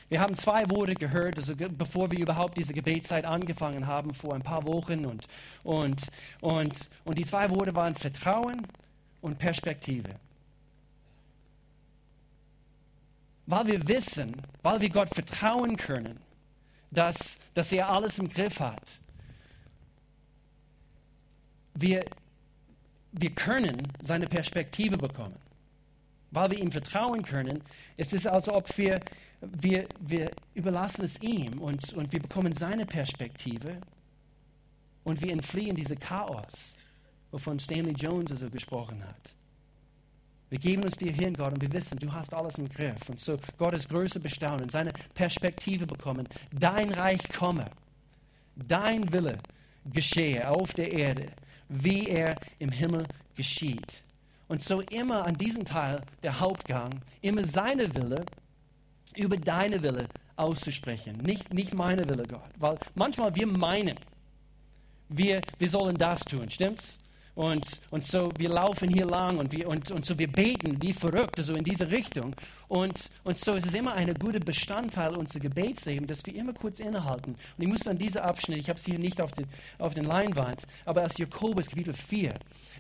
Wir 0.10 0.20
haben 0.20 0.36
zwei 0.36 0.70
Worte 0.70 0.94
gehört, 0.94 1.38
also 1.38 1.54
bevor 1.56 2.12
wir 2.12 2.20
überhaupt 2.20 2.58
diese 2.58 2.74
Gebetszeit 2.74 3.24
angefangen 3.24 3.88
haben, 3.88 4.14
vor 4.14 4.34
ein 4.34 4.42
paar 4.42 4.66
Wochen. 4.66 5.06
Und, 5.06 5.28
und, 5.64 6.08
und, 6.42 6.90
und 7.06 7.18
die 7.18 7.24
zwei 7.24 7.50
Worte 7.50 7.76
waren 7.76 7.96
Vertrauen 7.96 8.68
und 9.22 9.38
Perspektive. 9.38 10.20
weil 13.52 13.68
wir 13.68 13.88
wissen, 13.88 14.32
weil 14.62 14.80
wir 14.80 14.90
Gott 14.90 15.14
vertrauen 15.14 15.76
können, 15.76 16.20
dass, 16.90 17.38
dass 17.54 17.72
er 17.72 17.90
alles 17.90 18.18
im 18.18 18.30
Griff 18.30 18.60
hat. 18.60 19.00
Wir, 21.74 22.06
wir 23.12 23.32
können 23.32 23.88
seine 24.02 24.26
Perspektive 24.26 24.98
bekommen. 24.98 25.36
Weil 26.32 26.52
wir 26.52 26.60
ihm 26.60 26.72
vertrauen 26.72 27.24
können, 27.24 27.62
ist 27.98 28.14
es 28.14 28.26
als 28.26 28.48
ob 28.48 28.78
wir, 28.78 29.02
wir, 29.42 29.86
wir 30.00 30.32
überlassen 30.54 31.04
es 31.04 31.22
ihm 31.22 31.60
und, 31.60 31.94
und 31.94 32.12
wir 32.14 32.22
bekommen 32.22 32.54
seine 32.54 32.86
Perspektive 32.86 33.82
und 35.04 35.22
wir 35.22 35.34
entfliehen 35.34 35.76
diese 35.76 35.96
Chaos, 35.96 36.76
wovon 37.32 37.60
Stanley 37.60 37.94
Jones 37.94 38.32
also 38.32 38.50
gesprochen 38.50 39.04
hat. 39.06 39.34
Wir 40.50 40.60
geben 40.60 40.84
uns 40.84 40.98
dir 40.98 41.14
hin, 41.14 41.34
Gott, 41.34 41.54
und 41.54 41.62
wir 41.62 41.72
wissen, 41.72 41.98
du 41.98 42.12
hast 42.12 42.34
alles 42.34 42.58
im 42.58 42.68
Griff. 42.68 43.08
Und 43.08 43.20
so 43.20 43.38
Gottes 43.58 43.88
Größe 43.88 44.20
bestaunen, 44.20 44.68
seine 44.70 44.92
Perspektive 45.14 45.88
bekommen. 45.88 46.28
Dein 46.52 46.92
Reich 46.92 47.22
komme, 47.30 47.66
dein 48.56 49.12
Wille 49.14 49.38
geschehe 49.86 50.50
auf 50.50 50.74
der 50.74 50.92
Erde, 50.92 51.28
wie 51.70 52.08
er 52.08 52.36
im 52.60 52.70
Himmel 52.70 53.04
geschieht. 53.36 54.02
Und 54.48 54.62
so 54.62 54.82
immer 54.82 55.26
an 55.26 55.36
diesem 55.36 55.64
Teil 55.64 56.02
der 56.24 56.40
Hauptgang, 56.40 57.02
immer 57.22 57.46
seine 57.46 57.94
Wille 57.96 58.26
über 59.16 59.38
deine 59.38 59.82
Wille 59.82 60.08
auszusprechen. 60.36 61.18
Nicht, 61.18 61.54
nicht 61.54 61.74
meine 61.74 62.08
Wille, 62.10 62.24
Gott. 62.24 62.50
Weil 62.58 62.78
manchmal 62.96 63.34
wir 63.36 63.48
meinen, 63.48 63.96
wir, 65.10 65.42
wir 65.58 65.70
sollen 65.70 65.96
das 65.96 66.22
tun, 66.22 66.50
stimmt's? 66.50 66.98
Und, 67.34 67.80
und 67.92 68.06
so, 68.06 68.30
wir 68.38 68.50
laufen 68.50 68.90
hier 68.90 69.06
lang 69.06 69.38
und, 69.38 69.54
wir, 69.54 69.68
und, 69.70 69.90
und 69.92 70.06
so, 70.06 70.20
wir 70.20 70.30
beten 70.30 70.82
wie 70.82 70.92
verrückt, 70.92 71.40
also 71.40 71.54
in 71.54 71.64
diese 71.64 71.90
Richtung. 71.90 72.36
Und, 72.68 73.10
und 73.24 73.38
so 73.38 73.54
ist 73.54 73.66
es 73.66 73.74
immer 73.74 73.94
ein 73.94 74.14
guter 74.16 74.40
Bestandteil 74.40 75.16
unseres 75.16 75.42
Gebetslebens, 75.42 76.08
dass 76.08 76.26
wir 76.26 76.36
immer 76.36 76.54
kurz 76.54 76.80
innehalten. 76.80 77.32
Und 77.32 77.64
ich 77.64 77.70
muss 77.70 77.88
an 77.88 77.96
dieser 77.96 78.26
Abschnitt, 78.26 78.58
ich 78.58 78.68
habe 78.68 78.78
es 78.78 78.86
hier 78.86 79.00
nicht 79.00 79.22
auf 79.22 79.32
den, 79.32 79.48
auf 79.80 79.94
den 79.94 80.06
Leinwand, 80.06 80.68
aber 80.86 81.06
aus 81.06 81.18
Jakobus 81.18 81.68
Kapitel 81.68 81.94
4, 81.94 82.34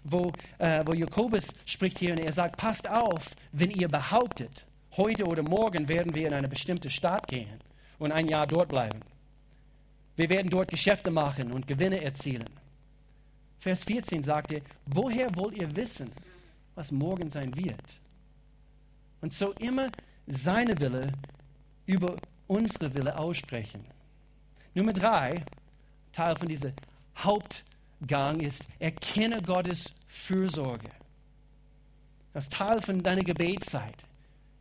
wo, 0.03 0.31
äh, 0.57 0.83
wo 0.85 0.93
Jakobus 0.93 1.53
spricht 1.65 1.99
hier 1.99 2.11
und 2.11 2.19
er 2.19 2.33
sagt, 2.33 2.57
passt 2.57 2.89
auf, 2.89 3.33
wenn 3.53 3.71
ihr 3.71 3.87
behauptet, 3.87 4.65
heute 4.97 5.23
oder 5.23 5.43
morgen 5.43 5.87
werden 5.87 6.13
wir 6.13 6.27
in 6.27 6.33
eine 6.33 6.49
bestimmte 6.49 6.89
Stadt 6.89 7.25
gehen 7.27 7.61
und 7.99 8.11
ein 8.11 8.27
Jahr 8.27 8.47
dort 8.47 8.67
bleiben. 8.67 8.99
Wir 10.17 10.29
werden 10.29 10.49
dort 10.49 10.69
Geschäfte 10.69 11.09
machen 11.09 11.53
und 11.53 11.67
Gewinne 11.67 12.03
erzielen. 12.03 12.60
Vers 13.61 13.83
14 13.83 14.23
sagt 14.23 14.51
er, 14.51 14.61
woher 14.87 15.33
wollt 15.35 15.55
ihr 15.61 15.75
wissen, 15.75 16.09
was 16.73 16.91
morgen 16.91 17.29
sein 17.29 17.55
wird? 17.55 18.01
Und 19.21 19.33
so 19.33 19.51
immer 19.59 19.87
seine 20.25 20.77
Wille 20.79 21.11
über 21.85 22.15
unsere 22.47 22.91
Wille 22.95 23.17
aussprechen. 23.17 23.85
Nummer 24.73 24.93
drei, 24.93 25.45
Teil 26.11 26.35
von 26.35 26.47
diesem 26.47 26.71
Hauptgang 27.15 28.39
ist, 28.39 28.65
erkenne 28.79 29.37
Gottes 29.43 29.91
Fürsorge. 30.07 30.89
Das 32.33 32.49
Teil 32.49 32.81
von 32.81 33.03
deiner 33.03 33.23
Gebetszeit. 33.23 34.05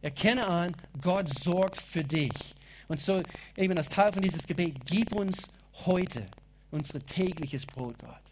Erkenne 0.03 0.47
an, 0.47 0.77
Gott 1.01 1.31
sorgt 1.31 1.81
für 1.81 2.05
dich. 2.05 2.55
Und 2.89 3.01
so 3.01 3.23
eben 3.57 3.79
als 3.79 3.89
Teil 3.89 4.13
von 4.13 4.21
dieses 4.21 4.47
Gebet, 4.47 4.75
gib 4.85 5.15
uns 5.15 5.47
heute 5.87 6.27
unser 6.71 6.99
tägliches 7.01 7.65
Brot, 7.65 7.99
Gott. 7.99 8.30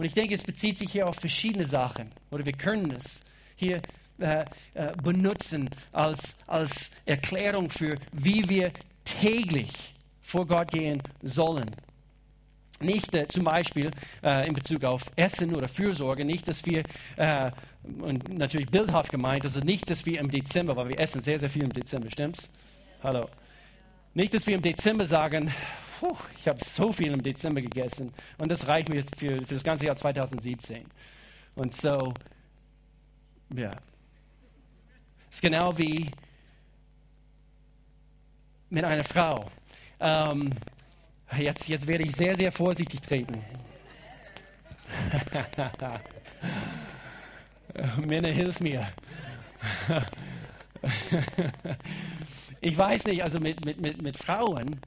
Und 0.00 0.06
ich 0.06 0.14
denke, 0.14 0.34
es 0.34 0.44
bezieht 0.44 0.78
sich 0.78 0.92
hier 0.92 1.06
auf 1.06 1.16
verschiedene 1.16 1.66
Sachen. 1.66 2.10
Oder 2.30 2.46
wir 2.46 2.54
können 2.54 2.90
es 2.92 3.20
hier 3.54 3.82
äh, 4.18 4.46
äh, 4.72 4.92
benutzen 5.04 5.68
als, 5.92 6.38
als 6.46 6.88
Erklärung 7.04 7.68
für, 7.68 7.96
wie 8.10 8.48
wir 8.48 8.72
täglich 9.04 9.92
vor 10.22 10.46
Gott 10.46 10.70
gehen 10.70 11.02
sollen. 11.20 11.70
Nicht 12.80 13.14
äh, 13.14 13.28
zum 13.28 13.44
Beispiel 13.44 13.90
äh, 14.22 14.48
in 14.48 14.54
Bezug 14.54 14.84
auf 14.84 15.02
Essen 15.16 15.54
oder 15.54 15.68
Fürsorge, 15.68 16.24
nicht, 16.24 16.48
dass 16.48 16.64
wir, 16.64 16.82
äh, 17.18 17.50
und 17.82 18.26
natürlich 18.30 18.70
bildhaft 18.70 19.10
gemeint, 19.10 19.44
also 19.44 19.60
nicht, 19.60 19.90
dass 19.90 20.06
wir 20.06 20.18
im 20.18 20.30
Dezember, 20.30 20.76
weil 20.76 20.88
wir 20.88 20.98
essen 20.98 21.20
sehr, 21.20 21.38
sehr 21.38 21.50
viel 21.50 21.64
im 21.64 21.74
Dezember, 21.74 22.10
stimmt's? 22.10 22.48
Hallo. 23.02 23.28
Nicht, 24.12 24.34
dass 24.34 24.46
wir 24.46 24.56
im 24.56 24.62
Dezember 24.62 25.06
sagen, 25.06 25.52
puh, 26.00 26.16
ich 26.36 26.48
habe 26.48 26.62
so 26.64 26.92
viel 26.92 27.12
im 27.12 27.22
Dezember 27.22 27.60
gegessen 27.60 28.10
und 28.38 28.50
das 28.50 28.66
reicht 28.66 28.88
mir 28.88 28.96
jetzt 28.96 29.14
für, 29.16 29.38
für 29.46 29.54
das 29.54 29.62
ganze 29.62 29.86
Jahr 29.86 29.96
2017. 29.96 30.82
Und 31.54 31.74
so, 31.74 32.12
ja. 33.54 33.70
Es 35.28 35.36
ist 35.36 35.42
genau 35.42 35.76
wie 35.78 36.10
mit 38.68 38.84
einer 38.84 39.04
Frau. 39.04 39.48
Ähm, 40.00 40.50
jetzt, 41.36 41.68
jetzt 41.68 41.86
werde 41.86 42.04
ich 42.04 42.16
sehr, 42.16 42.34
sehr 42.34 42.50
vorsichtig 42.50 43.00
treten. 43.02 43.44
Männer, 48.06 48.30
hilf 48.30 48.58
mir. 48.58 48.88
ich 52.60 52.76
weiß 52.76 53.04
nicht, 53.04 53.22
also 53.22 53.40
mit, 53.40 53.64
mit, 53.64 53.80
mit, 53.80 54.02
mit 54.02 54.16
Frauen, 54.16 54.80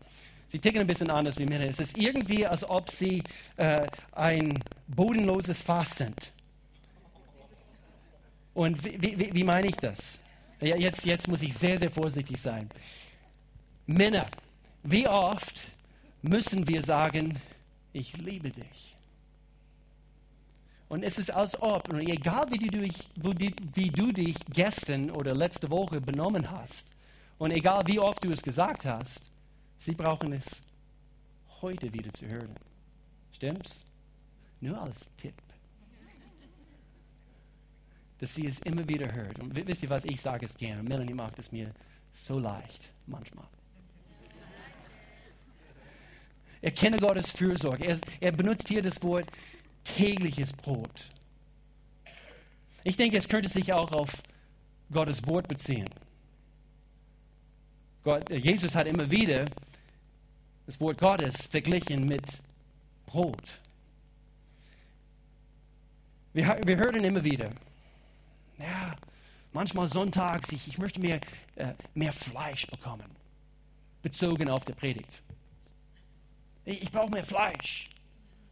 Sie 0.54 0.60
ticken 0.60 0.82
ein 0.82 0.88
bisschen 0.88 1.10
anders 1.10 1.36
wie 1.40 1.48
Männer. 1.48 1.66
Es 1.66 1.80
ist 1.80 1.98
irgendwie, 1.98 2.46
als 2.46 2.64
ob 2.70 2.88
sie 2.88 3.24
äh, 3.58 3.88
ein 4.12 4.54
bodenloses 4.88 5.64
Fass 5.64 5.96
sind. 5.96 6.32
Und 8.54 8.86
wie, 8.86 9.18
wie, 9.18 9.34
wie 9.34 9.44
meine 9.44 9.66
ich 9.66 9.76
das? 9.78 10.20
Ja, 10.62 10.78
jetzt, 10.78 11.06
jetzt 11.06 11.28
muss 11.28 11.42
ich 11.42 11.56
sehr, 11.56 11.80
sehr 11.80 11.90
vorsichtig 11.90 12.40
sein. 12.40 12.70
Männer, 13.88 14.28
wie 14.84 15.08
oft 15.08 15.60
müssen 16.22 16.68
wir 16.68 16.84
sagen, 16.84 17.42
ich 17.92 18.16
liebe 18.18 18.52
dich? 18.52 18.96
Und 20.88 21.02
es 21.02 21.18
ist 21.18 21.34
als 21.34 21.60
ob, 21.60 21.92
egal 21.94 22.46
wie 22.52 22.60
du, 22.60 22.78
dich, 22.78 23.10
wie 23.74 23.90
du 23.90 24.12
dich 24.12 24.36
gestern 24.54 25.10
oder 25.10 25.34
letzte 25.34 25.72
Woche 25.72 26.00
benommen 26.00 26.52
hast, 26.52 26.93
und 27.44 27.52
egal 27.52 27.82
wie 27.86 28.00
oft 28.00 28.24
du 28.24 28.32
es 28.32 28.42
gesagt 28.42 28.86
hast, 28.86 29.34
Sie 29.86 29.96
brauchen 29.96 30.32
es 30.32 30.62
heute 31.62 31.92
wieder 31.92 32.10
zu 32.14 32.26
hören. 32.26 32.56
Stimmt's? 33.34 33.84
Nur 34.62 34.82
als 34.82 35.10
Tipp. 35.18 35.34
Dass 38.20 38.34
sie 38.34 38.48
es 38.48 38.60
immer 38.60 38.88
wieder 38.88 39.14
hört. 39.14 39.40
Und 39.40 39.54
wisst 39.68 39.84
ihr 39.84 39.90
was, 39.90 40.06
ich 40.06 40.22
sage 40.22 40.46
es 40.46 40.56
gerne. 40.56 40.84
Melanie 40.84 41.14
macht 41.14 41.38
es 41.38 41.52
mir 41.52 41.74
so 42.14 42.40
leicht 42.40 42.94
manchmal. 43.08 43.50
Erkenne 46.62 46.96
Gottes 46.96 47.30
Fürsorge. 47.30 47.84
Er, 47.86 48.00
er 48.22 48.32
benutzt 48.32 48.70
hier 48.70 48.82
das 48.82 49.04
Wort 49.04 49.30
tägliches 49.84 50.54
Brot. 50.54 51.10
Ich 52.86 52.96
denke, 52.96 53.18
es 53.18 53.28
könnte 53.28 53.50
sich 53.50 53.74
auch 53.74 53.92
auf 53.92 54.24
Gottes 54.94 55.28
Wort 55.28 55.50
beziehen. 55.50 55.90
Gott, 58.04 58.30
Jesus 58.30 58.76
hat 58.76 58.86
immer 58.86 59.10
wieder 59.10 59.46
das 60.66 60.80
Wort 60.80 60.98
Gottes 60.98 61.46
verglichen 61.46 62.06
mit 62.06 62.42
Brot. 63.06 63.60
Wir, 66.34 66.60
wir 66.66 66.78
hören 66.78 67.04
immer 67.04 67.24
wieder, 67.24 67.50
ja, 68.58 68.96
manchmal 69.54 69.88
sonntags, 69.88 70.52
ich, 70.52 70.68
ich 70.68 70.78
möchte 70.78 71.00
mehr, 71.00 71.22
äh, 71.56 71.74
mehr 71.94 72.12
Fleisch 72.12 72.68
bekommen, 72.68 73.10
bezogen 74.02 74.50
auf 74.50 74.66
die 74.66 74.74
Predigt. 74.74 75.22
Ich, 76.66 76.84
ich 76.84 76.92
brauche 76.92 77.10
mehr 77.10 77.24
Fleisch. 77.24 77.90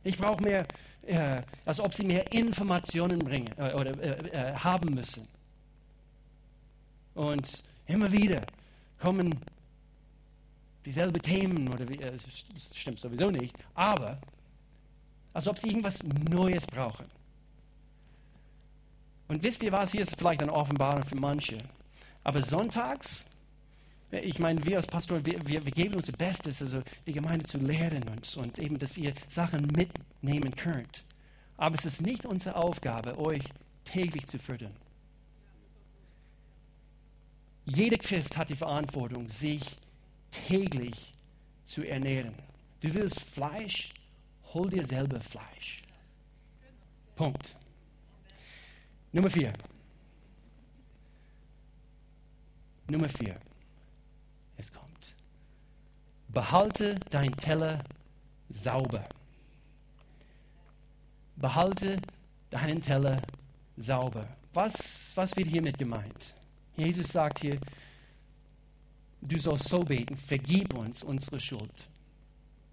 Ich 0.04 0.18
brauche 0.18 0.42
mehr, 0.42 0.66
äh, 1.04 1.42
als 1.66 1.80
ob 1.80 1.94
sie 1.94 2.04
mehr 2.04 2.32
Informationen 2.32 3.20
bringen 3.20 3.50
äh, 3.58 3.74
oder 3.74 4.00
äh, 4.00 4.30
äh, 4.30 4.56
haben 4.56 4.94
müssen. 4.94 5.24
Und 7.14 7.64
immer 7.88 8.12
wieder 8.12 8.42
kommen 9.02 9.40
dieselbe 10.86 11.20
Themen 11.20 11.68
oder 11.70 11.88
wie, 11.90 11.98
äh, 11.98 12.18
stimmt 12.74 13.00
sowieso 13.00 13.30
nicht, 13.30 13.56
aber 13.74 14.20
als 15.34 15.48
ob 15.48 15.58
sie 15.58 15.70
irgendwas 15.70 16.00
Neues 16.30 16.66
brauchen. 16.68 17.06
Und 19.28 19.44
wisst 19.44 19.64
ihr 19.64 19.72
was, 19.72 19.92
hier 19.92 20.02
ist 20.02 20.18
vielleicht 20.18 20.42
eine 20.42 20.54
Offenbarung 20.54 21.04
für 21.04 21.16
manche, 21.16 21.58
aber 22.24 22.42
sonntags, 22.42 23.24
ich 24.12 24.40
meine, 24.40 24.64
wir 24.66 24.78
als 24.78 24.88
Pastor, 24.88 25.26
wir, 25.26 25.40
wir, 25.48 25.66
wir 25.66 25.72
geben 25.72 25.96
unser 25.96 26.12
Bestes, 26.12 26.62
also 26.62 26.82
die 27.08 27.14
Gemeinde 27.14 27.46
zu 27.46 27.58
lehren 27.58 28.04
und, 28.10 28.38
und 28.38 28.60
eben, 28.60 28.78
dass 28.78 28.98
ihr 28.98 29.14
Sachen 29.30 29.68
mitnehmen 29.68 30.54
könnt. 30.56 31.06
Aber 31.56 31.76
es 31.76 31.86
ist 31.86 32.02
nicht 32.02 32.26
unsere 32.26 32.58
Aufgabe, 32.58 33.18
euch 33.18 33.44
täglich 33.86 34.28
zu 34.28 34.38
fördern. 34.38 34.74
Jeder 37.66 37.98
Christ 37.98 38.38
hat 38.38 38.50
die 38.50 38.56
Verantwortung, 38.56 39.30
sich 39.30 39.62
täglich 40.32 41.14
zu 41.64 41.84
ernähren. 41.84 42.34
Du 42.80 42.94
willst 42.94 43.20
Fleisch, 43.22 43.90
hol 44.54 44.70
dir 44.70 44.86
selber 44.86 45.22
Fleisch. 45.22 45.84
Punkt. 47.16 47.56
Nummer 49.12 49.30
vier. 49.30 49.54
Nummer 52.90 53.08
vier. 53.10 53.40
Es 54.58 54.72
kommt. 54.72 55.16
Behalte 56.30 56.96
dein 57.10 57.32
Teller 57.34 57.84
sauber. 58.50 59.08
Behalte 61.36 61.98
deinen 62.50 62.82
Teller 62.82 63.22
sauber. 63.78 64.28
Was, 64.54 65.16
was 65.16 65.36
wird 65.38 65.48
hiermit 65.48 65.78
gemeint? 65.78 66.34
Jesus 66.76 67.08
sagt 67.08 67.42
hier, 67.42 67.60
du 69.22 69.38
sollst 69.38 69.70
so 69.70 69.80
beten, 69.80 70.18
vergib 70.18 70.74
uns 70.74 71.04
unsere 71.04 71.40
Schuld. 71.40 71.88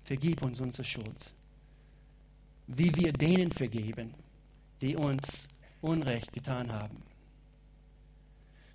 Vergib 0.05 0.43
uns 0.43 0.61
unsere 0.61 0.85
Schuld. 0.85 1.27
Wie 2.67 2.95
wir 2.95 3.13
denen 3.13 3.53
vergeben, 3.53 4.15
die 4.81 4.97
uns 4.97 5.47
Unrecht 5.81 6.33
getan 6.33 6.73
haben. 6.73 7.03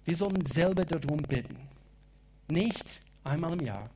Wir 0.06 0.16
sollen 0.16 0.46
selber 0.46 0.84
darum 0.84 1.22
bitten. 1.22 1.58
Nicht 2.50 3.02
einmal 3.24 3.54
im 3.54 3.66
Jahr. 3.66 3.90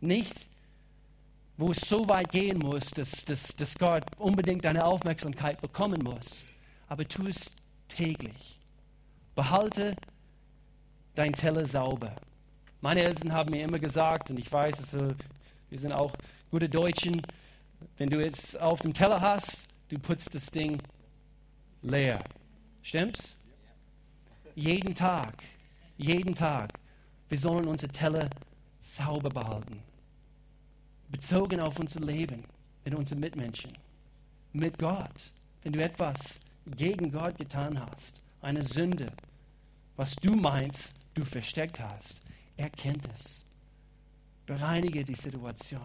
Nicht, 0.00 0.48
wo 1.56 1.70
es 1.70 1.78
so 1.78 2.08
weit 2.08 2.30
gehen 2.30 2.58
muss, 2.58 2.90
dass, 2.90 3.24
dass, 3.24 3.48
dass 3.48 3.74
Gott 3.76 4.04
unbedingt 4.18 4.64
deine 4.64 4.84
Aufmerksamkeit 4.84 5.60
bekommen 5.60 6.02
muss. 6.02 6.44
Aber 6.88 7.06
tu 7.06 7.26
es 7.26 7.50
täglich. 7.88 8.58
Behalte 9.36 9.94
dein 11.14 11.34
Teller 11.34 11.66
sauber. 11.66 12.16
Meine 12.80 13.02
Eltern 13.02 13.32
haben 13.34 13.50
mir 13.50 13.64
immer 13.64 13.78
gesagt, 13.78 14.30
und 14.30 14.38
ich 14.38 14.50
weiß, 14.50 14.78
also, 14.78 15.14
wir 15.68 15.78
sind 15.78 15.92
auch 15.92 16.12
gute 16.50 16.70
Deutschen, 16.70 17.20
wenn 17.98 18.08
du 18.08 18.18
jetzt 18.18 18.60
auf 18.62 18.80
dem 18.80 18.94
Teller 18.94 19.20
hast, 19.20 19.66
du 19.88 19.98
putzt 19.98 20.34
das 20.34 20.46
Ding 20.46 20.78
leer. 21.82 22.18
Stimmt's? 22.82 23.36
Jeden 24.54 24.94
Tag, 24.94 25.34
jeden 25.98 26.34
Tag. 26.34 26.72
Wir 27.28 27.38
sollen 27.38 27.66
unsere 27.66 27.92
Teller 27.92 28.30
sauber 28.80 29.28
behalten. 29.28 29.82
Bezogen 31.10 31.60
auf 31.60 31.78
unser 31.78 32.00
Leben 32.00 32.42
mit 32.86 32.94
unseren 32.94 33.20
Mitmenschen, 33.20 33.72
mit 34.54 34.78
Gott. 34.78 35.30
Wenn 35.62 35.74
du 35.74 35.82
etwas 35.82 36.40
gegen 36.74 37.12
Gott 37.12 37.36
getan 37.36 37.78
hast, 37.78 38.22
eine 38.40 38.64
Sünde, 38.64 39.12
was 39.96 40.14
du 40.16 40.34
meinst, 40.34 40.94
du 41.14 41.24
versteckt 41.24 41.80
hast, 41.80 42.20
er 42.56 42.70
kennt 42.70 43.08
es. 43.14 43.44
Bereinige 44.46 45.04
die 45.04 45.14
Situation. 45.14 45.80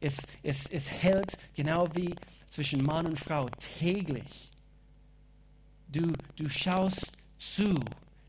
Es, 0.00 0.26
es, 0.42 0.66
es 0.68 0.90
hält 0.90 1.36
genau 1.54 1.86
wie 1.94 2.14
zwischen 2.50 2.82
Mann 2.82 3.06
und 3.06 3.18
Frau 3.18 3.46
täglich. 3.78 4.50
Du, 5.88 6.12
du 6.36 6.48
schaust 6.48 7.12
zu, 7.36 7.74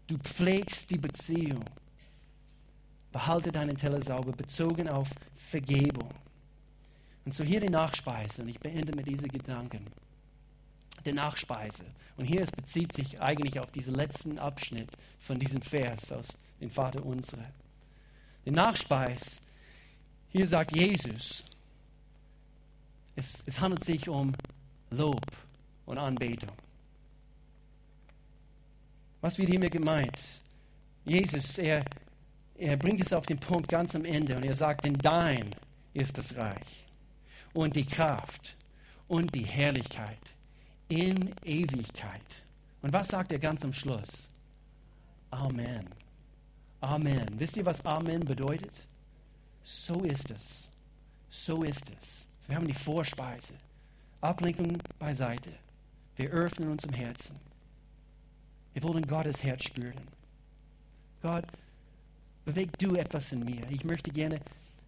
du 0.07 0.17
pflegst 0.17 0.89
die 0.89 0.97
Beziehung. 0.97 1.63
Behalte 3.11 3.51
deinen 3.51 3.77
Teller 3.77 4.01
sauber, 4.01 4.31
bezogen 4.31 4.89
auf 4.89 5.09
Vergebung. 5.35 6.09
Und 7.25 7.33
so 7.33 7.43
hier 7.43 7.59
die 7.59 7.69
Nachspeise, 7.69 8.41
und 8.41 8.49
ich 8.49 8.59
beende 8.59 8.95
mit 8.95 9.07
diesen 9.07 9.27
Gedanken. 9.27 9.85
Die 11.05 11.13
Nachspeise. 11.13 11.83
Und 12.17 12.25
hier 12.25 12.41
es 12.41 12.51
bezieht 12.51 12.93
sich 12.93 13.21
eigentlich 13.21 13.59
auf 13.59 13.71
diesen 13.71 13.95
letzten 13.95 14.37
Abschnitt 14.39 14.89
von 15.19 15.39
diesem 15.39 15.61
Vers 15.61 16.11
aus 16.11 16.37
dem 16.59 16.69
Vater 16.69 17.05
unsere. 17.05 17.45
Die 18.45 18.51
Nachspeise, 18.51 19.39
hier 20.29 20.47
sagt 20.47 20.75
Jesus, 20.75 21.43
es, 23.15 23.43
es 23.45 23.59
handelt 23.59 23.83
sich 23.83 24.07
um 24.07 24.33
Lob 24.91 25.25
und 25.85 25.97
Anbetung. 25.97 26.51
Was 29.21 29.37
wird 29.37 29.49
hiermit 29.49 29.71
gemeint? 29.71 30.39
Jesus, 31.05 31.57
er, 31.57 31.83
er 32.55 32.77
bringt 32.77 33.01
es 33.01 33.11
auf 33.11 33.25
den 33.25 33.39
Punkt 33.39 33.67
ganz 33.67 33.95
am 33.95 34.05
Ende 34.05 34.35
und 34.35 34.45
er 34.45 34.55
sagt, 34.55 34.85
denn 34.85 34.93
dein 34.93 35.55
ist 35.93 36.17
das 36.17 36.35
Reich 36.37 36.85
und 37.53 37.75
die 37.75 37.85
Kraft 37.85 38.55
und 39.07 39.33
die 39.35 39.43
Herrlichkeit 39.43 40.19
in 40.89 41.33
Ewigkeit. 41.45 42.43
Und 42.81 42.91
was 42.91 43.07
sagt 43.07 43.31
er 43.31 43.39
ganz 43.39 43.63
am 43.63 43.73
Schluss? 43.73 44.27
Amen. 45.31 45.87
Amen. 46.81 47.27
Wisst 47.37 47.57
ihr, 47.57 47.65
was 47.65 47.85
Amen 47.85 48.21
bedeutet? 48.21 48.73
So 49.63 50.01
ist 50.01 50.31
es. 50.31 50.69
So 51.29 51.63
ist 51.63 51.89
es. 51.99 52.27
Wir 52.47 52.55
haben 52.55 52.67
die 52.67 52.73
Vorspeise. 52.73 53.53
Ablenkung 54.21 54.77
beiseite. 54.97 55.51
Wir 56.15 56.31
öffnen 56.31 56.71
uns 56.71 56.83
im 56.83 56.93
Herzen. 56.93 57.35
Wir 58.73 58.83
wollen 58.83 59.05
Gottes 59.05 59.43
Herz 59.43 59.63
spüren. 59.63 60.07
Gott, 61.21 61.45
beweg 62.45 62.77
du 62.79 62.95
etwas 62.95 63.31
in 63.31 63.45
mir. 63.45 63.69
Ich 63.69 63.83
möchte 63.83 64.11
gerne 64.11 64.39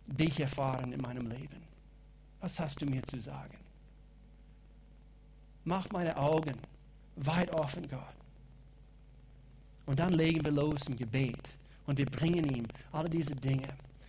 dich 0.08 0.40
erfahren 0.40 0.92
in 0.94 1.02
meinem 1.02 1.28
Leben. 1.28 1.62
Was 2.40 2.60
hast 2.60 2.82
du 2.82 2.86
mir 2.86 3.04
zu 3.04 3.22
sagen? 3.22 3.58
Mach 5.64 5.90
meine 5.92 6.18
Augen 6.18 6.58
weit 7.16 7.54
offen, 7.54 7.88
Gott. 7.90 8.00
Und 9.86 10.00
dann 10.00 10.14
legen 10.14 10.44
wir 10.46 10.52
los 10.52 10.88
im 10.88 10.96
Gebet 10.96 11.56
und 11.86 11.98
wir 11.98 12.06
bringen 12.06 12.46
ihm 12.56 12.66
alle 12.92 13.10
diese 13.10 13.36
Dinge. 13.36 13.68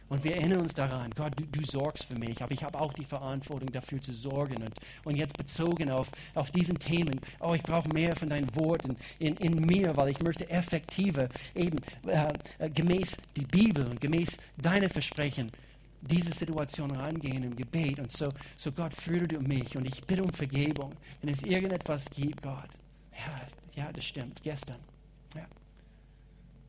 Und 0.08 0.22
wir 0.24 0.36
erinnern 0.36 0.60
uns 0.60 0.74
daran, 0.74 1.10
Gott, 1.16 1.32
du, 1.38 1.44
du 1.46 1.64
sorgst 1.64 2.04
für 2.04 2.18
mich, 2.18 2.42
aber 2.42 2.52
ich 2.52 2.62
habe 2.62 2.78
auch 2.78 2.92
die 2.92 3.04
Verantwortung 3.06 3.72
dafür 3.72 3.98
zu 3.98 4.12
sorgen. 4.12 4.56
Und, 4.62 4.74
und 5.04 5.16
jetzt 5.16 5.38
bezogen 5.38 5.90
auf, 5.90 6.08
auf 6.34 6.50
diesen 6.50 6.78
Themen, 6.78 7.18
oh, 7.40 7.54
ich 7.54 7.62
brauche 7.62 7.88
mehr 7.88 8.14
von 8.14 8.28
deinen 8.28 8.54
Worten 8.54 8.94
in, 9.18 9.36
in 9.38 9.64
mir, 9.64 9.96
weil 9.96 10.10
ich 10.10 10.20
möchte 10.20 10.50
effektiver, 10.50 11.30
eben 11.54 11.78
äh, 12.06 12.28
äh, 12.58 12.68
gemäß 12.68 13.16
die 13.36 13.46
Bibel 13.46 13.86
und 13.86 14.02
gemäß 14.02 14.36
deine 14.58 14.90
Versprechen, 14.90 15.50
diese 16.02 16.32
Situation 16.32 16.90
rangehen 16.90 17.44
im 17.44 17.56
Gebet. 17.56 17.98
Und 17.98 18.12
so, 18.12 18.28
so 18.56 18.72
Gott, 18.72 18.92
führe 18.94 19.28
du 19.28 19.40
mich 19.40 19.76
und 19.76 19.86
ich 19.86 20.04
bitte 20.04 20.22
um 20.22 20.30
Vergebung, 20.30 20.94
wenn 21.20 21.30
es 21.30 21.42
irgendetwas 21.42 22.10
gibt, 22.10 22.42
Gott. 22.42 22.68
Ja, 23.12 23.40
ja, 23.74 23.92
das 23.92 24.04
stimmt, 24.04 24.42
gestern. 24.42 24.78
Ja. 25.34 25.46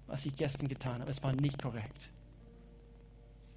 Was 0.07 0.25
ich 0.25 0.35
gestern 0.35 0.67
getan 0.67 1.01
habe, 1.01 1.11
es 1.11 1.21
war 1.23 1.33
nicht 1.33 1.61
korrekt. 1.61 2.09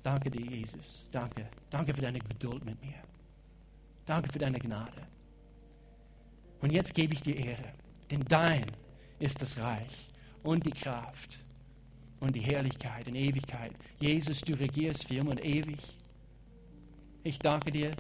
Danke 0.03 0.31
dir, 0.31 0.47
Jesus. 0.47 1.09
Danke. 1.11 1.49
Danke 1.69 1.93
für 1.93 2.01
deine 2.01 2.21
Geduld 2.21 2.65
mit 2.65 2.81
mir. 2.81 3.03
Danke 4.07 4.33
für 4.33 4.39
deine 4.39 4.59
Gnade. 4.59 5.03
Und 6.61 6.73
jetzt 6.73 6.95
gebe 6.95 7.13
ich 7.13 7.23
dir 7.23 7.37
Ehre, 7.37 7.73
denn 8.11 8.25
dein 8.29 8.65
ist 9.19 9.43
das 9.43 9.63
Reich 9.63 10.09
und 10.43 10.65
die 10.65 10.71
Kraft 10.71 11.39
und 12.21 12.35
die 12.35 12.41
Herrlichkeit 12.41 13.09
in 13.09 13.15
Ewigkeit. 13.15 13.73
Jesus, 14.01 14.41
du 14.41 14.55
regierst 14.55 15.09
für 15.09 15.17
immer 15.17 15.31
und 15.31 15.45
ewig. 15.45 15.79
Ich 17.23 17.39
danke 17.39 17.73
dir, 17.73 17.93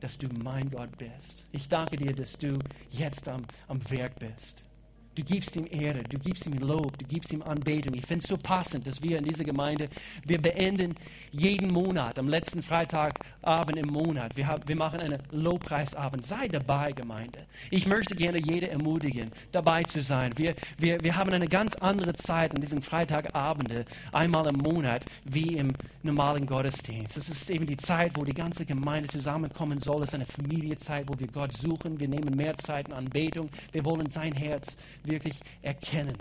dass 0.00 0.16
du 0.16 0.26
mein 0.42 0.70
Gott 0.70 0.96
bist. 0.96 1.44
Ich 1.52 1.68
danke 1.68 1.96
dir, 1.96 2.14
dass 2.14 2.32
du 2.32 2.58
jetzt 2.90 3.28
am, 3.28 3.42
am 3.68 3.80
Werk 3.90 4.18
bist. 4.18 4.69
Du 5.16 5.24
gibst 5.24 5.56
ihm 5.56 5.66
Ehre, 5.68 6.04
du 6.04 6.18
gibst 6.18 6.46
ihm 6.46 6.52
Lob, 6.58 6.96
du 6.96 7.04
gibst 7.04 7.32
ihm 7.32 7.42
Anbetung. 7.42 7.94
Ich 7.94 8.06
finde 8.06 8.22
es 8.22 8.28
so 8.28 8.36
passend, 8.36 8.86
dass 8.86 9.02
wir 9.02 9.18
in 9.18 9.24
dieser 9.24 9.42
Gemeinde, 9.42 9.88
wir 10.24 10.40
beenden 10.40 10.94
jeden 11.32 11.72
Monat, 11.72 12.16
am 12.16 12.28
letzten 12.28 12.62
Freitagabend 12.62 13.76
im 13.76 13.88
Monat, 13.88 14.36
wir, 14.36 14.46
haben, 14.46 14.62
wir 14.66 14.76
machen 14.76 15.00
einen 15.00 15.18
Lobpreisabend. 15.32 16.24
Sei 16.24 16.46
dabei, 16.46 16.92
Gemeinde. 16.92 17.40
Ich 17.70 17.88
möchte 17.88 18.14
gerne 18.14 18.38
jede 18.38 18.70
ermutigen, 18.70 19.32
dabei 19.50 19.82
zu 19.82 20.00
sein. 20.00 20.30
Wir, 20.36 20.54
wir, 20.78 21.00
wir 21.00 21.16
haben 21.16 21.32
eine 21.32 21.48
ganz 21.48 21.74
andere 21.74 22.14
Zeit 22.14 22.54
an 22.54 22.60
diesen 22.60 22.80
Freitagabende, 22.80 23.86
einmal 24.12 24.46
im 24.46 24.58
Monat, 24.58 25.04
wie 25.24 25.56
im 25.56 25.72
normalen 26.04 26.46
Gottesdienst. 26.46 27.16
Das 27.16 27.28
ist 27.28 27.50
eben 27.50 27.66
die 27.66 27.76
Zeit, 27.76 28.12
wo 28.14 28.24
die 28.24 28.32
ganze 28.32 28.64
Gemeinde 28.64 29.08
zusammenkommen 29.08 29.80
soll. 29.80 30.04
Es 30.04 30.10
ist 30.10 30.14
eine 30.14 30.24
Familiezeit, 30.24 31.04
wo 31.08 31.18
wir 31.18 31.26
Gott 31.26 31.52
suchen. 31.52 31.98
Wir 31.98 32.08
nehmen 32.08 32.36
mehr 32.36 32.56
Zeit 32.56 32.86
in 32.86 32.94
Anbetung. 32.94 33.50
Wir 33.72 33.84
wollen 33.84 34.08
sein 34.08 34.32
Herz 34.32 34.76
wirklich 35.10 35.40
erkennen. 35.62 36.16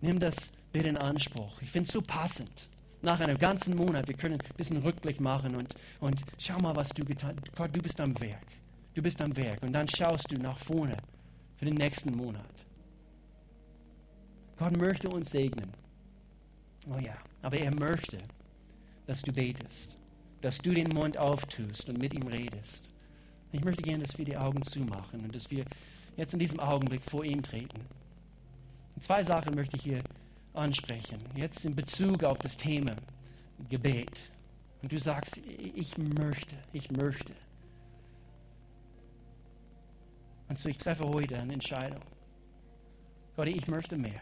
Nimm 0.00 0.18
das 0.18 0.50
bitte 0.72 0.88
in 0.88 0.96
Anspruch. 0.96 1.60
Ich 1.60 1.70
finde 1.70 1.88
es 1.88 1.92
so 1.92 2.00
passend. 2.00 2.68
Nach 3.02 3.18
einem 3.18 3.38
ganzen 3.38 3.76
Monat, 3.76 4.08
wir 4.08 4.14
können 4.14 4.34
ein 4.34 4.56
bisschen 4.56 4.76
Rückblick 4.78 5.20
machen 5.20 5.54
und, 5.56 5.74
und 6.00 6.22
schau 6.38 6.58
mal, 6.58 6.76
was 6.76 6.90
du 6.90 7.04
getan 7.04 7.34
hast. 7.36 7.56
Gott, 7.56 7.74
du 7.74 7.80
bist 7.80 7.98
am 8.00 8.18
Werk. 8.20 8.46
Du 8.94 9.02
bist 9.02 9.20
am 9.22 9.34
Werk. 9.36 9.62
Und 9.62 9.72
dann 9.72 9.88
schaust 9.88 10.30
du 10.30 10.36
nach 10.36 10.58
vorne 10.58 10.96
für 11.56 11.64
den 11.64 11.74
nächsten 11.74 12.10
Monat. 12.16 12.44
Gott 14.58 14.76
möchte 14.76 15.08
uns 15.08 15.30
segnen. 15.30 15.72
Oh 16.88 16.98
ja, 16.98 17.16
aber 17.42 17.56
er 17.58 17.74
möchte, 17.74 18.18
dass 19.06 19.22
du 19.22 19.32
betest, 19.32 19.96
dass 20.40 20.58
du 20.58 20.70
den 20.70 20.88
Mund 20.88 21.16
auftust 21.16 21.88
und 21.88 21.98
mit 21.98 22.14
ihm 22.14 22.26
redest. 22.26 22.90
Ich 23.52 23.64
möchte 23.64 23.82
gerne, 23.82 24.04
dass 24.04 24.16
wir 24.16 24.24
die 24.24 24.36
Augen 24.36 24.62
zumachen 24.62 25.24
und 25.24 25.34
dass 25.34 25.50
wir 25.50 25.64
jetzt 26.16 26.34
in 26.34 26.40
diesem 26.40 26.60
Augenblick 26.60 27.02
vor 27.02 27.24
ihm 27.24 27.42
treten. 27.42 27.80
Und 28.94 29.02
zwei 29.02 29.22
Sachen 29.22 29.54
möchte 29.54 29.76
ich 29.76 29.82
hier 29.82 30.02
ansprechen. 30.52 31.18
Jetzt 31.34 31.64
in 31.64 31.74
Bezug 31.74 32.24
auf 32.24 32.38
das 32.38 32.56
Thema 32.56 32.96
Gebet. 33.68 34.30
Und 34.82 34.92
du 34.92 34.98
sagst, 34.98 35.40
ich 35.46 35.96
möchte, 35.98 36.56
ich 36.72 36.90
möchte. 36.90 37.34
Und 40.48 40.58
so 40.58 40.68
ich 40.68 40.78
treffe 40.78 41.04
heute 41.04 41.38
eine 41.38 41.52
Entscheidung. 41.52 42.02
Gott, 43.36 43.46
ich 43.46 43.68
möchte 43.68 43.96
mehr. 43.96 44.20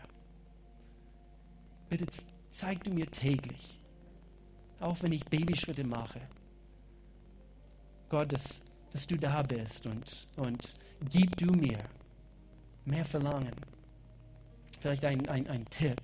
bitte 1.89 2.07
zeig 2.51 2.85
du 2.85 2.91
mir 2.91 3.07
täglich, 3.11 3.79
auch 4.81 5.03
wenn 5.03 5.13
ich 5.13 5.25
Babyschritte 5.25 5.85
mache, 5.85 6.21
Gott, 8.09 8.33
dass, 8.33 8.61
dass 8.93 9.07
du 9.07 9.17
da 9.17 9.43
bist 9.43 9.87
und, 9.87 10.27
und 10.37 10.75
gib 11.11 11.37
du 11.37 11.53
mir 11.53 11.79
mehr 12.85 13.05
Verlangen. 13.05 13.55
Vielleicht 14.81 15.05
ein, 15.05 15.29
ein, 15.29 15.47
ein 15.49 15.65
Tipp. 15.67 16.01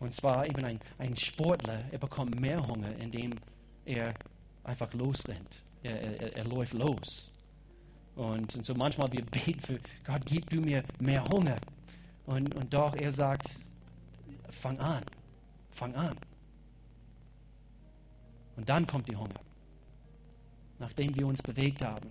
Und 0.00 0.14
zwar 0.14 0.46
eben 0.46 0.64
ein, 0.64 0.80
ein 0.98 1.16
Sportler, 1.16 1.84
er 1.90 1.98
bekommt 1.98 2.40
mehr 2.40 2.64
Hunger, 2.66 2.94
indem 2.98 3.34
er 3.84 4.14
einfach 4.64 4.92
losrennt. 4.94 5.62
Er, 5.82 6.00
er, 6.00 6.36
er 6.36 6.44
läuft 6.44 6.74
los. 6.74 7.32
Und, 8.14 8.54
und 8.54 8.66
so 8.66 8.74
manchmal 8.74 9.10
wir 9.12 9.24
beten 9.24 9.60
für 9.60 9.78
Gott, 10.04 10.22
gib 10.24 10.48
du 10.50 10.60
mir 10.60 10.82
mehr 10.98 11.24
Hunger. 11.24 11.56
Und, 12.26 12.54
und 12.54 12.72
doch 12.72 12.94
er 12.96 13.12
sagt, 13.12 13.58
fang 14.50 14.78
an, 14.78 15.04
fang 15.70 15.94
an. 15.94 16.16
Und 18.56 18.68
dann 18.68 18.86
kommt 18.86 19.08
die 19.08 19.16
Hunger, 19.16 19.40
nachdem 20.78 21.14
wir 21.16 21.26
uns 21.26 21.42
bewegt 21.42 21.82
haben. 21.82 22.08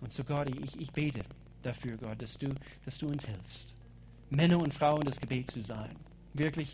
Und 0.00 0.12
so 0.12 0.22
Gott, 0.24 0.50
ich, 0.50 0.80
ich 0.80 0.92
bete 0.92 1.20
dafür, 1.62 1.96
Gott, 1.96 2.20
dass 2.20 2.36
du, 2.38 2.54
dass 2.84 2.98
du 2.98 3.06
uns 3.06 3.24
hilfst, 3.24 3.74
Männer 4.30 4.58
und 4.58 4.74
Frauen 4.74 5.02
das 5.04 5.20
Gebet 5.20 5.50
zu 5.50 5.62
sein, 5.62 5.96
wirklich 6.34 6.72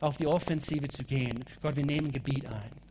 auf 0.00 0.16
die 0.16 0.26
Offensive 0.26 0.88
zu 0.88 1.04
gehen. 1.04 1.44
Gott, 1.60 1.76
wir 1.76 1.84
nehmen 1.84 2.12
Gebiet 2.12 2.46
ein. 2.46 2.87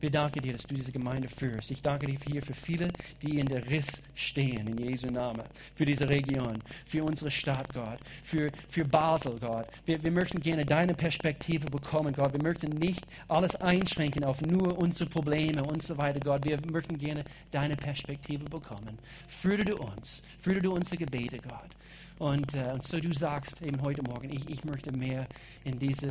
Wir 0.00 0.10
danken 0.10 0.40
dir, 0.40 0.54
dass 0.54 0.62
du 0.62 0.74
diese 0.74 0.92
Gemeinde 0.92 1.28
führst. 1.28 1.70
Ich 1.70 1.82
danke 1.82 2.06
dir 2.06 2.18
hier 2.26 2.42
für 2.42 2.54
viele, 2.54 2.88
die 3.22 3.38
in 3.38 3.46
der 3.46 3.68
Riss 3.68 4.02
stehen, 4.14 4.66
in 4.66 4.78
Jesu 4.78 5.08
Namen. 5.08 5.42
Für 5.74 5.84
diese 5.84 6.08
Region, 6.08 6.58
für 6.86 7.04
unsere 7.04 7.30
Stadt, 7.30 7.72
Gott. 7.74 7.98
Für, 8.24 8.50
für 8.68 8.84
Basel, 8.84 9.38
Gott. 9.38 9.66
Wir, 9.84 10.02
wir 10.02 10.10
möchten 10.10 10.40
gerne 10.40 10.64
deine 10.64 10.94
Perspektive 10.94 11.66
bekommen, 11.66 12.14
Gott. 12.14 12.32
Wir 12.32 12.42
möchten 12.42 12.70
nicht 12.70 13.06
alles 13.28 13.56
einschränken 13.56 14.24
auf 14.24 14.40
nur 14.40 14.78
unsere 14.78 15.08
Probleme 15.10 15.62
und 15.62 15.82
so 15.82 15.96
weiter, 15.98 16.20
Gott. 16.20 16.44
Wir 16.44 16.58
möchten 16.72 16.96
gerne 16.96 17.24
deine 17.50 17.76
Perspektive 17.76 18.44
bekommen. 18.44 18.98
Führe 19.28 19.64
du 19.64 19.76
uns. 19.76 20.22
Führe 20.40 20.60
du 20.62 20.72
unsere 20.72 20.96
Gebete, 20.96 21.38
Gott. 21.38 21.70
Und, 22.18 22.54
äh, 22.54 22.72
und 22.72 22.84
so 22.84 22.98
du 22.98 23.12
sagst 23.12 23.64
eben 23.66 23.80
heute 23.82 24.02
Morgen, 24.02 24.30
ich, 24.30 24.48
ich 24.48 24.64
möchte 24.64 24.92
mehr 24.96 25.26
in 25.64 25.78
diese, 25.78 26.08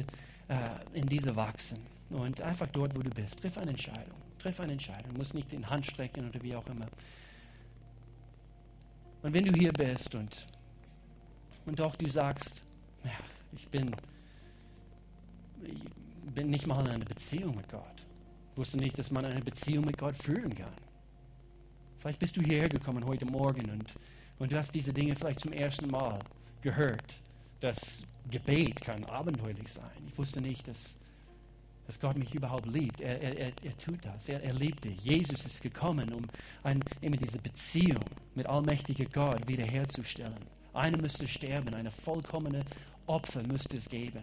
äh, 0.48 0.70
in 0.94 1.08
diese 1.08 1.36
wachsen. 1.36 1.78
Und 2.10 2.42
einfach 2.42 2.68
dort, 2.68 2.96
wo 2.96 3.02
du 3.02 3.10
bist, 3.12 3.40
triff 3.40 3.58
eine 3.58 3.72
Entscheidung. 3.72 4.18
Triff 4.40 4.60
eine 4.60 4.74
Entscheidung. 4.74 5.14
Du 5.14 5.18
musst 5.18 5.34
nicht 5.34 5.54
in 5.54 5.70
Hand 5.70 5.86
strecken 5.86 6.28
oder 6.28 6.42
wie 6.42 6.56
auch 6.56 6.66
immer. 6.68 6.88
Und 9.22 9.34
wenn 9.34 9.46
du 9.46 9.54
hier 9.60 9.72
bist 9.74 10.16
und, 10.16 10.48
und 11.66 11.80
doch 11.80 11.96
du 11.96 12.10
sagst, 12.10 12.64
ja, 13.04 13.12
ich 13.52 13.68
bin, 13.68 13.96
ich 15.62 15.84
bin 16.34 16.50
nicht 16.50 16.66
mal 16.66 16.82
in 16.82 16.88
einer 16.94 17.06
Beziehung 17.06 17.56
mit 17.56 17.70
Gott. 17.70 18.06
Ich 18.52 18.58
wusste 18.58 18.78
nicht, 18.78 18.98
dass 18.98 19.12
man 19.12 19.26
eine 19.26 19.42
Beziehung 19.42 19.86
mit 19.86 19.98
Gott 19.98 20.16
führen 20.16 20.56
kann. 20.56 20.74
Vielleicht 22.00 22.20
bist 22.20 22.38
du 22.38 22.42
hierher 22.42 22.70
gekommen 22.70 23.06
heute 23.06 23.26
Morgen 23.26 23.70
und, 23.70 23.94
und 24.40 24.52
du 24.52 24.58
hast 24.58 24.74
diese 24.74 24.94
Dinge 24.94 25.16
vielleicht 25.16 25.42
zum 25.42 25.52
ersten 25.52 25.88
Mal 25.88 26.20
gehört. 26.62 27.22
Das 27.60 28.02
Gebet 28.32 28.80
kann 28.80 29.04
abenteuerlich 29.04 29.68
sein. 29.68 30.08
Ich 30.08 30.18
wusste 30.18 30.40
nicht, 30.40 30.68
dass 30.68 30.96
dass 31.90 32.00
Gott 32.00 32.20
mich 32.20 32.36
überhaupt 32.36 32.68
liebt. 32.68 33.02
Er, 33.02 33.20
er, 33.20 33.36
er, 33.36 33.52
er 33.64 33.78
tut 33.80 34.06
das. 34.06 34.30
Er, 34.30 34.44
er 34.44 34.54
liebt 34.54 34.86
dich. 34.86 35.02
Jesus 35.02 35.44
ist 35.44 35.60
gekommen, 35.60 36.14
um 36.14 36.22
ein, 36.62 36.84
immer 37.02 37.18
diese 37.18 37.40
Beziehung 37.40 38.06
mit 38.36 38.46
allmächtiger 38.46 39.06
Gott 39.06 39.48
wiederherzustellen. 39.48 40.38
Einer 40.72 41.02
müsste 41.02 41.28
sterben, 41.28 41.74
eine 41.74 41.90
vollkommene 41.90 42.64
Opfer 43.08 43.42
müsste 43.48 43.78
es 43.78 43.90
geben. 43.90 44.22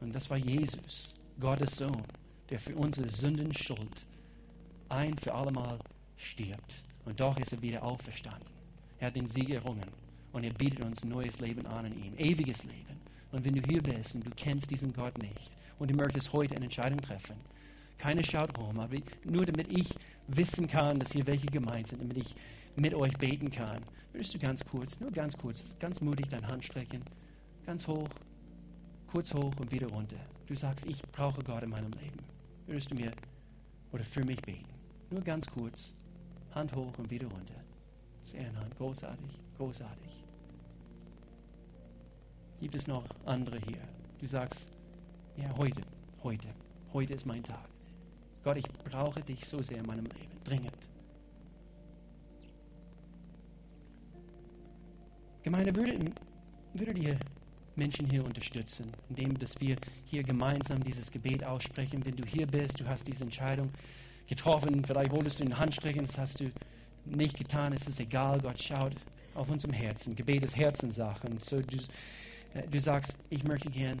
Und 0.00 0.12
das 0.12 0.28
war 0.28 0.38
Jesus, 0.38 1.14
Gottes 1.38 1.76
Sohn, 1.76 2.02
der 2.50 2.58
für 2.58 2.74
unsere 2.74 3.08
Sündenschuld 3.08 4.04
ein 4.88 5.16
für 5.16 5.32
allemal 5.32 5.78
stirbt. 6.16 6.82
Und 7.04 7.20
doch 7.20 7.38
ist 7.38 7.52
er 7.52 7.62
wieder 7.62 7.84
auferstanden. 7.84 8.50
Er 8.98 9.06
hat 9.06 9.14
den 9.14 9.28
Sieg 9.28 9.50
errungen 9.50 9.88
und 10.32 10.42
er 10.42 10.52
bietet 10.52 10.84
uns 10.84 11.04
neues 11.04 11.38
Leben 11.38 11.64
an 11.66 11.86
in 11.86 12.06
ihm, 12.06 12.18
ewiges 12.18 12.64
Leben. 12.64 13.00
Und 13.34 13.44
wenn 13.44 13.54
du 13.56 13.62
hier 13.68 13.82
bist 13.82 14.14
und 14.14 14.24
du 14.24 14.30
kennst 14.36 14.70
diesen 14.70 14.92
Gott 14.92 15.18
nicht 15.18 15.56
und 15.80 15.90
du 15.90 15.96
möchtest 15.96 16.32
heute 16.32 16.54
eine 16.54 16.66
Entscheidung 16.66 17.00
treffen, 17.00 17.34
keine 17.98 18.22
schaut 18.22 18.56
rum, 18.56 18.78
aber 18.78 18.96
nur 19.24 19.44
damit 19.44 19.76
ich 19.76 19.88
wissen 20.28 20.68
kann, 20.68 21.00
dass 21.00 21.12
hier 21.12 21.26
welche 21.26 21.46
gemeint 21.46 21.88
sind, 21.88 22.00
damit 22.00 22.16
ich 22.16 22.36
mit 22.76 22.94
euch 22.94 23.12
beten 23.18 23.50
kann, 23.50 23.82
würdest 24.12 24.34
du 24.34 24.38
ganz 24.38 24.64
kurz, 24.64 25.00
nur 25.00 25.10
ganz 25.10 25.36
kurz, 25.36 25.74
ganz 25.80 26.00
mutig 26.00 26.28
deine 26.28 26.46
Hand 26.46 26.64
strecken, 26.64 27.02
ganz 27.66 27.88
hoch, 27.88 28.08
kurz 29.08 29.34
hoch 29.34 29.52
und 29.58 29.72
wieder 29.72 29.88
runter. 29.88 30.20
Du 30.46 30.54
sagst, 30.54 30.86
ich 30.86 31.02
brauche 31.02 31.42
Gott 31.42 31.64
in 31.64 31.70
meinem 31.70 31.92
Leben. 31.94 32.20
Würdest 32.68 32.92
du 32.92 32.94
mir 32.94 33.10
oder 33.90 34.04
für 34.04 34.24
mich 34.24 34.40
beten? 34.42 34.70
Nur 35.10 35.22
ganz 35.22 35.48
kurz, 35.48 35.92
Hand 36.54 36.72
hoch 36.76 36.96
und 36.98 37.10
wieder 37.10 37.26
runter. 37.26 37.60
Sehr 38.22 38.46
Hand, 38.54 38.76
großartig, 38.76 39.40
großartig. 39.56 40.23
Gibt 42.60 42.74
es 42.74 42.86
noch 42.86 43.04
andere 43.26 43.58
hier? 43.66 43.78
Du 44.18 44.26
sagst, 44.26 44.70
ja, 45.36 45.54
heute, 45.56 45.82
heute, 46.22 46.48
heute 46.92 47.14
ist 47.14 47.26
mein 47.26 47.42
Tag. 47.42 47.68
Gott, 48.42 48.56
ich 48.56 48.68
brauche 48.90 49.20
dich 49.22 49.46
so 49.46 49.62
sehr 49.62 49.78
in 49.78 49.86
meinem 49.86 50.04
Leben, 50.04 50.38
dringend. 50.44 50.72
Gemeinde, 55.42 55.74
würdet, 55.74 56.12
würdet 56.72 56.98
ihr 56.98 57.18
Menschen 57.76 58.08
hier 58.08 58.24
unterstützen, 58.24 58.86
indem 59.08 59.38
dass 59.38 59.60
wir 59.60 59.76
hier 60.04 60.22
gemeinsam 60.22 60.82
dieses 60.82 61.10
Gebet 61.10 61.44
aussprechen. 61.44 62.04
Wenn 62.04 62.16
du 62.16 62.24
hier 62.24 62.46
bist, 62.46 62.80
du 62.80 62.86
hast 62.86 63.06
diese 63.06 63.24
Entscheidung 63.24 63.70
getroffen, 64.26 64.84
vielleicht 64.84 65.10
wolltest 65.10 65.40
du 65.40 65.44
in 65.44 65.50
die 65.50 65.56
Hand 65.56 65.74
strecken, 65.74 66.06
das 66.06 66.16
hast 66.16 66.40
du 66.40 66.44
nicht 67.04 67.36
getan, 67.36 67.72
es 67.72 67.86
ist 67.86 68.00
egal, 68.00 68.40
Gott 68.40 68.62
schaut 68.62 68.94
auf 69.34 69.50
unserem 69.50 69.74
Herzen. 69.74 70.14
Gebet 70.14 70.44
ist 70.44 70.56
Herzenssache. 70.56 71.26
Und 71.26 71.44
so 71.44 71.60
du, 71.60 71.78
du 72.70 72.80
sagst, 72.80 73.18
ich 73.30 73.44
möchte 73.44 73.70
gern 73.70 74.00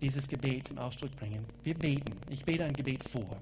dieses 0.00 0.28
Gebet 0.28 0.68
zum 0.68 0.78
Ausdruck 0.78 1.14
bringen. 1.16 1.44
Wir 1.62 1.74
beten. 1.74 2.12
Ich 2.30 2.44
bete 2.44 2.64
ein 2.64 2.72
Gebet 2.72 3.02
vor. 3.08 3.38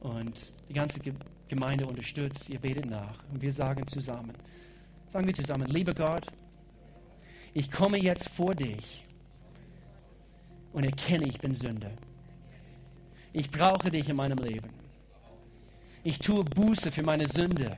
Und 0.00 0.52
die 0.68 0.74
ganze 0.74 1.00
Gemeinde 1.48 1.86
unterstützt, 1.86 2.48
ihr 2.48 2.58
betet 2.58 2.86
nach. 2.86 3.22
Und 3.32 3.40
wir 3.42 3.52
sagen 3.52 3.86
zusammen, 3.86 4.32
sagen 5.08 5.26
wir 5.26 5.34
zusammen, 5.34 5.66
lieber 5.68 5.92
Gott, 5.92 6.26
ich 7.54 7.70
komme 7.70 7.98
jetzt 7.98 8.28
vor 8.28 8.54
dich 8.54 9.04
und 10.72 10.84
erkenne, 10.84 11.26
ich 11.26 11.38
bin 11.38 11.54
Sünder. 11.54 11.92
Ich 13.32 13.50
brauche 13.50 13.90
dich 13.90 14.08
in 14.08 14.16
meinem 14.16 14.38
Leben. 14.38 14.70
Ich 16.02 16.18
tue 16.18 16.44
Buße 16.44 16.90
für 16.92 17.02
meine 17.02 17.26
Sünde 17.26 17.74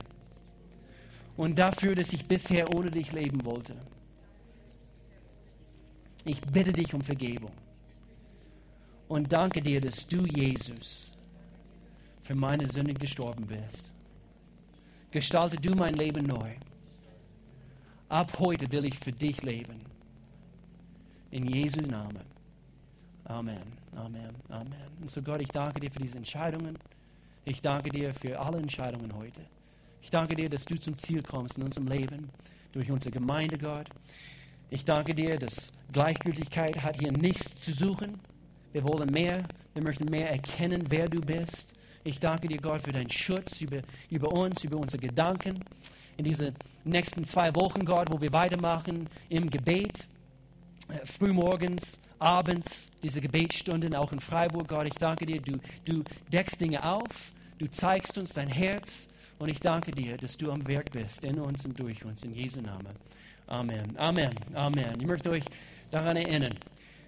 und 1.35 1.57
dafür, 1.57 1.95
dass 1.95 2.13
ich 2.13 2.23
bisher 2.25 2.73
ohne 2.75 2.91
dich 2.91 3.11
leben 3.11 3.43
wollte. 3.45 3.75
Ich 6.25 6.41
bitte 6.41 6.71
dich 6.71 6.93
um 6.93 7.01
Vergebung. 7.01 7.51
Und 9.07 9.31
danke 9.31 9.61
dir, 9.61 9.81
dass 9.81 10.05
du, 10.05 10.23
Jesus, 10.25 11.13
für 12.23 12.35
meine 12.35 12.67
Sünde 12.67 12.93
gestorben 12.93 13.47
bist. 13.47 13.93
Gestalte 15.11 15.57
du 15.57 15.75
mein 15.75 15.95
Leben 15.95 16.25
neu. 16.27 16.51
Ab 18.09 18.37
heute 18.39 18.71
will 18.71 18.85
ich 18.85 18.97
für 18.99 19.11
dich 19.11 19.41
leben. 19.41 19.81
In 21.31 21.47
Jesu 21.47 21.81
Namen. 21.81 22.21
Amen, 23.25 23.61
Amen, 23.95 24.35
Amen. 24.49 24.73
Und 25.01 25.09
so 25.09 25.21
Gott, 25.21 25.41
ich 25.41 25.49
danke 25.49 25.79
dir 25.79 25.91
für 25.91 25.99
diese 25.99 26.17
Entscheidungen. 26.17 26.77
Ich 27.45 27.61
danke 27.61 27.89
dir 27.89 28.13
für 28.13 28.39
alle 28.39 28.57
Entscheidungen 28.57 29.13
heute. 29.15 29.41
Ich 30.01 30.09
danke 30.09 30.35
dir, 30.35 30.49
dass 30.49 30.65
du 30.65 30.75
zum 30.79 30.97
Ziel 30.97 31.21
kommst 31.21 31.57
in 31.57 31.63
unserem 31.63 31.87
Leben, 31.87 32.29
durch 32.71 32.89
unsere 32.89 33.11
Gemeinde, 33.11 33.57
Gott. 33.57 33.87
Ich 34.71 34.85
danke 34.85 35.15
dir, 35.15 35.35
dass 35.35 35.71
Gleichgültigkeit 35.91 36.83
hat 36.83 36.99
hier 36.99 37.11
nichts 37.11 37.55
zu 37.55 37.73
suchen. 37.73 38.19
Wir 38.71 38.83
wollen 38.83 39.09
mehr, 39.09 39.43
wir 39.73 39.81
möchten 39.81 40.05
mehr 40.05 40.29
erkennen, 40.29 40.83
wer 40.89 41.07
du 41.07 41.19
bist. 41.21 41.73
Ich 42.03 42.19
danke 42.19 42.47
dir, 42.47 42.57
Gott, 42.57 42.83
für 42.83 42.91
deinen 42.91 43.09
Schutz 43.09 43.61
über, 43.61 43.81
über 44.11 44.31
uns, 44.31 44.63
über 44.63 44.77
unsere 44.77 45.01
Gedanken. 45.01 45.65
In 46.17 46.25
diesen 46.25 46.53
nächsten 46.83 47.23
zwei 47.23 47.55
Wochen, 47.55 47.83
Gott, 47.83 48.09
wo 48.11 48.21
wir 48.21 48.31
weitermachen 48.31 49.09
im 49.29 49.49
Gebet, 49.49 50.05
äh, 50.87 51.03
frühmorgens, 51.03 51.97
abends, 52.19 52.89
diese 53.01 53.21
Gebetsstunden, 53.21 53.95
auch 53.95 54.11
in 54.11 54.19
Freiburg, 54.19 54.67
Gott, 54.67 54.85
ich 54.85 54.93
danke 54.93 55.25
dir, 55.25 55.41
du, 55.41 55.53
du 55.85 56.03
deckst 56.31 56.61
Dinge 56.61 56.83
auf, 56.83 57.31
du 57.57 57.65
zeigst 57.71 58.19
uns 58.19 58.33
dein 58.33 58.49
Herz 58.49 59.07
und 59.39 59.49
ich 59.49 59.59
danke 59.59 59.89
dir, 59.89 60.15
dass 60.17 60.37
du 60.37 60.51
am 60.51 60.67
Werk 60.67 60.91
bist, 60.91 61.23
in 61.23 61.39
uns 61.39 61.65
und 61.65 61.79
durch 61.79 62.05
uns, 62.05 62.21
in 62.23 62.33
Jesu 62.33 62.61
Namen. 62.61 62.95
Amen. 63.49 63.97
Amen. 63.97 64.29
Amen. 64.53 64.93
Ich 64.99 65.07
möchte 65.07 65.31
euch 65.31 65.43
daran 65.89 66.15
erinnern, 66.17 66.53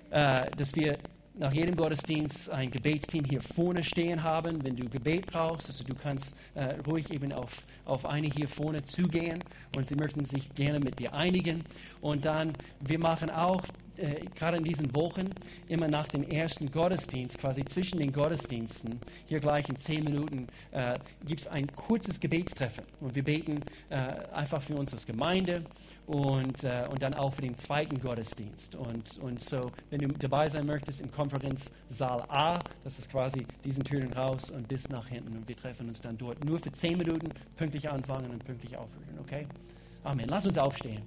äh, 0.10 0.50
dass 0.58 0.74
wir 0.74 0.98
nach 1.36 1.54
jedem 1.54 1.76
Gottesdienst 1.76 2.52
ein 2.52 2.72
Gebetsteam 2.72 3.24
hier 3.30 3.42
vorne 3.42 3.84
stehen 3.84 4.24
haben. 4.24 4.66
Wenn 4.66 4.76
du 4.76 4.90
Gebet 4.90 5.28
brauchst, 5.28 5.68
also 5.68 5.84
du 5.84 5.94
kannst 5.94 6.36
äh, 6.56 6.78
ruhig 6.90 7.12
eben 7.12 7.32
auf, 7.32 7.62
auf 7.86 8.08
eine 8.08 8.28
hier 8.28 8.48
vorne 8.48 8.84
zugehen 8.84 9.44
und 9.78 9.88
sie 9.88 9.94
möchten 9.96 10.26
sich 10.26 10.52
gerne 10.56 10.80
mit 10.80 10.98
dir 10.98 11.14
einigen. 11.14 11.64
Und 12.02 12.26
dann, 12.26 12.54
wir 12.80 12.98
machen 12.98 13.30
auch 13.30 13.62
äh, 13.98 14.26
gerade 14.36 14.58
in 14.58 14.64
diesen 14.64 14.96
Wochen, 14.96 15.30
immer 15.68 15.88
nach 15.88 16.08
dem 16.08 16.24
ersten 16.24 16.72
Gottesdienst, 16.72 17.38
quasi 17.38 17.64
zwischen 17.66 18.00
den 18.00 18.12
Gottesdiensten, 18.12 19.00
hier 19.28 19.40
gleich 19.40 19.70
in 19.70 19.76
zehn 19.78 20.04
Minuten, 20.04 20.48
äh, 20.72 20.98
gibt 21.24 21.42
es 21.42 21.48
ein 21.48 21.68
kurzes 21.76 22.20
Gebetstreffen. 22.20 22.84
Und 23.00 23.14
wir 23.14 23.24
beten 23.24 23.60
einfach 24.34 24.62
für 24.62 24.76
uns 24.76 24.94
als 24.94 25.06
Gemeinde 25.06 25.64
und, 26.12 26.66
äh, 26.66 26.86
und 26.90 27.02
dann 27.02 27.14
auch 27.14 27.34
für 27.34 27.42
den 27.42 27.58
zweiten 27.58 28.00
Gottesdienst. 28.00 28.76
Und, 28.76 29.18
und 29.20 29.40
so, 29.42 29.72
wenn 29.90 30.02
du 30.02 30.08
dabei 30.10 30.50
sein 30.50 30.66
möchtest 30.66 31.00
im 31.00 31.10
Konferenzsaal 31.10 32.24
A, 32.28 32.60
das 32.84 33.00
ist 33.00 33.10
quasi 33.10 33.46
diesen 33.64 33.84
Türen 33.84 34.12
raus 34.12 34.50
und 34.50 34.68
bis 34.68 34.90
nach 34.90 35.08
hinten. 35.08 35.38
Und 35.38 35.48
wir 35.48 35.56
treffen 35.56 35.88
uns 35.88 36.02
dann 36.02 36.18
dort 36.18 36.44
nur 36.44 36.60
für 36.60 36.72
zehn 36.72 36.98
Minuten, 36.98 37.30
pünktlich 37.56 37.90
anfangen 37.90 38.30
und 38.30 38.44
pünktlich 38.44 38.76
aufhören. 38.76 39.20
Okay? 39.22 39.48
Amen. 40.04 40.28
Lass 40.28 40.46
uns 40.46 40.58
aufstehen. 40.58 41.02